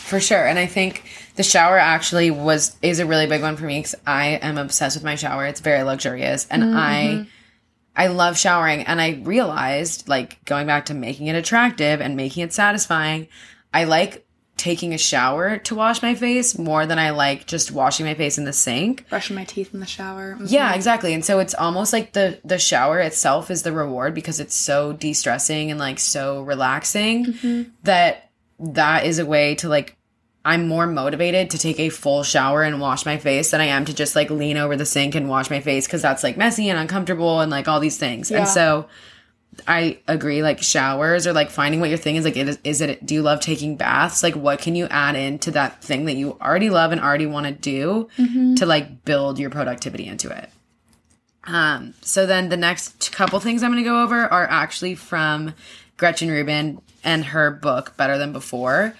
for 0.05 0.19
sure. 0.19 0.45
And 0.45 0.59
I 0.59 0.67
think 0.67 1.03
the 1.35 1.43
shower 1.43 1.79
actually 1.79 2.29
was 2.29 2.75
is 2.81 2.99
a 2.99 3.05
really 3.05 3.25
big 3.25 3.41
one 3.41 3.57
for 3.57 3.65
me 3.65 3.79
because 3.79 3.95
I 4.05 4.39
am 4.41 4.57
obsessed 4.57 4.95
with 4.95 5.03
my 5.03 5.15
shower. 5.15 5.45
It's 5.47 5.59
very 5.61 5.81
luxurious, 5.81 6.45
and 6.51 6.63
mm-hmm. 6.63 6.77
I 6.77 7.27
I 7.95 8.07
love 8.07 8.37
showering. 8.37 8.81
And 8.83 8.99
I 9.01 9.21
realized, 9.23 10.07
like 10.07 10.43
going 10.45 10.67
back 10.67 10.85
to 10.87 10.93
making 10.93 11.27
it 11.27 11.35
attractive 11.35 12.01
and 12.01 12.15
making 12.15 12.43
it 12.43 12.53
satisfying, 12.53 13.27
I 13.73 13.85
like 13.85 14.25
taking 14.57 14.93
a 14.93 14.97
shower 14.97 15.57
to 15.57 15.75
wash 15.75 16.01
my 16.01 16.15
face 16.15 16.57
more 16.57 16.85
than 16.85 16.97
I 16.97 17.09
like 17.09 17.45
just 17.45 17.71
washing 17.73 18.05
my 18.05 18.13
face 18.13 18.37
in 18.37 18.45
the 18.45 18.53
sink. 18.53 19.05
brushing 19.09 19.35
my 19.35 19.43
teeth 19.43 19.73
in 19.73 19.81
the 19.81 19.85
shower 19.85 20.35
Mhm. 20.39 20.45
Yeah, 20.49 20.73
exactly. 20.73 21.13
And 21.13 21.25
so 21.25 21.39
it's 21.39 21.53
almost 21.53 21.91
like 21.91 22.13
the 22.13 22.39
the 22.45 22.57
shower 22.57 22.99
itself 22.99 23.51
is 23.51 23.63
the 23.63 23.73
reward 23.73 24.13
because 24.13 24.39
it's 24.39 24.55
so 24.55 24.93
de-stressing 24.93 25.71
and 25.71 25.79
like 25.79 25.99
so 25.99 26.41
relaxing 26.41 27.71
that 27.83 28.29
that 28.59 29.05
is 29.05 29.19
a 29.19 29.25
way 29.25 29.55
to 29.55 29.67
like 29.67 29.97
I'm 30.45 30.67
more 30.67 30.85
motivated 30.85 31.49
to 31.49 31.57
take 31.57 31.79
a 31.79 31.89
full 31.89 32.21
shower 32.21 32.61
and 32.61 32.79
wash 32.79 33.05
my 33.05 33.17
face 33.17 33.51
than 33.51 33.61
I 33.61 33.65
am 33.65 33.83
to 33.85 33.93
just 33.93 34.15
like 34.15 34.29
lean 34.29 34.57
over 34.57 34.75
the 34.75 34.85
sink 34.85 35.15
and 35.15 35.27
wash 35.27 35.49
my 35.49 35.59
face 35.59 35.87
cuz 35.87 36.03
that's 36.03 36.23
like 36.23 36.37
messy 36.37 36.69
and 36.69 36.79
uncomfortable 36.79 37.41
and 37.41 37.49
like 37.49 37.67
all 37.67 37.79
these 37.79 37.97
things. 37.97 38.29
Yeah. 38.29 38.39
And 38.39 38.47
so 38.47 38.85
I 39.67 39.99
agree 40.07 40.43
like 40.43 40.61
showers 40.61 41.25
or 41.25 41.33
like 41.33 41.49
finding 41.49 41.79
what 41.79 41.89
your 41.89 41.97
thing 41.97 42.15
is 42.15 42.25
like 42.25 42.37
is, 42.37 42.59
is 42.63 42.81
it 42.81 43.03
do 43.03 43.15
you 43.15 43.23
love 43.23 43.39
taking 43.39 43.75
baths? 43.75 44.21
Like 44.21 44.35
what 44.35 44.59
can 44.59 44.75
you 44.75 44.85
add 44.91 45.15
into 45.15 45.49
that 45.51 45.83
thing 45.83 46.05
that 46.05 46.15
you 46.15 46.37
already 46.39 46.69
love 46.69 46.91
and 46.91 47.01
already 47.01 47.25
want 47.25 47.47
to 47.47 47.51
do 47.51 48.07
to 48.55 48.65
like 48.67 49.03
build 49.03 49.39
your 49.39 49.49
productivity 49.49 50.05
into 50.05 50.29
it? 50.29 50.49
Um, 51.45 51.93
so 52.01 52.25
then 52.25 52.49
the 52.49 52.57
next 52.57 53.11
couple 53.11 53.39
things 53.39 53.63
I'm 53.63 53.71
going 53.71 53.83
to 53.83 53.89
go 53.89 54.03
over 54.03 54.21
are 54.21 54.47
actually 54.49 54.95
from 54.95 55.53
Gretchen 55.97 56.29
Rubin 56.29 56.81
and 57.03 57.25
her 57.25 57.51
book 57.51 57.95
Better 57.97 58.17
Than 58.17 58.33
Before. 58.33 58.95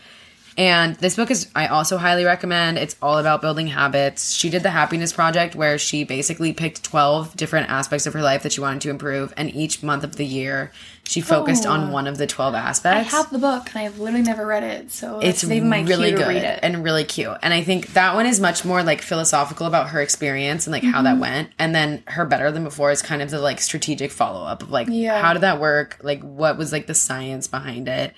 And 0.58 0.96
this 0.96 1.18
book 1.18 1.32
is 1.32 1.48
I 1.54 1.68
also 1.68 1.98
highly 1.98 2.24
recommend. 2.24 2.78
It's 2.78 2.96
all 3.02 3.18
about 3.18 3.42
building 3.42 3.68
habits. 3.68 4.32
She 4.32 4.50
did 4.50 4.64
the 4.64 4.70
happiness 4.70 5.12
project 5.12 5.54
where 5.54 5.78
she 5.78 6.06
basically 6.06 6.54
picked 6.54 6.82
12 6.84 7.36
different 7.36 7.70
aspects 7.70 8.06
of 8.08 8.14
her 8.14 8.22
life 8.22 8.44
that 8.44 8.54
she 8.54 8.62
wanted 8.62 8.82
to 8.84 8.90
improve 8.90 9.34
and 9.36 9.54
each 9.54 9.84
month 9.84 10.04
of 10.06 10.16
the 10.16 10.26
year 10.26 10.72
she 11.08 11.22
focused 11.22 11.68
Oh. 11.68 11.72
on 11.72 11.92
one 11.92 12.08
of 12.08 12.18
the 12.18 12.26
12 12.26 12.56
aspects. 12.56 13.14
I 13.14 13.18
have 13.18 13.30
the 13.32 13.38
book 13.38 13.68
and 13.76 13.84
I've 13.86 14.00
literally 14.00 14.24
never 14.26 14.46
read 14.46 14.64
it 14.64 14.92
so 14.92 15.20
it's 15.20 15.44
my 15.44 15.82
really 15.82 16.12
good 16.12 16.20
to 16.22 16.26
read 16.30 16.44
it 16.44 16.60
and 16.64 16.84
really 16.84 17.04
cute. 17.04 17.38
And 17.44 17.54
I 17.54 17.62
think 17.62 17.94
that 17.94 18.16
one 18.16 18.26
is 18.26 18.40
much 18.40 18.64
more 18.66 18.82
like 18.82 19.02
philosophical 19.02 19.68
about 19.68 19.90
her 19.90 20.02
experience 20.02 20.66
and 20.68 20.72
like 20.72 20.84
how 20.84 20.96
Mm-hmm. 20.96 21.04
that 21.04 21.18
went. 21.20 21.50
And 21.60 21.76
then 21.76 22.02
her 22.08 22.26
better 22.26 22.50
than 22.52 22.64
before 22.64 22.92
is 22.92 23.02
kind 23.02 23.22
of 23.22 23.30
the 23.30 23.40
like 23.40 23.60
strategic 23.60 24.10
follow 24.12 24.46
up 24.48 24.64
of 24.64 24.72
like 24.72 24.88
Yeah. 24.90 25.22
how 25.22 25.34
did 25.34 25.42
that 25.44 25.60
work? 25.60 25.98
Like 26.02 26.24
what 26.24 26.58
was 26.58 26.72
like 26.72 26.88
the 26.88 26.96
science 26.96 27.48
behind 27.48 27.88
it? 27.90 28.14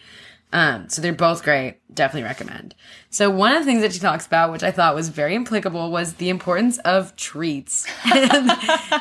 Um, 0.53 0.87
so 0.87 1.01
they're 1.01 1.11
both 1.11 1.43
great. 1.43 1.79
Definitely 1.93 2.23
recommend. 2.27 2.73
So 3.09 3.29
one 3.29 3.53
of 3.53 3.59
the 3.59 3.65
things 3.65 3.81
that 3.81 3.91
she 3.91 3.99
talks 3.99 4.25
about, 4.25 4.51
which 4.51 4.63
I 4.63 4.71
thought 4.71 4.95
was 4.95 5.09
very 5.09 5.35
applicable, 5.35 5.91
was 5.91 6.15
the 6.15 6.29
importance 6.29 6.77
of 6.79 7.15
treats. 7.17 7.85
and, 8.05 8.51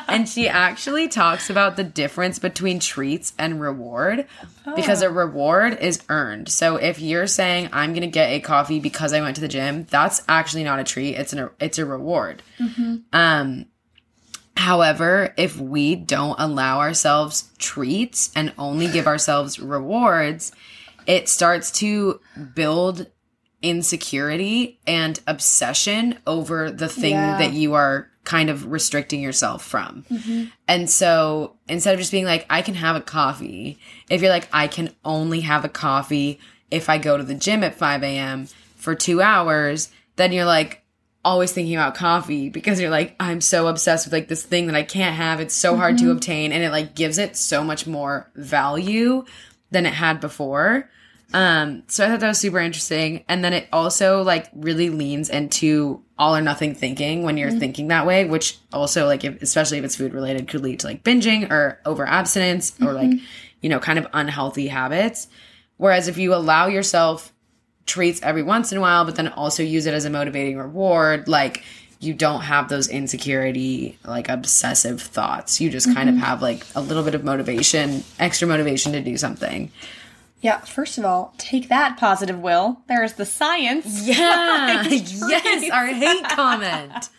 and 0.07 0.27
she 0.27 0.49
actually 0.49 1.07
talks 1.07 1.49
about 1.49 1.77
the 1.77 1.85
difference 1.85 2.37
between 2.37 2.79
treats 2.79 3.33
and 3.37 3.61
reward 3.61 4.27
because 4.75 5.01
a 5.01 5.09
reward 5.09 5.77
is 5.79 6.03
earned. 6.09 6.49
So 6.49 6.75
if 6.75 6.99
you're 6.99 7.27
saying 7.27 7.69
I'm 7.71 7.91
going 7.91 8.01
to 8.01 8.07
get 8.07 8.31
a 8.31 8.41
coffee 8.41 8.81
because 8.81 9.13
I 9.13 9.21
went 9.21 9.35
to 9.35 9.41
the 9.41 9.47
gym, 9.47 9.85
that's 9.89 10.23
actually 10.27 10.65
not 10.65 10.79
a 10.79 10.83
treat. 10.83 11.15
It's 11.15 11.31
an 11.31 11.49
it's 11.59 11.77
a 11.77 11.85
reward. 11.85 12.43
Um 13.13 13.67
However, 14.57 15.35
if 15.37 15.59
we 15.59 15.95
don't 15.95 16.35
allow 16.39 16.79
ourselves 16.79 17.51
treats 17.59 18.31
and 18.35 18.53
only 18.57 18.87
give 18.87 19.05
ourselves 19.05 19.59
rewards, 19.59 20.51
it 21.07 21.27
starts 21.29 21.71
to 21.71 22.19
build 22.53 23.07
insecurity 23.63 24.79
and 24.85 25.19
obsession 25.25 26.19
over 26.27 26.69
the 26.69 26.87
thing 26.87 27.13
Yeah. 27.13 27.39
that 27.39 27.53
you 27.53 27.73
are 27.73 28.09
kind 28.23 28.49
of 28.49 28.69
restricting 28.69 29.21
yourself 29.21 29.63
from. 29.63 30.05
Mm-hmm. 30.11 30.45
And 30.67 30.89
so 30.89 31.55
instead 31.67 31.93
of 31.93 31.99
just 31.99 32.11
being 32.11 32.25
like, 32.25 32.45
I 32.49 32.61
can 32.61 32.75
have 32.75 32.95
a 32.95 33.01
coffee, 33.01 33.79
if 34.09 34.21
you're 34.21 34.29
like, 34.29 34.49
I 34.53 34.67
can 34.67 34.93
only 35.03 35.41
have 35.41 35.65
a 35.65 35.69
coffee 35.69 36.39
if 36.69 36.89
I 36.89 36.97
go 36.97 37.17
to 37.17 37.23
the 37.23 37.33
gym 37.33 37.63
at 37.63 37.75
5 37.75 38.03
a.m. 38.03 38.47
for 38.75 38.93
two 38.93 39.21
hours, 39.21 39.89
then 40.17 40.33
you're 40.33 40.45
like, 40.45 40.83
always 41.23 41.51
thinking 41.51 41.75
about 41.75 41.93
coffee 41.93 42.47
because 42.49 42.79
you're 42.79 42.89
like, 42.89 43.13
I'm 43.19 43.41
so 43.41 43.67
obsessed 43.67 44.05
with 44.05 44.13
like 44.13 44.29
this 44.29 44.43
thing 44.43 44.67
that 44.67 44.75
I 44.75 44.83
can't 44.83 45.15
have. 45.15 45.41
It's 45.41 45.53
so 45.53 45.75
hard 45.75 45.97
to 45.97 46.05
mm-hmm. 46.05 46.11
obtain. 46.13 46.51
And 46.53 46.63
it 46.63 46.71
like 46.71 46.95
gives 46.95 47.17
it 47.17 47.35
so 47.35 47.65
much 47.65 47.85
more 47.85 48.31
value 48.35 49.25
than 49.69 49.85
it 49.85 49.93
had 49.93 50.21
before. 50.21 50.89
Um, 51.33 51.83
so 51.87 52.05
I 52.05 52.07
thought 52.07 52.21
that 52.21 52.27
was 52.27 52.39
super 52.39 52.59
interesting. 52.59 53.23
And 53.27 53.43
then 53.43 53.53
it 53.53 53.67
also 53.73 54.21
like 54.23 54.47
really 54.53 54.89
leans 54.89 55.29
into 55.29 56.01
all 56.17 56.35
or 56.35 56.41
nothing 56.41 56.73
thinking 56.73 57.23
when 57.23 57.37
you're 57.37 57.49
mm-hmm. 57.49 57.59
thinking 57.59 57.87
that 57.89 58.05
way, 58.05 58.25
which 58.25 58.57
also 58.71 59.05
like 59.05 59.23
if, 59.23 59.41
especially 59.41 59.77
if 59.77 59.83
it's 59.83 59.95
food 59.95 60.13
related 60.13 60.47
could 60.47 60.61
lead 60.61 60.79
to 60.79 60.87
like 60.87 61.03
binging 61.03 61.51
or 61.51 61.79
over 61.85 62.05
abstinence 62.05 62.73
or 62.81 62.93
like, 62.93 63.09
mm-hmm. 63.09 63.25
you 63.61 63.69
know, 63.69 63.79
kind 63.79 63.99
of 63.99 64.07
unhealthy 64.13 64.67
habits. 64.67 65.27
Whereas 65.77 66.07
if 66.07 66.17
you 66.17 66.33
allow 66.33 66.67
yourself 66.67 67.33
treats 67.85 68.21
every 68.21 68.43
once 68.43 68.71
in 68.71 68.77
a 68.77 68.81
while, 68.81 69.05
but 69.05 69.15
then 69.15 69.27
also 69.27 69.63
use 69.63 69.85
it 69.85 69.93
as 69.93 70.05
a 70.05 70.09
motivating 70.09 70.57
reward, 70.57 71.27
like 71.27 71.63
you 71.99 72.13
don't 72.13 72.41
have 72.41 72.69
those 72.69 72.87
insecurity, 72.87 73.97
like 74.05 74.29
obsessive 74.29 75.01
thoughts. 75.01 75.59
You 75.59 75.69
just 75.69 75.93
kind 75.93 76.09
of 76.09 76.15
mm-hmm. 76.15 76.23
have 76.23 76.41
like 76.41 76.63
a 76.75 76.81
little 76.81 77.03
bit 77.03 77.15
of 77.15 77.23
motivation, 77.23 78.03
extra 78.19 78.47
motivation 78.47 78.91
to 78.93 79.01
do 79.01 79.17
something. 79.17 79.71
Yeah, 80.41 80.59
first 80.59 80.97
of 80.97 81.05
all, 81.05 81.33
take 81.37 81.69
that 81.69 81.97
positive 81.97 82.39
will. 82.39 82.81
There's 82.87 83.13
the 83.13 83.25
science. 83.25 84.07
Yeah. 84.07 84.83
yes, 84.87 85.71
our 85.71 85.87
hate 85.87 86.23
comment. 86.29 87.09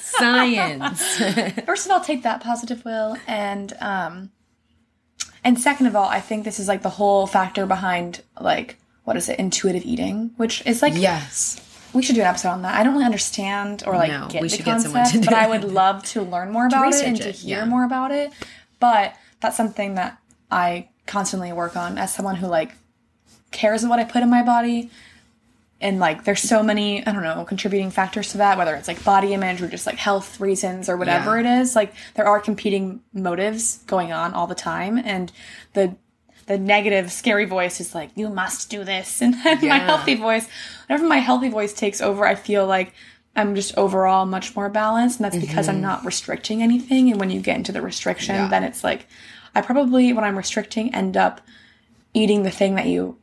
Science. 0.00 1.18
First 1.66 1.86
of 1.86 1.92
all, 1.92 2.00
take 2.00 2.22
that 2.22 2.40
positive 2.40 2.84
will 2.84 3.16
and 3.26 3.72
um 3.80 4.30
and 5.42 5.60
second 5.60 5.86
of 5.86 5.94
all, 5.94 6.08
I 6.08 6.20
think 6.20 6.44
this 6.44 6.58
is 6.58 6.66
like 6.68 6.82
the 6.82 6.90
whole 6.90 7.26
factor 7.26 7.66
behind 7.66 8.22
like 8.40 8.78
what 9.04 9.16
is 9.16 9.28
it, 9.28 9.38
intuitive 9.38 9.84
eating, 9.84 10.32
which 10.36 10.64
is 10.66 10.82
like 10.82 10.94
yes. 10.96 11.60
we 11.92 12.02
should 12.02 12.14
do 12.16 12.20
an 12.20 12.26
episode 12.26 12.50
on 12.50 12.62
that. 12.62 12.74
I 12.74 12.82
don't 12.82 12.94
really 12.94 13.04
understand 13.04 13.84
or 13.86 13.94
like 13.94 14.10
No, 14.10 14.28
get 14.28 14.42
we 14.42 14.48
the 14.48 14.56
should 14.56 14.64
get 14.64 14.72
concept, 14.72 14.92
someone 14.92 15.10
to 15.10 15.18
do 15.20 15.24
but 15.24 15.34
I 15.34 15.46
would 15.46 15.64
love 15.64 16.02
to 16.04 16.22
learn 16.22 16.50
more 16.50 16.66
about 16.66 16.92
it 16.92 17.04
and 17.04 17.16
to 17.16 17.28
it, 17.28 17.36
hear 17.36 17.58
yeah. 17.58 17.64
more 17.64 17.84
about 17.84 18.10
it. 18.10 18.32
But 18.80 19.16
that's 19.40 19.56
something 19.56 19.94
that 19.94 20.18
I 20.50 20.88
constantly 21.06 21.52
work 21.52 21.76
on 21.76 21.98
as 21.98 22.14
someone 22.14 22.36
who 22.36 22.46
like 22.46 22.72
cares 23.52 23.84
what 23.86 23.98
I 23.98 24.04
put 24.04 24.22
in 24.22 24.30
my 24.30 24.42
body. 24.42 24.90
And 25.80 25.98
like 25.98 26.24
there's 26.24 26.40
so 26.40 26.62
many, 26.62 27.06
I 27.06 27.12
don't 27.12 27.22
know, 27.22 27.44
contributing 27.44 27.90
factors 27.90 28.30
to 28.30 28.38
that, 28.38 28.56
whether 28.56 28.74
it's 28.74 28.88
like 28.88 29.04
body 29.04 29.34
image 29.34 29.60
or 29.60 29.68
just 29.68 29.86
like 29.86 29.96
health 29.96 30.40
reasons 30.40 30.88
or 30.88 30.96
whatever 30.96 31.38
Yeah. 31.38 31.58
it 31.58 31.60
is. 31.60 31.76
Like 31.76 31.92
there 32.14 32.26
are 32.26 32.40
competing 32.40 33.02
motives 33.12 33.78
going 33.86 34.10
on 34.10 34.32
all 34.32 34.46
the 34.46 34.54
time 34.54 34.98
and 34.98 35.30
the 35.74 35.94
the 36.46 36.56
negative 36.56 37.10
scary 37.10 37.44
voice 37.44 37.80
is 37.80 37.92
like, 37.92 38.10
you 38.14 38.28
must 38.28 38.70
do 38.70 38.84
this. 38.84 39.20
And 39.22 39.34
then 39.44 39.68
my 39.68 39.78
healthy 39.78 40.14
voice, 40.14 40.48
whenever 40.86 41.06
my 41.06 41.18
healthy 41.18 41.48
voice 41.48 41.72
takes 41.74 42.00
over, 42.00 42.24
I 42.24 42.36
feel 42.36 42.66
like 42.66 42.94
I'm 43.34 43.54
just 43.56 43.76
overall 43.76 44.24
much 44.26 44.54
more 44.56 44.68
balanced. 44.70 45.18
And 45.20 45.24
that's 45.24 45.44
because 45.44 45.68
I'm 45.68 45.80
not 45.82 46.04
restricting 46.06 46.62
anything. 46.62 47.10
And 47.10 47.18
when 47.20 47.30
you 47.30 47.40
get 47.40 47.56
into 47.56 47.72
the 47.72 47.82
restriction, 47.82 48.34
Mm-hmm. 48.36 48.44
Yeah. 48.44 48.50
then 48.50 48.64
it's 48.64 48.82
like 48.84 49.08
I 49.56 49.62
probably 49.62 50.12
when 50.12 50.24
I'm 50.24 50.36
restricting 50.36 50.94
end 50.94 51.16
up 51.16 51.40
eating 52.14 52.42
the 52.42 52.50
thing 52.50 52.74
that 52.76 52.86
you 52.86 53.16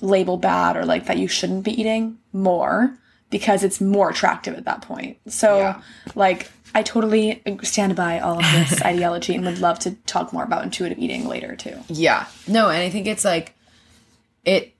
label 0.00 0.36
bad 0.36 0.76
or 0.76 0.84
like 0.84 1.06
that 1.06 1.18
you 1.18 1.26
shouldn't 1.28 1.64
be 1.64 1.78
eating 1.80 2.18
more 2.32 2.96
because 3.30 3.64
it's 3.64 3.80
more 3.80 4.10
attractive 4.10 4.54
at 4.56 4.64
that 4.64 4.82
point. 4.82 5.18
So 5.26 5.58
Yeah. 5.58 5.80
like 6.14 6.50
I 6.74 6.82
totally 6.82 7.42
stand 7.62 7.96
by 7.96 8.18
all 8.20 8.38
of 8.38 8.44
this 8.52 8.82
ideology 8.92 9.34
and 9.34 9.44
would 9.46 9.58
love 9.60 9.78
to 9.80 9.92
talk 10.06 10.32
more 10.32 10.44
about 10.44 10.62
intuitive 10.64 10.98
eating 10.98 11.26
later 11.26 11.56
too. 11.56 11.76
Yeah. 11.88 12.26
No, 12.46 12.68
and 12.68 12.82
I 12.82 12.90
think 12.90 13.06
it's 13.06 13.24
like 13.24 13.54
it 14.44 14.74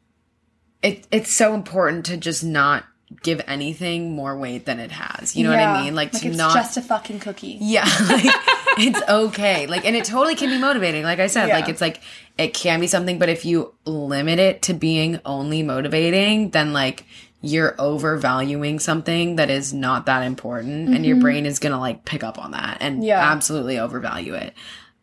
it 0.83 1.07
it's 1.11 1.33
so 1.33 1.55
important 1.55 2.07
to 2.07 2.17
just 2.17 2.45
not 2.45 2.85
give 3.23 3.41
anything 3.47 4.15
more 4.17 4.37
weight 4.37 4.67
than 4.67 4.81
it 4.81 4.91
has. 4.91 5.37
You 5.37 5.45
know 5.45 5.51
what 5.51 5.61
I 5.61 5.83
mean? 5.85 5.95
Like, 5.95 6.13
to 6.13 6.27
it's 6.29 6.37
not 6.37 6.55
just 6.55 6.77
a 6.77 6.83
fucking 6.83 7.21
cookie. 7.21 7.57
Yeah, 7.61 7.85
like 8.09 8.25
it's 8.79 9.01
okay. 9.09 9.67
Like, 9.67 9.85
and 9.85 9.95
it 9.95 10.05
totally 10.05 10.35
can 10.35 10.51
be 10.51 10.59
motivating. 10.59 11.05
Like 11.05 11.21
I 11.21 11.29
said, 11.29 11.49
Yeah. 11.49 11.55
like 11.59 11.69
it's 11.69 11.81
like 11.81 12.01
it 12.37 12.53
can 12.55 12.81
be 12.81 12.87
something, 12.87 13.19
but 13.19 13.29
if 13.29 13.45
you 13.45 13.75
limit 13.85 14.39
it 14.39 14.63
to 14.63 14.75
being 14.75 15.21
only 15.25 15.63
motivating, 15.63 16.51
then 16.51 16.73
like 16.73 17.05
you're 17.43 17.77
overvaluing 17.79 18.81
something 18.81 19.37
that 19.37 19.51
is 19.51 19.73
not 19.73 20.07
that 20.07 20.23
important, 20.23 20.89
and 20.95 21.07
your 21.07 21.17
brain 21.19 21.47
is 21.47 21.59
gonna 21.61 21.79
like 21.79 22.05
pick 22.05 22.25
up 22.25 22.39
on 22.39 22.51
that 22.53 22.79
and 22.81 23.05
Yeah. 23.05 23.21
absolutely 23.31 23.79
overvalue 23.79 24.35
it. 24.35 24.53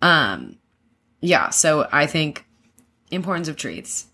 Um, 0.01 0.57
yeah. 1.21 1.51
So 1.51 1.87
I 1.91 2.05
think 2.05 2.45
importance 3.11 3.47
of 3.47 3.55
treats. 3.55 4.07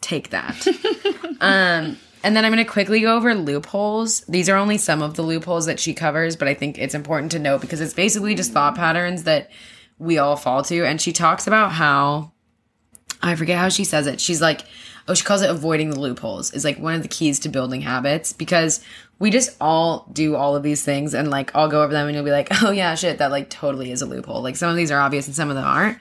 Take 0.00 0.30
that. 0.30 0.66
um, 1.40 1.96
and 2.26 2.34
then 2.34 2.44
I'm 2.44 2.50
going 2.50 2.64
to 2.64 2.68
quickly 2.68 3.02
go 3.02 3.16
over 3.16 3.36
loopholes. 3.36 4.22
These 4.22 4.48
are 4.48 4.56
only 4.56 4.78
some 4.78 5.00
of 5.00 5.14
the 5.14 5.22
loopholes 5.22 5.66
that 5.66 5.78
she 5.78 5.94
covers, 5.94 6.34
but 6.34 6.48
I 6.48 6.54
think 6.54 6.76
it's 6.76 6.92
important 6.92 7.30
to 7.32 7.38
note 7.38 7.60
because 7.60 7.80
it's 7.80 7.94
basically 7.94 8.34
just 8.34 8.50
thought 8.50 8.74
patterns 8.74 9.22
that 9.22 9.48
we 10.00 10.18
all 10.18 10.34
fall 10.34 10.64
to. 10.64 10.84
And 10.84 11.00
she 11.00 11.12
talks 11.12 11.46
about 11.46 11.70
how, 11.70 12.32
I 13.22 13.36
forget 13.36 13.58
how 13.58 13.68
she 13.68 13.84
says 13.84 14.08
it. 14.08 14.20
She's 14.20 14.40
like, 14.40 14.62
oh, 15.06 15.14
she 15.14 15.22
calls 15.22 15.40
it 15.40 15.50
avoiding 15.50 15.90
the 15.90 16.00
loopholes 16.00 16.52
is 16.52 16.64
like 16.64 16.80
one 16.80 16.96
of 16.96 17.02
the 17.02 17.08
keys 17.08 17.38
to 17.38 17.48
building 17.48 17.82
habits 17.82 18.32
because 18.32 18.84
we 19.20 19.30
just 19.30 19.56
all 19.60 20.08
do 20.12 20.34
all 20.34 20.56
of 20.56 20.64
these 20.64 20.84
things 20.84 21.14
and 21.14 21.30
like 21.30 21.54
I'll 21.54 21.68
go 21.68 21.84
over 21.84 21.92
them 21.92 22.08
and 22.08 22.16
you'll 22.16 22.24
be 22.24 22.32
like, 22.32 22.48
oh 22.64 22.72
yeah, 22.72 22.96
shit, 22.96 23.18
that 23.18 23.30
like 23.30 23.50
totally 23.50 23.92
is 23.92 24.02
a 24.02 24.06
loophole. 24.06 24.42
Like 24.42 24.56
some 24.56 24.68
of 24.68 24.74
these 24.74 24.90
are 24.90 24.98
obvious 24.98 25.28
and 25.28 25.36
some 25.36 25.48
of 25.48 25.54
them 25.54 25.64
aren't. 25.64 25.98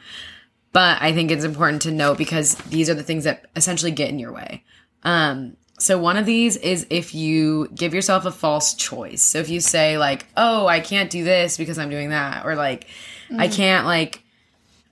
But 0.72 1.04
I 1.04 1.14
think 1.14 1.30
it's 1.30 1.46
important 1.46 1.84
to 1.84 1.92
note 1.92 2.18
because 2.18 2.56
these 2.56 2.90
are 2.90 2.96
the 2.96 3.04
things 3.04 3.26
that 3.26 3.46
essentially 3.56 3.92
get 3.92 4.10
in 4.10 4.18
your 4.18 4.34
way. 4.34 4.64
Um, 5.04 5.56
so 5.78 5.98
one 5.98 6.16
of 6.16 6.26
these 6.26 6.56
is 6.58 6.88
if 6.90 7.14
you 7.14 7.68
give 7.76 7.94
yourself 7.94 8.26
a 8.26 8.32
false 8.32 8.74
choice. 8.74 9.22
So 9.22 9.40
if 9.40 9.50
you 9.50 9.60
say 9.60 9.98
like, 9.98 10.26
"Oh, 10.38 10.68
I 10.68 10.80
can't 10.80 11.10
do 11.10 11.24
this 11.24 11.58
because 11.58 11.78
I'm 11.78 11.90
doing 11.90 12.10
that," 12.10 12.46
or 12.46 12.56
like, 12.56 12.88
"I 13.30 13.48
mm-hmm. 13.48 13.56
can't 13.56 13.86
like 13.86 14.24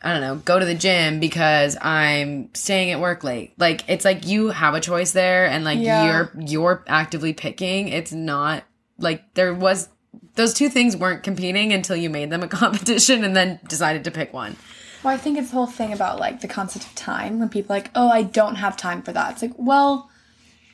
I 0.02 0.12
don't 0.12 0.22
know, 0.22 0.36
go 0.36 0.60
to 0.60 0.66
the 0.66 0.76
gym 0.76 1.22
because 1.22 1.78
I'm 1.82 2.54
staying 2.54 2.92
at 2.92 3.00
work 3.00 3.24
late." 3.24 3.54
Like 3.58 3.88
it's 3.88 4.04
like 4.04 4.28
you 4.28 4.50
have 4.50 4.74
a 4.74 4.82
choice 4.82 5.12
there 5.12 5.46
and 5.46 5.64
like 5.64 5.80
Yeah. 5.80 6.06
you're 6.06 6.32
you're 6.38 6.84
actively 6.88 7.32
picking. 7.32 7.88
It's 7.88 8.12
not 8.12 8.64
like 8.98 9.34
there 9.36 9.54
was 9.54 9.88
those 10.36 10.54
two 10.54 10.68
things 10.68 10.98
weren't 10.98 11.24
competing 11.24 11.72
until 11.72 11.96
you 11.96 12.10
made 12.10 12.30
them 12.30 12.44
a 12.44 12.48
competition 12.50 13.24
and 13.24 13.36
then 13.36 13.60
decided 13.70 14.04
to 14.04 14.12
pick 14.12 14.34
one. 14.34 14.58
Well, 15.02 15.14
I 15.14 15.18
think 15.18 15.38
it's 15.38 15.50
the 15.50 15.56
whole 15.56 15.68
thing 15.68 15.94
about 15.94 16.20
like 16.20 16.42
the 16.42 16.48
concept 16.50 16.86
of 16.86 16.96
time 16.96 17.40
when 17.40 17.48
people 17.48 17.74
are 17.74 17.80
like, 17.80 17.92
oh, 17.96 18.10
I 18.10 18.24
don't 18.24 18.56
have 18.56 18.76
time 18.76 19.02
for 19.02 19.14
that. 19.14 19.34
It's 19.34 19.42
like, 19.42 19.54
well, 19.58 20.10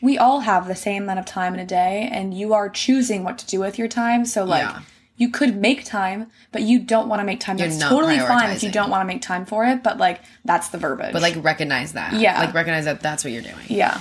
we 0.01 0.17
all 0.17 0.41
have 0.41 0.67
the 0.67 0.75
same 0.75 1.03
amount 1.03 1.19
of 1.19 1.25
time 1.25 1.53
in 1.53 1.59
a 1.59 1.65
day, 1.65 2.07
and 2.11 2.33
you 2.33 2.53
are 2.53 2.69
choosing 2.69 3.23
what 3.23 3.37
to 3.39 3.45
do 3.47 3.59
with 3.59 3.77
your 3.77 3.87
time. 3.87 4.25
So, 4.25 4.43
like, 4.45 4.63
Yeah. 4.63 4.79
you 5.17 5.29
could 5.29 5.57
make 5.57 5.83
time, 5.83 6.27
but 6.51 6.61
you 6.61 6.79
don't 6.79 7.09
want 7.09 7.19
to 7.19 7.25
make 7.25 7.39
time. 7.39 7.57
You're 7.57 7.69
totally 7.69 8.19
fine 8.19 8.51
if 8.51 8.63
you 8.63 8.71
don't 8.71 8.89
want 8.89 9.01
to 9.01 9.05
make 9.07 9.21
time 9.21 9.45
for 9.45 9.65
it, 9.65 9.83
but 9.83 9.97
like, 9.97 10.21
that's 10.45 10.69
the 10.69 10.77
verbiage. 10.77 11.11
But 11.13 11.21
like 11.21 11.35
recognize 11.43 11.93
that. 11.93 12.13
Yeah. 12.13 12.39
Like 12.39 12.53
recognize 12.53 12.85
that 12.85 13.01
that's 13.01 13.23
what 13.23 13.33
you're 13.33 13.41
doing. 13.41 13.55
yeah. 13.67 13.99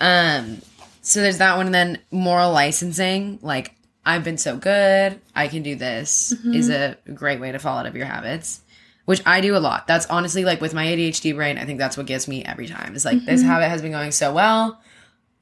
Um, 0.00 0.62
so 1.02 1.20
there's 1.20 1.38
that 1.38 1.56
one, 1.56 1.66
and 1.66 1.74
then 1.74 1.98
moral 2.10 2.52
licensing. 2.52 3.38
Like 3.42 3.74
I've 4.06 4.22
been 4.24 4.38
so 4.38 4.56
good, 4.56 5.20
I 5.34 5.48
can 5.48 5.62
do 5.62 5.74
this 5.74 6.32
is 6.44 6.70
a 6.70 6.96
great 7.14 7.40
way 7.40 7.52
to 7.52 7.58
fall 7.58 7.76
out 7.78 7.86
of 7.86 7.96
your 7.96 8.06
habits, 8.06 8.60
which 9.04 9.20
I 9.26 9.40
do 9.40 9.56
a 9.56 9.58
lot. 9.58 9.86
That's 9.86 10.06
honestly 10.06 10.44
like 10.44 10.60
with 10.60 10.72
my 10.72 10.86
ADHD 10.86 11.34
brain. 11.34 11.58
I 11.58 11.64
think 11.64 11.78
that's 11.78 11.96
what 11.96 12.06
gets 12.06 12.28
me 12.28 12.44
every 12.44 12.66
time. 12.68 12.94
Is 12.94 13.04
like 13.04 13.24
this 13.24 13.42
habit 13.42 13.68
has 13.68 13.82
been 13.82 13.92
going 13.92 14.12
so 14.12 14.32
well. 14.32 14.80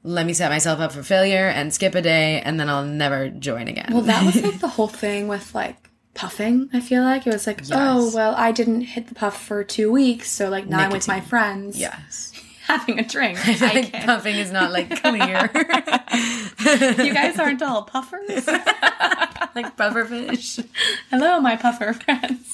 Let 0.03 0.25
me 0.25 0.33
set 0.33 0.49
myself 0.49 0.79
up 0.79 0.91
for 0.93 1.03
failure 1.03 1.47
and 1.47 1.73
skip 1.73 1.93
a 1.95 2.01
day, 2.01 2.41
and 2.41 2.59
then 2.59 2.69
I'll 2.69 2.85
never 2.85 3.29
join 3.29 3.67
again. 3.67 3.89
Well, 3.91 4.01
that 4.03 4.23
was 4.25 4.41
like 4.41 4.59
the 4.61 4.67
whole 4.69 4.87
thing 4.87 5.27
with 5.27 5.53
like 5.53 5.75
puffing. 6.13 6.69
I 6.73 6.79
feel 6.79 7.03
like 7.03 7.27
it 7.27 7.33
was 7.33 7.45
like, 7.45 7.61
oh, 7.71 8.11
well, 8.13 8.33
I 8.35 8.51
didn't 8.51 8.81
hit 8.81 9.07
the 9.07 9.15
puff 9.15 9.41
for 9.45 9.63
two 9.63 9.91
weeks, 9.91 10.29
so 10.31 10.49
like 10.49 10.67
now 10.67 10.79
I'm 10.79 10.91
with 10.91 11.07
my 11.07 11.19
friends, 11.19 11.77
yes. 11.77 12.31
having 12.67 12.99
a 12.99 13.03
drink. 13.03 13.37
I 13.61 13.73
Like 13.73 13.91
can. 13.91 14.05
puffing 14.05 14.35
is 14.35 14.51
not 14.51 14.71
like 14.71 15.01
clear. 15.01 15.49
you 15.53 17.13
guys 17.13 17.37
aren't 17.37 17.61
all 17.61 17.83
puffers. 17.83 18.47
like 18.47 19.75
pufferfish. 19.75 20.65
Hello, 21.09 21.41
my 21.41 21.55
puffer 21.57 21.91
friends. 21.93 22.53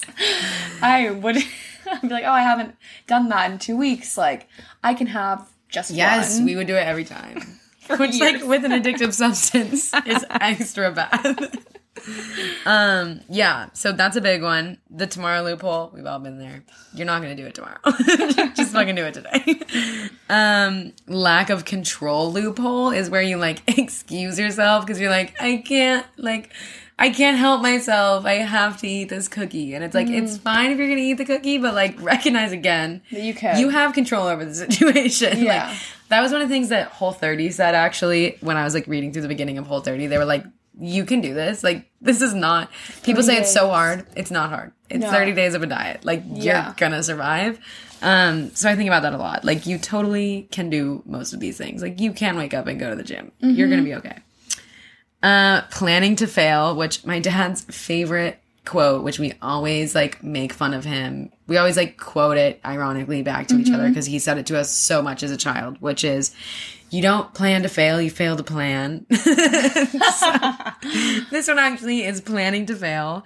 I 0.82 1.10
would 1.10 1.36
I'd 1.88 2.02
be 2.02 2.08
like, 2.08 2.24
oh, 2.24 2.32
I 2.32 2.40
haven't 2.42 2.74
done 3.06 3.28
that 3.28 3.50
in 3.52 3.58
two 3.60 3.76
weeks. 3.76 4.18
Like, 4.18 4.48
I 4.82 4.94
can 4.94 5.06
have 5.08 5.48
just 5.68 5.90
Yes, 5.90 6.36
one. 6.36 6.44
we 6.46 6.56
would 6.56 6.66
do 6.66 6.74
it 6.76 6.86
every 6.86 7.04
time. 7.04 7.40
Which, 7.98 8.18
like, 8.18 8.42
with 8.44 8.64
an 8.64 8.72
addictive 8.72 9.12
substance, 9.12 9.92
is 10.06 10.24
extra 10.28 10.90
bad. 10.90 11.56
um, 12.66 13.20
yeah, 13.28 13.68
so 13.74 13.92
that's 13.92 14.16
a 14.16 14.20
big 14.20 14.42
one. 14.42 14.78
The 14.90 15.06
tomorrow 15.06 15.42
loophole, 15.42 15.90
we've 15.94 16.04
all 16.06 16.18
been 16.18 16.38
there. 16.38 16.64
You're 16.94 17.06
not 17.06 17.22
gonna 17.22 17.36
do 17.36 17.46
it 17.46 17.54
tomorrow. 17.54 17.78
Just 18.54 18.72
fucking 18.72 18.94
do 18.96 19.04
it 19.04 19.14
today. 19.14 20.10
Um, 20.28 20.92
lack 21.06 21.48
of 21.50 21.64
control 21.64 22.32
loophole 22.32 22.90
is 22.90 23.08
where 23.08 23.22
you 23.22 23.36
like 23.36 23.62
excuse 23.78 24.38
yourself 24.38 24.84
because 24.84 25.00
you're 25.00 25.10
like, 25.10 25.40
I 25.40 25.58
can't, 25.58 26.04
like, 26.16 26.52
I 26.98 27.10
can't 27.10 27.36
help 27.36 27.60
myself. 27.60 28.24
I 28.24 28.34
have 28.34 28.78
to 28.78 28.88
eat 28.88 29.10
this 29.10 29.28
cookie. 29.28 29.74
And 29.74 29.84
it's 29.84 29.94
like, 29.94 30.08
it's 30.08 30.38
fine 30.38 30.70
if 30.70 30.78
you're 30.78 30.88
gonna 30.88 31.00
eat 31.00 31.14
the 31.18 31.26
cookie, 31.26 31.58
but 31.58 31.74
like, 31.74 32.00
recognize 32.00 32.52
again 32.52 33.02
That 33.12 33.20
you 33.20 33.34
can. 33.34 33.58
you 33.60 33.68
have 33.68 33.92
control 33.92 34.26
over 34.26 34.44
the 34.44 34.54
situation. 34.66 35.38
Yeah. 35.44 35.68
Like, 35.68 35.78
that 36.08 36.20
was 36.22 36.32
one 36.32 36.40
of 36.40 36.48
the 36.48 36.54
things 36.54 36.70
that 36.70 36.88
Whole 36.88 37.12
30 37.12 37.50
said 37.50 37.74
actually 37.74 38.38
when 38.40 38.56
I 38.56 38.64
was 38.64 38.72
like 38.74 38.86
reading 38.86 39.12
through 39.12 39.22
the 39.22 39.28
beginning 39.28 39.58
of 39.58 39.66
Whole 39.66 39.80
30. 39.80 40.06
They 40.06 40.16
were 40.18 40.24
like, 40.24 40.44
you 40.78 41.04
can 41.04 41.20
do 41.20 41.34
this. 41.34 41.62
Like 41.64 41.86
this 42.00 42.20
is 42.22 42.32
not 42.34 42.70
people 43.02 43.22
say 43.22 43.36
it's 43.38 43.52
so 43.52 43.68
hard. 43.68 44.06
It's 44.16 44.30
not 44.30 44.50
hard. 44.50 44.72
It's 44.88 45.02
No. 45.02 45.10
30 45.10 45.32
days 45.32 45.54
of 45.54 45.62
a 45.62 45.66
diet. 45.66 46.04
Like 46.04 46.22
Yeah. 46.32 46.66
you're 46.66 46.74
gonna 46.76 47.02
survive. 47.02 47.58
Um, 48.02 48.54
so 48.54 48.68
I 48.70 48.76
think 48.76 48.88
about 48.88 49.02
that 49.02 49.12
a 49.14 49.18
lot. 49.18 49.44
Like 49.44 49.66
you 49.66 49.78
totally 49.78 50.48
can 50.50 50.68
do 50.70 51.02
most 51.06 51.32
of 51.32 51.40
these 51.40 51.56
things. 51.58 51.80
Like 51.82 51.98
you 52.00 52.12
can 52.12 52.36
wake 52.36 52.54
up 52.54 52.66
and 52.66 52.78
go 52.80 52.88
to 52.90 52.96
the 52.96 53.02
gym. 53.04 53.32
You're 53.40 53.68
gonna 53.68 53.82
be 53.82 53.94
okay. 53.96 54.18
Uh, 55.22 55.62
planning 55.70 56.14
to 56.16 56.26
fail, 56.26 56.76
which 56.76 57.04
my 57.04 57.18
dad's 57.18 57.62
favorite 57.62 58.38
quote, 58.66 59.02
which 59.02 59.18
we 59.18 59.32
always 59.40 59.94
like 59.94 60.22
make 60.22 60.52
fun 60.52 60.74
of 60.74 60.84
him. 60.84 61.30
We 61.46 61.56
always 61.56 61.76
like 61.76 61.96
quote 61.96 62.36
it 62.36 62.60
ironically 62.64 63.22
back 63.22 63.46
to 63.48 63.56
each 63.56 63.70
other 63.70 63.88
because 63.88 64.06
he 64.06 64.18
said 64.18 64.36
it 64.38 64.46
to 64.46 64.58
us 64.58 64.70
so 64.70 65.00
much 65.00 65.22
as 65.22 65.30
a 65.30 65.36
child, 65.36 65.80
which 65.80 66.04
is, 66.04 66.34
you 66.90 67.00
don't 67.00 67.32
plan 67.32 67.62
to 67.62 67.68
fail, 67.68 68.00
you 68.00 68.10
fail 68.10 68.36
to 68.36 68.42
plan. 68.42 69.06
So, 70.16 70.32
this 71.30 71.48
one 71.48 71.58
actually 71.58 72.04
is 72.04 72.20
planning 72.20 72.66
to 72.66 72.74
fail. 72.76 73.24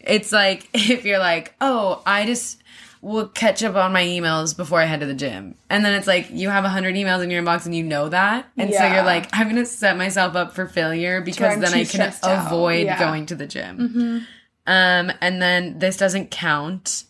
It's 0.00 0.32
like 0.32 0.68
if 0.74 1.04
you're 1.04 1.18
like, 1.18 1.54
oh, 1.60 2.02
I 2.06 2.26
just 2.26 2.62
will 3.02 3.28
catch 3.28 3.62
up 3.62 3.76
on 3.76 3.92
my 3.92 4.02
emails 4.04 4.54
before 4.56 4.80
I 4.80 4.84
head 4.84 5.00
to 5.00 5.06
the 5.06 5.14
gym. 5.14 5.54
And 5.70 5.84
then 5.84 5.94
it's 5.94 6.06
like 6.06 6.28
you 6.30 6.50
have 6.50 6.64
a 6.64 6.68
100 6.68 6.94
emails 6.94 7.22
in 7.22 7.30
your 7.30 7.42
inbox 7.42 7.64
and 7.64 7.74
you 7.74 7.82
know 7.82 8.08
that. 8.10 8.46
And 8.58 8.72
so 8.74 8.86
you're 8.86 9.02
like, 9.04 9.28
I'm 9.32 9.44
going 9.48 9.56
to 9.56 9.66
set 9.66 9.96
myself 9.96 10.36
up 10.36 10.54
for 10.54 10.66
failure 10.66 11.20
because 11.22 11.58
then 11.60 11.72
I 11.72 11.84
can 11.84 12.12
avoid 12.22 12.84
Yeah. 12.86 12.98
going 12.98 13.26
to 13.26 13.34
the 13.34 13.46
gym. 13.46 14.26
Um, 14.66 15.12
and 15.20 15.40
then 15.40 15.78
this 15.78 15.96
doesn't 15.96 16.30
count. 16.30 17.04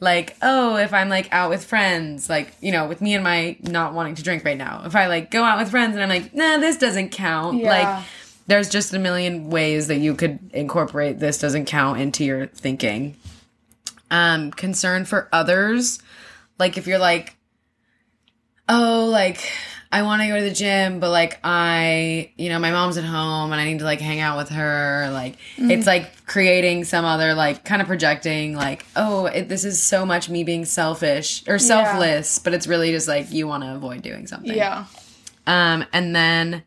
Like, 0.00 0.36
oh, 0.42 0.76
if 0.76 0.92
I'm 0.92 1.08
like 1.08 1.28
out 1.32 1.50
with 1.50 1.64
friends, 1.64 2.28
like, 2.28 2.54
you 2.60 2.70
know, 2.70 2.86
with 2.86 3.00
me 3.00 3.14
and 3.14 3.24
my 3.24 3.56
not 3.62 3.94
wanting 3.94 4.14
to 4.16 4.22
drink 4.22 4.44
right 4.44 4.56
now, 4.56 4.82
if 4.86 4.94
I 4.94 5.06
like 5.06 5.30
go 5.30 5.42
out 5.42 5.58
with 5.58 5.70
friends 5.70 5.94
and 5.94 6.02
I'm 6.02 6.08
like, 6.08 6.34
nah, 6.34 6.58
this 6.58 6.76
doesn't 6.78 7.10
count. 7.10 7.58
Yeah. 7.58 7.68
Like, 7.70 8.04
there's 8.46 8.68
just 8.68 8.94
a 8.94 8.98
million 8.98 9.50
ways 9.50 9.88
that 9.88 9.96
you 9.98 10.14
could 10.14 10.38
incorporate 10.54 11.18
this 11.18 11.38
doesn't 11.38 11.66
count 11.66 12.00
into 12.00 12.24
your 12.24 12.46
thinking. 12.46 13.16
Um, 14.10 14.50
concern 14.50 15.04
for 15.04 15.28
others. 15.32 16.00
Like, 16.58 16.76
if 16.76 16.86
you're 16.86 16.98
like, 16.98 17.36
oh, 18.68 19.08
like, 19.10 19.40
I 19.90 20.02
want 20.02 20.20
to 20.20 20.28
go 20.28 20.36
to 20.36 20.42
the 20.42 20.52
gym, 20.52 21.00
but 21.00 21.10
like 21.10 21.38
I, 21.42 22.30
you 22.36 22.50
know, 22.50 22.58
my 22.58 22.70
mom's 22.70 22.98
at 22.98 23.04
home 23.04 23.52
and 23.52 23.60
I 23.60 23.64
need 23.64 23.78
to 23.78 23.86
like 23.86 24.00
hang 24.00 24.20
out 24.20 24.36
with 24.36 24.50
her. 24.50 25.08
Like 25.12 25.36
it's 25.56 25.86
like 25.86 26.26
creating 26.26 26.84
some 26.84 27.06
other 27.06 27.32
like 27.32 27.64
kind 27.64 27.80
of 27.80 27.88
projecting 27.88 28.54
like, 28.54 28.84
oh, 28.96 29.26
it, 29.26 29.48
this 29.48 29.64
is 29.64 29.82
so 29.82 30.04
much 30.04 30.28
me 30.28 30.44
being 30.44 30.66
selfish 30.66 31.42
or 31.48 31.58
selfless, 31.58 32.38
but 32.38 32.52
it's 32.52 32.66
really 32.66 32.90
just 32.90 33.08
like 33.08 33.32
you 33.32 33.48
want 33.48 33.64
to 33.64 33.74
avoid 33.74 34.02
doing 34.02 34.26
something. 34.26 34.54
Yeah. 34.54 34.84
Um, 35.46 35.86
and 35.94 36.14
then 36.14 36.64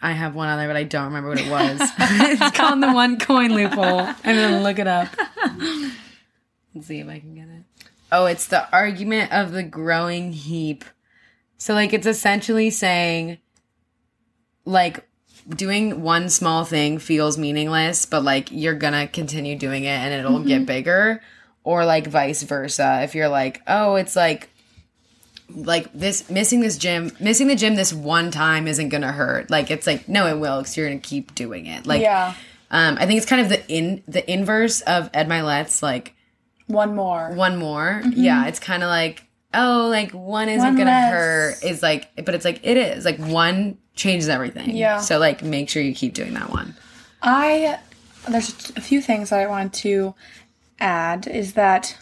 I 0.00 0.12
have 0.12 0.36
one 0.36 0.48
other, 0.48 0.68
but 0.68 0.76
I 0.76 0.84
don't 0.84 1.06
remember 1.06 1.30
what 1.30 1.40
it 1.40 1.50
was. 1.50 1.80
it's 1.98 2.56
called 2.56 2.80
the 2.80 2.92
one 2.92 3.18
coin 3.18 3.52
loophole. 3.52 4.00
I'm 4.02 4.14
gonna 4.22 4.60
look 4.60 4.78
it 4.78 4.86
up. 4.86 5.08
Let's 6.74 6.86
see 6.86 7.00
if 7.00 7.08
I 7.08 7.18
can 7.18 7.34
get 7.34 7.48
it. 7.48 7.86
Oh, 8.12 8.26
it's 8.26 8.46
the 8.46 8.70
argument 8.72 9.32
of 9.32 9.52
the 9.52 9.62
growing 9.62 10.32
heap. 10.32 10.84
So, 11.58 11.74
like, 11.74 11.92
it's 11.92 12.06
essentially 12.06 12.70
saying, 12.70 13.38
like, 14.64 15.06
doing 15.48 16.02
one 16.02 16.28
small 16.28 16.64
thing 16.64 16.98
feels 16.98 17.38
meaningless, 17.38 18.06
but 18.06 18.22
like 18.22 18.50
you're 18.52 18.74
gonna 18.74 19.08
continue 19.08 19.56
doing 19.56 19.84
it 19.84 19.88
and 19.88 20.12
it'll 20.14 20.42
get 20.42 20.58
mm-hmm. 20.58 20.64
bigger, 20.66 21.22
or 21.64 21.84
like 21.84 22.06
vice 22.06 22.42
versa. 22.42 23.00
If 23.02 23.14
you're 23.14 23.28
like, 23.28 23.62
oh, 23.66 23.96
it's 23.96 24.16
like 24.16 24.50
like 25.54 25.92
this 25.92 26.30
missing 26.30 26.60
this 26.60 26.78
gym 26.78 27.10
missing 27.18 27.48
the 27.48 27.56
gym 27.56 27.74
this 27.74 27.92
one 27.92 28.30
time 28.30 28.68
isn't 28.68 28.88
gonna 28.88 29.10
hurt 29.10 29.50
like 29.50 29.68
it's 29.68 29.84
like 29.84 30.08
no 30.08 30.28
it 30.28 30.38
will 30.38 30.60
because 30.60 30.76
you're 30.76 30.86
gonna 30.88 31.00
keep 31.00 31.34
doing 31.34 31.66
it 31.66 31.86
like 31.86 32.00
Yeah. 32.00 32.34
Um 32.70 32.96
i 32.98 33.06
think 33.06 33.16
it's 33.18 33.26
kind 33.26 33.42
of 33.42 33.48
the 33.48 33.66
in 33.68 34.02
the 34.08 34.28
inverse 34.30 34.80
of 34.82 35.10
Ed 35.14 35.28
Mylett's 35.28 35.82
like 35.82 36.14
One 36.66 36.94
more. 36.94 37.32
one 37.34 37.56
more 37.58 38.02
yeah 38.14 38.46
it's 38.46 38.58
kind 38.60 38.82
of 38.82 38.88
like 38.88 39.24
oh 39.54 39.88
like 39.90 40.12
one 40.12 40.48
isn't 40.48 40.64
One 40.64 40.76
gonna 40.76 40.90
less. 40.90 41.12
hurt 41.12 41.64
is 41.64 41.82
like 41.82 42.08
but 42.24 42.34
it's 42.34 42.44
like 42.44 42.60
it 42.62 42.76
is 42.76 43.04
like 43.04 43.18
one 43.18 43.78
changes 43.94 44.28
everything 44.28 44.76
Yeah. 44.76 44.98
so 45.00 45.18
like 45.18 45.42
make 45.42 45.68
sure 45.68 45.82
you 45.82 45.94
keep 45.94 46.14
doing 46.14 46.34
that 46.34 46.50
one 46.50 46.76
I 47.22 47.78
there's 48.28 48.70
a 48.76 48.80
few 48.80 49.00
things 49.02 49.30
that 49.30 49.40
I 49.40 49.46
wanted 49.46 49.72
to 49.82 50.14
add 50.78 51.26
is 51.26 51.54
that 51.54 51.96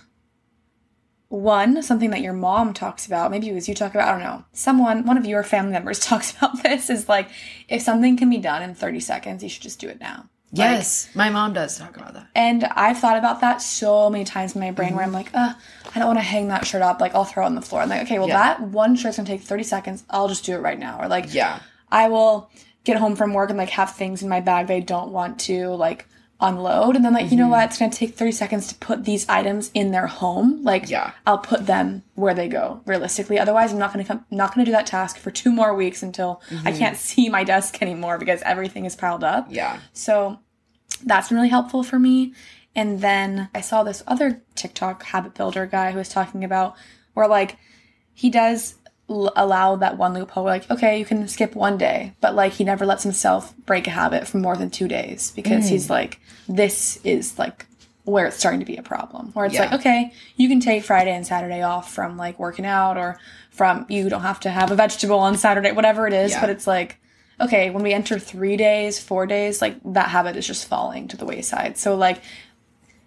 one 1.28 1.82
something 1.82 2.10
that 2.10 2.22
your 2.22 2.32
mom 2.32 2.72
talks 2.72 3.06
about 3.06 3.30
maybe 3.30 3.48
it 3.48 3.54
was 3.54 3.68
you 3.68 3.74
talk 3.74 3.94
about 3.94 4.08
I 4.08 4.12
don't 4.12 4.22
know 4.22 4.44
someone 4.52 5.04
one 5.04 5.18
of 5.18 5.26
your 5.26 5.42
family 5.42 5.72
members 5.72 5.98
talks 6.10 6.34
about 6.36 6.62
this 6.62 6.88
is 6.88 7.08
like 7.08 7.28
if 7.68 7.82
something 7.82 8.16
can 8.16 8.30
be 8.30 8.38
done 8.38 8.62
in 8.62 8.74
30 8.74 9.00
seconds 9.00 9.42
you 9.42 9.48
should 9.48 9.62
just 9.62 9.78
do 9.80 9.88
it 9.88 10.00
now 10.00 10.28
yes 10.52 11.08
my 11.14 11.28
mom 11.30 11.52
does 11.52 11.76
talk 11.78 11.96
about 11.96 12.14
that 12.14 12.26
and 12.34 12.64
I've 12.64 12.98
thought 12.98 13.16
about 13.18 13.40
that 13.42 13.60
so 13.60 14.08
many 14.08 14.24
times 14.24 14.54
in 14.54 14.60
my 14.60 14.70
brain 14.70 14.94
where 14.94 15.04
I'm 15.04 15.12
like, 15.12 15.30
uh, 15.34 15.52
I 15.94 15.98
don't 15.98 16.06
want 16.08 16.18
to 16.18 16.24
hang 16.24 16.48
that 16.48 16.66
shirt 16.66 16.82
up. 16.82 17.00
Like, 17.00 17.14
I'll 17.14 17.24
throw 17.24 17.42
it 17.42 17.46
on 17.46 17.54
the 17.54 17.60
floor. 17.62 17.82
I'm 17.82 17.88
like, 17.88 18.02
okay, 18.02 18.18
well, 18.18 18.28
Yeah. 18.28 18.36
that 18.36 18.60
one 18.60 18.94
shirt's 18.96 19.16
gonna 19.16 19.26
take 19.26 19.42
30 19.42 19.62
seconds. 19.64 20.04
I'll 20.08 20.28
just 20.28 20.44
do 20.44 20.54
it 20.54 20.58
right 20.60 20.78
now. 20.78 21.00
Or 21.00 21.08
like, 21.08 21.34
yeah 21.34 21.60
I 21.90 22.08
will 22.08 22.50
get 22.84 22.96
home 22.96 23.16
from 23.16 23.32
work 23.34 23.50
and 23.50 23.58
like 23.58 23.70
have 23.70 23.94
things 23.94 24.22
in 24.22 24.28
my 24.28 24.40
bag 24.40 24.68
that 24.68 24.74
I 24.74 24.80
don't 24.80 25.10
want 25.10 25.40
to 25.40 25.68
like 25.70 26.06
unload. 26.40 26.94
And 26.96 27.04
then, 27.04 27.12
like, 27.14 27.24
you 27.24 27.30
Mm-hmm. 27.30 27.38
know 27.38 27.48
what? 27.48 27.64
It's 27.70 27.78
gonna 27.78 27.90
take 27.92 28.14
30 28.16 28.32
seconds 28.32 28.68
to 28.68 28.74
put 28.76 29.04
these 29.04 29.28
items 29.28 29.70
in 29.74 29.90
their 29.90 30.06
home. 30.06 30.62
Like, 30.62 30.88
Yeah. 30.88 31.12
I'll 31.26 31.38
put 31.38 31.66
them 31.66 32.02
where 32.14 32.34
they 32.34 32.48
go 32.48 32.80
realistically. 32.86 33.38
Otherwise, 33.38 33.72
I'm 33.72 33.78
not 33.78 33.92
gonna 33.92 34.04
come, 34.04 34.24
not 34.30 34.54
gonna 34.54 34.64
do 34.64 34.72
that 34.72 34.86
task 34.86 35.18
for 35.18 35.30
two 35.30 35.50
more 35.50 35.74
weeks 35.74 36.02
until 36.02 36.40
I 36.64 36.72
can't 36.72 36.96
see 37.08 37.28
my 37.28 37.44
desk 37.44 37.82
anymore 37.82 38.18
because 38.18 38.40
everything 38.42 38.84
is 38.84 38.94
piled 38.96 39.24
up. 39.24 39.46
Mm-hmm. 39.46 39.54
yeah 39.54 39.80
So 39.92 40.38
that's 41.04 41.28
been 41.28 41.36
really 41.36 41.48
helpful 41.48 41.82
for 41.82 41.98
me. 41.98 42.34
And 42.76 43.00
then 43.00 43.48
I 43.54 43.60
saw 43.60 43.82
this 43.82 44.02
other 44.06 44.42
TikTok 44.54 45.02
habit 45.04 45.34
builder 45.34 45.66
guy 45.66 45.90
who 45.90 45.98
was 45.98 46.08
talking 46.08 46.44
about 46.44 46.76
where 47.14 47.26
like 47.26 47.56
he 48.14 48.30
does 48.30 48.76
l- 49.08 49.32
allow 49.36 49.76
that 49.76 49.96
one 49.96 50.14
loophole 50.14 50.44
like 50.44 50.70
okay 50.70 50.98
you 50.98 51.04
can 51.04 51.26
skip 51.28 51.54
one 51.54 51.78
day 51.78 52.12
but 52.20 52.34
like 52.34 52.52
he 52.52 52.64
never 52.64 52.84
lets 52.84 53.02
himself 53.02 53.54
break 53.64 53.86
a 53.86 53.90
habit 53.90 54.26
for 54.26 54.38
more 54.38 54.56
than 54.56 54.70
two 54.70 54.88
days 54.88 55.32
because 55.32 55.68
he's 55.68 55.86
mm. 55.86 55.90
like 55.90 56.20
this 56.48 56.98
is 57.04 57.38
like 57.38 57.66
where 58.04 58.26
it's 58.26 58.36
starting 58.36 58.60
to 58.60 58.66
be 58.66 58.76
a 58.76 58.82
problem 58.82 59.30
where 59.32 59.46
it's 59.46 59.54
Yeah. 59.54 59.62
like 59.62 59.72
okay 59.74 60.12
you 60.36 60.48
can 60.48 60.60
take 60.60 60.84
friday 60.84 61.12
and 61.12 61.26
saturday 61.26 61.62
off 61.62 61.92
from 61.92 62.16
like 62.16 62.38
working 62.38 62.66
out 62.66 62.96
or 62.96 63.18
from 63.50 63.86
you 63.88 64.08
don't 64.08 64.22
have 64.22 64.40
to 64.40 64.50
have 64.50 64.70
a 64.70 64.74
vegetable 64.74 65.18
on 65.18 65.36
saturday 65.36 65.72
whatever 65.72 66.06
it 66.06 66.12
is 66.12 66.32
Yeah. 66.32 66.40
but 66.40 66.50
it's 66.50 66.66
like 66.66 66.98
okay 67.40 67.70
when 67.70 67.82
we 67.82 67.92
enter 67.92 68.18
three 68.18 68.56
days 68.56 68.98
four 68.98 69.26
days 69.26 69.60
like 69.62 69.76
that 69.84 70.08
habit 70.08 70.36
is 70.36 70.46
just 70.46 70.66
falling 70.66 71.08
to 71.08 71.16
the 71.16 71.24
wayside 71.24 71.76
so 71.78 71.96
like 71.96 72.22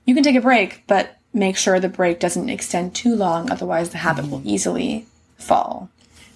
you 0.05 0.13
can 0.13 0.23
take 0.23 0.35
a 0.35 0.41
break 0.41 0.83
but 0.87 1.17
make 1.33 1.57
sure 1.57 1.79
the 1.79 1.89
break 1.89 2.19
doesn't 2.19 2.49
extend 2.49 2.93
too 2.93 3.15
long 3.15 3.49
otherwise 3.49 3.89
the 3.89 3.97
habit 3.97 4.29
will 4.29 4.39
mm-hmm. 4.39 4.49
easily 4.49 5.05
fall 5.43 5.89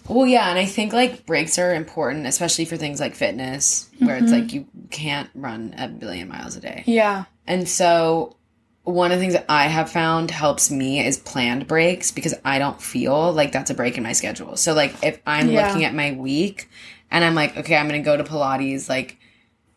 Well, 0.07 0.27
yeah, 0.27 0.49
and 0.49 0.59
I 0.59 0.65
think 0.65 0.93
like 0.93 1.25
breaks 1.25 1.57
are 1.57 1.73
important, 1.73 2.27
especially 2.27 2.65
for 2.65 2.77
things 2.77 2.99
like 2.99 3.15
fitness, 3.15 3.89
where 3.99 4.17
it's 4.17 4.31
mm-hmm. 4.31 4.41
like 4.41 4.53
you 4.53 4.67
can't 4.91 5.29
run 5.33 5.73
a 5.77 5.87
billion 5.87 6.27
miles 6.27 6.55
a 6.55 6.59
day. 6.59 6.83
yeah 6.85 7.25
And 7.47 7.67
so, 7.67 8.35
one 8.83 9.11
of 9.11 9.17
the 9.17 9.21
things 9.23 9.33
that 9.33 9.45
I 9.49 9.63
have 9.65 9.89
found 9.89 10.29
helps 10.29 10.69
me 10.69 11.03
is 11.03 11.17
planned 11.17 11.65
breaks 11.65 12.11
because 12.11 12.35
I 12.45 12.59
don't 12.59 12.79
feel 12.79 13.31
like 13.33 13.51
that's 13.51 13.71
a 13.71 13.73
break 13.73 13.97
in 13.97 14.03
my 14.03 14.13
schedule. 14.13 14.57
So, 14.57 14.73
like, 14.75 14.93
if 15.01 15.19
I'm 15.25 15.49
Yeah. 15.49 15.65
looking 15.65 15.85
at 15.85 15.95
my 15.95 16.11
week 16.11 16.69
and 17.09 17.23
I'm 17.25 17.33
like, 17.33 17.57
okay, 17.57 17.75
I'm 17.75 17.87
going 17.87 17.99
to 17.99 18.05
go 18.05 18.15
to 18.15 18.23
Pilates 18.23 18.87
like 18.87 19.17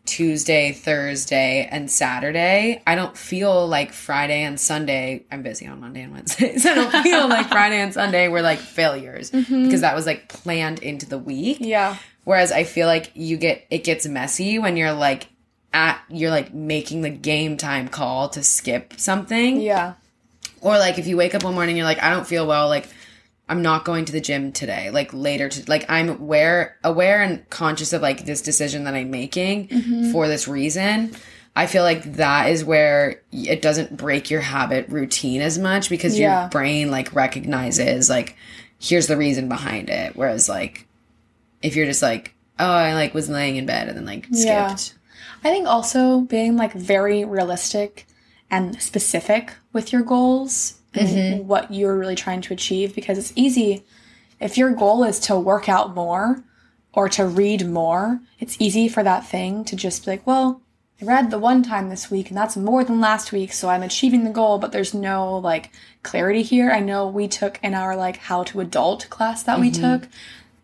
Tuesday, 0.09 0.71
Thursday, 0.71 1.67
and 1.71 1.89
Saturday, 1.89 2.81
I 2.87 2.95
don't 2.95 3.15
feel 3.15 3.67
like 3.67 3.93
Friday 3.93 4.41
and 4.41 4.59
Sunday. 4.59 5.23
I'm 5.31 5.43
busy 5.43 5.67
on 5.67 5.79
Monday 5.79 6.01
and 6.01 6.11
Wednesday. 6.11 6.57
So, 6.57 6.71
I 6.71 6.75
don't 6.75 7.03
feel 7.03 7.29
like 7.29 7.47
Friday 7.51 7.79
and 7.79 7.93
Sunday 7.93 8.27
were 8.27 8.41
like 8.41 8.57
failures 8.57 9.29
mm-hmm. 9.29 9.65
because 9.65 9.81
that 9.81 9.93
was 9.93 10.07
like 10.07 10.27
planned 10.27 10.79
into 10.79 11.05
the 11.05 11.19
week. 11.19 11.57
yeah 11.61 11.95
Whereas 12.23 12.51
I 12.51 12.63
feel 12.63 12.87
like 12.87 13.11
you 13.13 13.37
get 13.37 13.65
it 13.69 13.83
gets 13.83 14.07
messy 14.07 14.57
when 14.57 14.77
you're 14.77 14.93
like 14.93 15.27
at 15.73 16.01
you're 16.09 16.31
like 16.31 16.53
making 16.55 17.01
the 17.01 17.11
game 17.11 17.55
time 17.55 17.87
call 17.87 18.29
to 18.29 18.43
skip 18.43 18.95
something. 18.97 19.61
yeah 19.61 19.93
Or 20.61 20.77
like 20.79 20.97
if 20.97 21.05
you 21.05 21.17
wake 21.17 21.35
up 21.35 21.43
one 21.43 21.53
morning 21.53 21.77
you're 21.77 21.85
like 21.85 22.01
I 22.01 22.09
don't 22.09 22.25
feel 22.25 22.47
well 22.47 22.67
like 22.67 22.87
I'm 23.49 23.63
not 23.63 23.83
going 23.83 24.05
to 24.05 24.11
the 24.11 24.21
gym 24.21 24.51
today. 24.51 24.91
Like 24.91 25.11
later 25.11 25.49
to 25.49 25.69
like 25.69 25.83
I'm 25.89 26.07
aware 26.09 26.77
aware 26.83 27.21
and 27.23 27.49
conscious 27.49 27.91
of 27.93 28.01
like 28.01 28.25
this 28.25 28.41
decision 28.41 28.83
that 28.83 28.93
I'm 28.93 29.09
making 29.09 29.67
mm-hmm. 29.69 30.11
for 30.11 30.27
this 30.27 30.47
reason. 30.47 31.15
I 31.55 31.65
feel 31.65 31.83
like 31.83 32.03
that 32.13 32.49
is 32.51 32.63
where 32.63 33.21
it 33.31 33.61
doesn't 33.61 33.97
break 33.97 34.29
your 34.29 34.39
habit 34.39 34.87
routine 34.89 35.41
as 35.41 35.57
much 35.57 35.89
because 35.89 36.17
Yeah. 36.17 36.41
your 36.41 36.49
brain 36.49 36.91
like 36.91 37.13
recognizes 37.15 38.07
like 38.09 38.37
here's 38.79 39.07
the 39.07 39.17
reason 39.17 39.49
behind 39.49 39.89
it. 39.89 40.15
Whereas 40.15 40.47
like 40.47 40.87
if 41.63 41.75
you're 41.75 41.87
just 41.87 42.03
like, 42.03 42.35
oh, 42.59 42.71
I 42.71 42.93
like 42.93 43.15
was 43.15 43.29
laying 43.29 43.55
in 43.55 43.65
bed 43.65 43.89
and 43.89 43.97
then 43.97 44.05
like 44.05 44.27
Yeah. 44.29 44.75
skipped. 44.75 44.97
I 45.43 45.49
think 45.49 45.67
also 45.67 46.21
being 46.21 46.55
like 46.55 46.73
very 46.73 47.25
realistic 47.25 48.05
and 48.51 48.79
specific 48.81 49.53
with 49.73 49.91
your 49.91 50.03
goals 50.03 50.78
and 50.93 51.07
mm-hmm. 51.07 51.47
what 51.47 51.71
you're 51.73 51.97
really 51.97 52.15
trying 52.15 52.41
to 52.41 52.53
achieve 52.53 52.95
because 52.95 53.17
it's 53.17 53.33
easy. 53.35 53.83
If 54.39 54.57
your 54.57 54.71
goal 54.71 55.03
is 55.03 55.19
to 55.21 55.37
work 55.37 55.69
out 55.69 55.95
more 55.95 56.43
or 56.93 57.09
to 57.09 57.25
read 57.25 57.67
more, 57.67 58.19
it's 58.39 58.57
easy 58.59 58.87
for 58.87 59.03
that 59.03 59.27
thing 59.27 59.63
to 59.65 59.75
just 59.75 60.05
be 60.05 60.11
like, 60.11 60.25
well, 60.25 60.61
I 61.01 61.05
read 61.05 61.31
the 61.31 61.39
one 61.39 61.63
time 61.63 61.89
this 61.89 62.11
week 62.11 62.29
and 62.29 62.37
that's 62.37 62.57
more 62.57 62.83
than 62.83 62.99
last 62.99 63.31
week, 63.31 63.53
so 63.53 63.69
I'm 63.69 63.83
achieving 63.83 64.23
the 64.23 64.31
goal, 64.31 64.57
but 64.57 64.71
there's 64.71 64.93
no 64.93 65.37
like 65.37 65.71
clarity 66.03 66.41
here. 66.41 66.71
I 66.71 66.79
know 66.79 67.07
we 67.07 67.27
took 67.27 67.59
in 67.63 67.73
our 67.73 67.95
like 67.95 68.17
how 68.17 68.43
to 68.45 68.59
adult 68.59 69.09
class 69.09 69.43
that 69.43 69.59
we 69.59 69.71
mm-hmm. 69.71 69.81
took, 69.81 70.09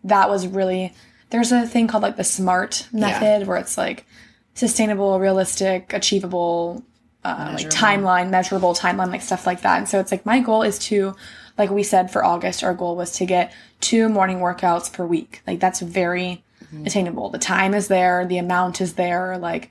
that 0.04 0.28
was 0.28 0.46
really 0.46 0.92
there's 1.30 1.52
a 1.52 1.66
thing 1.66 1.88
called 1.88 2.02
like 2.02 2.16
the 2.16 2.24
SMART 2.24 2.88
method 2.92 3.46
where 3.46 3.56
it's 3.56 3.76
like 3.76 4.06
sustainable, 4.54 5.18
realistic, 5.18 5.92
achievable, 5.92 6.84
uh, 7.24 7.52
like 7.54 7.68
timeline, 7.70 8.30
measurable 8.30 8.74
timeline, 8.74 9.10
like 9.10 9.22
stuff 9.22 9.46
like 9.46 9.62
that. 9.62 9.78
And 9.78 9.88
so 9.88 9.98
it's 10.00 10.10
like 10.10 10.24
my 10.24 10.40
goal 10.40 10.62
is 10.62 10.78
to, 10.80 11.14
like 11.58 11.70
we 11.70 11.82
said 11.82 12.10
for 12.10 12.24
August, 12.24 12.62
our 12.62 12.74
goal 12.74 12.96
was 12.96 13.12
to 13.12 13.26
get 13.26 13.52
two 13.80 14.08
morning 14.08 14.38
workouts 14.38 14.92
per 14.92 15.04
week. 15.04 15.42
Like 15.46 15.60
that's 15.60 15.80
very 15.80 16.44
attainable. 16.84 17.30
The 17.30 17.38
time 17.38 17.74
is 17.74 17.88
there, 17.88 18.26
the 18.26 18.38
amount 18.38 18.80
is 18.80 18.94
there. 18.94 19.38
Like 19.38 19.70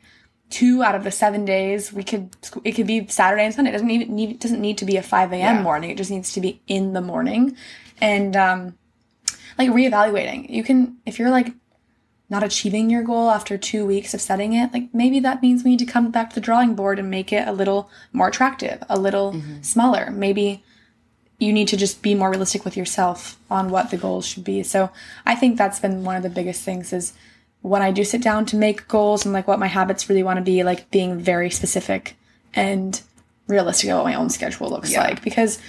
two 0.49 0.83
out 0.83 0.95
of 0.95 1.03
the 1.03 1.11
seven 1.11 1.45
days, 1.45 1.91
we 1.91 2.03
could 2.03 2.35
it 2.63 2.73
could 2.73 2.87
be 2.87 3.07
Saturday 3.07 3.43
and 3.43 3.53
Sunday. 3.53 3.69
It 3.69 3.73
doesn't 3.73 3.89
even 3.89 4.15
need 4.15 4.31
it 4.31 4.39
doesn't 4.39 4.61
need 4.61 4.77
to 4.79 4.85
be 4.85 4.97
a 4.97 5.03
five 5.03 5.31
a.m. 5.31 5.57
Yeah. 5.57 5.61
morning. 5.61 5.89
It 5.91 5.97
just 5.97 6.11
needs 6.11 6.33
to 6.33 6.41
be 6.41 6.61
in 6.67 6.93
the 6.93 7.01
morning, 7.01 7.55
and 8.01 8.35
um, 8.35 8.77
like 9.57 9.69
reevaluating. 9.69 10.49
You 10.49 10.63
can 10.63 10.97
if 11.05 11.19
you're 11.19 11.31
like 11.31 11.53
not 12.35 12.43
achieving 12.43 12.89
your 12.89 13.01
goal 13.01 13.31
after 13.31 13.57
two 13.57 13.85
weeks 13.85 14.13
of 14.13 14.19
setting 14.19 14.51
it, 14.51 14.73
like 14.73 14.93
maybe 14.93 15.21
that 15.21 15.41
means 15.41 15.63
we 15.63 15.71
need 15.71 15.79
to 15.79 15.85
come 15.85 16.11
back 16.11 16.29
to 16.29 16.35
the 16.35 16.41
drawing 16.41 16.75
board 16.75 16.99
and 16.99 17.09
make 17.09 17.31
it 17.31 17.47
a 17.47 17.53
little 17.53 17.89
more 18.11 18.27
attractive, 18.27 18.83
a 18.89 18.99
little 18.99 19.31
mm-hmm. 19.31 19.61
smaller. 19.61 20.11
Maybe 20.11 20.61
you 21.39 21.53
need 21.53 21.69
to 21.69 21.77
just 21.77 22.01
be 22.01 22.13
more 22.13 22.29
realistic 22.29 22.65
with 22.65 22.75
yourself 22.75 23.37
on 23.49 23.69
what 23.69 23.89
the 23.89 23.97
goals 23.97 24.25
should 24.25 24.43
be. 24.43 24.63
So 24.63 24.89
I 25.25 25.35
think 25.35 25.57
that's 25.57 25.79
been 25.79 26.03
one 26.03 26.17
of 26.17 26.23
the 26.23 26.29
biggest 26.29 26.61
things 26.63 26.91
is 26.91 27.13
when 27.61 27.81
I 27.81 27.91
do 27.91 28.03
sit 28.03 28.21
down 28.21 28.45
to 28.47 28.57
make 28.57 28.87
goals 28.89 29.25
and 29.25 29.33
like 29.33 29.47
what 29.47 29.59
my 29.59 29.67
habits 29.67 30.09
really 30.09 30.23
want 30.23 30.37
to 30.37 30.43
be, 30.43 30.63
like 30.63 30.91
being 30.91 31.17
very 31.17 31.49
specific 31.49 32.17
and 32.53 33.01
realistic 33.47 33.89
about 33.89 34.03
what 34.03 34.11
my 34.11 34.15
own 34.15 34.29
schedule 34.29 34.69
looks 34.69 34.91
Yeah. 34.91 35.03
like. 35.03 35.23
Because 35.23 35.59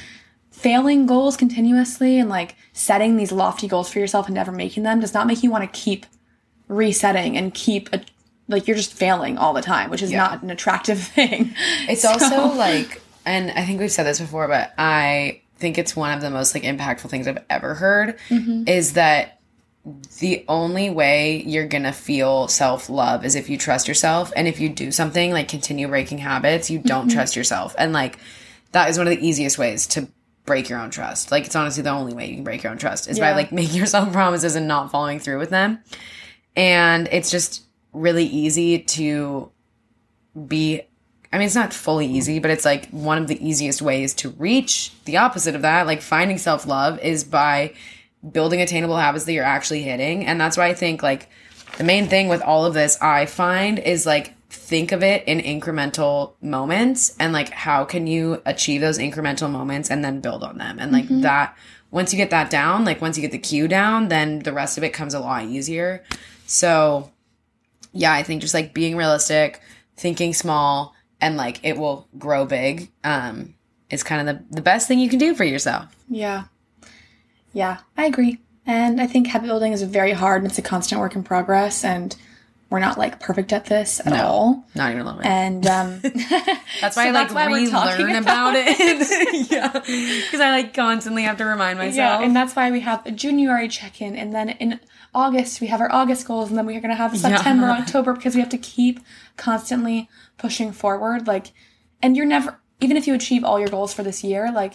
failing 0.50 1.06
goals 1.06 1.36
continuously 1.36 2.18
and 2.18 2.28
like 2.28 2.56
setting 2.72 3.16
these 3.16 3.30
lofty 3.30 3.68
goals 3.68 3.88
for 3.88 4.00
yourself 4.00 4.26
and 4.26 4.34
never 4.34 4.50
making 4.50 4.82
them 4.82 4.98
does 4.98 5.14
not 5.14 5.28
make 5.28 5.44
you 5.44 5.50
want 5.50 5.62
to 5.62 5.80
keep 5.80 6.06
resetting 6.68 7.36
and 7.36 7.52
keep 7.54 7.92
a, 7.92 8.02
like 8.48 8.66
you're 8.66 8.76
just 8.76 8.92
failing 8.92 9.38
all 9.38 9.52
the 9.52 9.62
time, 9.62 9.90
which 9.90 10.02
is 10.02 10.10
Yeah. 10.10 10.18
not 10.18 10.42
an 10.42 10.50
attractive 10.50 11.00
thing. 11.14 11.54
It's 11.88 12.02
So- 12.02 12.10
also 12.10 12.54
like, 12.54 13.00
and 13.24 13.50
I 13.50 13.64
think 13.64 13.80
we've 13.80 13.92
said 13.92 14.04
this 14.04 14.20
before, 14.20 14.48
but 14.48 14.72
I 14.78 15.40
think 15.58 15.78
it's 15.78 15.96
one 15.96 16.12
of 16.12 16.20
the 16.20 16.30
most 16.30 16.54
like 16.54 16.64
impactful 16.64 17.08
things 17.10 17.26
I've 17.26 17.42
ever 17.48 17.74
heard 17.74 18.18
mm-hmm. 18.28 18.64
is 18.68 18.92
that 18.92 19.40
the 20.18 20.44
only 20.48 20.90
way 20.90 21.42
you're 21.46 21.66
gonna 21.66 21.92
feel 21.92 22.48
self 22.48 22.90
love 22.90 23.24
is 23.24 23.34
if 23.34 23.48
you 23.48 23.56
trust 23.56 23.86
yourself. 23.88 24.32
And 24.34 24.48
if 24.48 24.60
you 24.60 24.68
do 24.68 24.90
something 24.90 25.32
like 25.32 25.48
continue 25.48 25.88
breaking 25.88 26.18
habits, 26.18 26.70
you 26.70 26.78
don't 26.78 27.06
mm-hmm. 27.06 27.16
trust 27.16 27.36
yourself. 27.36 27.74
And 27.78 27.92
like, 27.92 28.18
that 28.72 28.90
is 28.90 28.98
one 28.98 29.06
of 29.06 29.16
the 29.16 29.26
easiest 29.26 29.58
ways 29.58 29.86
to 29.88 30.08
break 30.44 30.68
your 30.68 30.78
own 30.78 30.90
trust. 30.90 31.30
Like, 31.30 31.46
it's 31.46 31.56
honestly 31.56 31.82
the 31.82 31.90
only 31.90 32.14
way 32.14 32.28
you 32.28 32.34
can 32.34 32.44
break 32.44 32.62
your 32.62 32.72
own 32.72 32.78
trust 32.78 33.08
is 33.08 33.18
by 33.18 33.32
like 33.32 33.52
making 33.52 33.76
yourself 33.76 34.12
promises 34.12 34.56
and 34.56 34.66
not 34.66 34.90
following 34.90 35.18
through 35.20 35.38
with 35.38 35.50
them. 35.50 35.80
And 36.56 37.08
it's 37.12 37.30
just 37.30 37.62
really 37.92 38.24
easy 38.24 38.78
to 38.80 39.50
be 40.46 40.82
I 41.32 41.38
mean, 41.38 41.46
it's 41.46 41.54
not 41.54 41.74
fully 41.74 42.06
easy, 42.06 42.38
but 42.38 42.50
it's 42.50 42.64
like 42.64 42.88
one 42.90 43.18
of 43.18 43.26
the 43.26 43.46
easiest 43.46 43.82
ways 43.82 44.14
to 44.14 44.30
reach 44.30 44.92
the 45.04 45.18
opposite 45.18 45.54
of 45.54 45.62
that. 45.62 45.86
Like 45.86 46.00
finding 46.00 46.38
self 46.38 46.66
love 46.66 46.98
is 47.00 47.24
by 47.24 47.74
building 48.32 48.62
attainable 48.62 48.96
habits 48.96 49.24
that 49.24 49.32
you're 49.32 49.44
actually 49.44 49.82
hitting. 49.82 50.24
And 50.24 50.40
that's 50.40 50.56
why 50.56 50.66
I 50.68 50.74
think 50.74 51.02
like 51.02 51.28
the 51.78 51.84
main 51.84 52.06
thing 52.06 52.28
with 52.28 52.42
all 52.42 52.64
of 52.64 52.74
this, 52.74 53.00
I 53.02 53.26
find 53.26 53.78
is 53.78 54.06
like 54.06 54.34
think 54.48 54.92
of 54.92 55.02
it 55.02 55.24
in 55.26 55.40
incremental 55.40 56.32
moments 56.40 57.14
and 57.18 57.32
like 57.32 57.50
how 57.50 57.84
can 57.84 58.06
you 58.06 58.40
achieve 58.46 58.80
those 58.80 58.98
incremental 58.98 59.50
moments 59.50 59.90
and 59.90 60.04
then 60.04 60.20
build 60.20 60.42
on 60.42 60.58
them. 60.58 60.78
And 60.78 60.92
like 60.92 61.04
mm-hmm. 61.04 61.22
that, 61.22 61.56
once 61.90 62.12
you 62.12 62.16
get 62.16 62.30
that 62.30 62.50
down, 62.50 62.84
like 62.84 63.00
once 63.00 63.16
you 63.16 63.20
get 63.20 63.32
the 63.32 63.38
cue 63.38 63.68
down, 63.68 64.08
then 64.08 64.40
the 64.40 64.52
rest 64.52 64.78
of 64.78 64.84
it 64.84 64.92
comes 64.92 65.14
a 65.14 65.20
lot 65.20 65.44
easier. 65.44 66.02
So 66.46 67.10
yeah, 67.92 68.12
I 68.12 68.22
think 68.22 68.42
just 68.42 68.54
like 68.54 68.74
being 68.74 68.96
realistic, 68.96 69.60
thinking 69.96 70.34
small, 70.34 70.94
and 71.20 71.36
like 71.36 71.60
it 71.64 71.76
will 71.76 72.08
grow 72.18 72.44
big 72.44 72.90
um, 73.04 73.54
is 73.90 74.02
kind 74.02 74.28
of 74.28 74.36
the, 74.36 74.56
the 74.56 74.62
best 74.62 74.88
thing 74.88 74.98
you 74.98 75.08
can 75.08 75.18
do 75.18 75.34
for 75.34 75.44
yourself. 75.44 75.94
Yeah. 76.08 76.44
Yeah, 77.52 77.78
I 77.96 78.06
agree. 78.06 78.38
And 78.66 79.00
I 79.00 79.06
think 79.06 79.28
habit 79.28 79.46
building 79.46 79.72
is 79.72 79.82
very 79.82 80.12
hard 80.12 80.42
and 80.42 80.50
it's 80.50 80.58
a 80.58 80.62
constant 80.62 81.00
work 81.00 81.14
in 81.14 81.22
progress 81.22 81.84
and 81.84 82.14
we're 82.68 82.80
not 82.80 82.98
like 82.98 83.20
perfect 83.20 83.52
at 83.52 83.66
this 83.66 84.04
at 84.04 84.12
all. 84.12 84.64
Not 84.74 84.90
even 84.90 85.02
a 85.02 85.04
little 85.04 85.20
bit. 85.20 85.26
And 85.26 85.66
um 85.66 86.00
that's 86.80 86.96
why 86.96 87.04
so 87.04 87.08
I 87.08 87.10
like 87.12 87.32
why 87.32 87.48
we're 87.48 87.70
talking 87.70 88.06
relearn 88.06 88.22
about, 88.22 88.54
it. 88.56 89.50
yeah, 89.50 89.68
because 89.68 90.40
I 90.40 90.50
like 90.50 90.74
constantly 90.74 91.22
have 91.22 91.36
to 91.38 91.44
remind 91.44 91.78
myself. 91.78 91.96
yeah, 92.20 92.26
and 92.26 92.34
that's 92.34 92.56
why 92.56 92.72
we 92.72 92.80
have 92.80 93.06
a 93.06 93.12
January 93.12 93.68
check-in 93.68 94.16
and 94.16 94.34
then 94.34 94.50
in 94.50 94.80
August 95.16 95.60
we 95.62 95.66
have 95.68 95.80
our 95.80 95.90
August 95.90 96.26
goals 96.26 96.50
and 96.50 96.58
then 96.58 96.66
we're 96.66 96.80
going 96.80 96.90
to 96.90 97.02
have 97.04 97.16
September, 97.16 97.66
October 97.68 98.12
because 98.12 98.34
we 98.34 98.40
have 98.40 98.50
to 98.50 98.58
keep 98.58 99.00
constantly 99.38 100.08
pushing 100.36 100.70
forward 100.72 101.26
like 101.26 101.46
and 102.02 102.16
you're 102.16 102.26
never 102.26 102.60
even 102.80 102.96
if 102.98 103.06
you 103.06 103.14
achieve 103.14 103.42
all 103.42 103.58
your 103.58 103.68
goals 103.68 103.94
for 103.94 104.02
this 104.02 104.22
year 104.22 104.52
like 104.52 104.74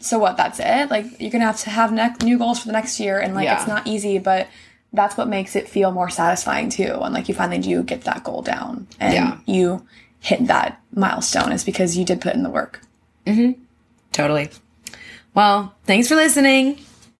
so 0.00 0.16
what 0.18 0.36
that's 0.36 0.60
it 0.60 0.88
like 0.90 1.04
you're 1.20 1.30
going 1.30 1.40
to 1.40 1.46
have 1.46 1.60
to 1.60 1.70
have 1.70 1.92
ne- 1.92 2.14
new 2.22 2.38
goals 2.38 2.60
for 2.60 2.66
the 2.66 2.72
next 2.72 3.00
year 3.00 3.18
and 3.18 3.34
like 3.34 3.46
Yeah. 3.46 3.58
it's 3.58 3.66
not 3.66 3.86
easy 3.86 4.18
but 4.18 4.46
that's 4.92 5.16
what 5.16 5.28
makes 5.28 5.56
it 5.56 5.68
feel 5.68 5.90
more 5.90 6.08
satisfying 6.08 6.70
too 6.70 6.96
and 7.02 7.12
like 7.12 7.28
you 7.28 7.34
finally 7.34 7.58
do 7.58 7.82
get 7.82 8.02
that 8.04 8.22
goal 8.22 8.42
down 8.42 8.86
and 9.00 9.12
Yeah. 9.12 9.38
you 9.46 9.84
hit 10.20 10.46
that 10.46 10.80
milestone 10.94 11.50
is 11.52 11.64
because 11.64 11.96
you 11.98 12.04
did 12.04 12.20
put 12.20 12.34
in 12.34 12.42
the 12.44 12.50
work 12.50 12.80
mm-hmm. 13.26 13.60
totally. 14.12 14.50
Well, 15.34 15.74
thanks 15.84 16.08
for 16.08 16.16
listening. 16.16 16.78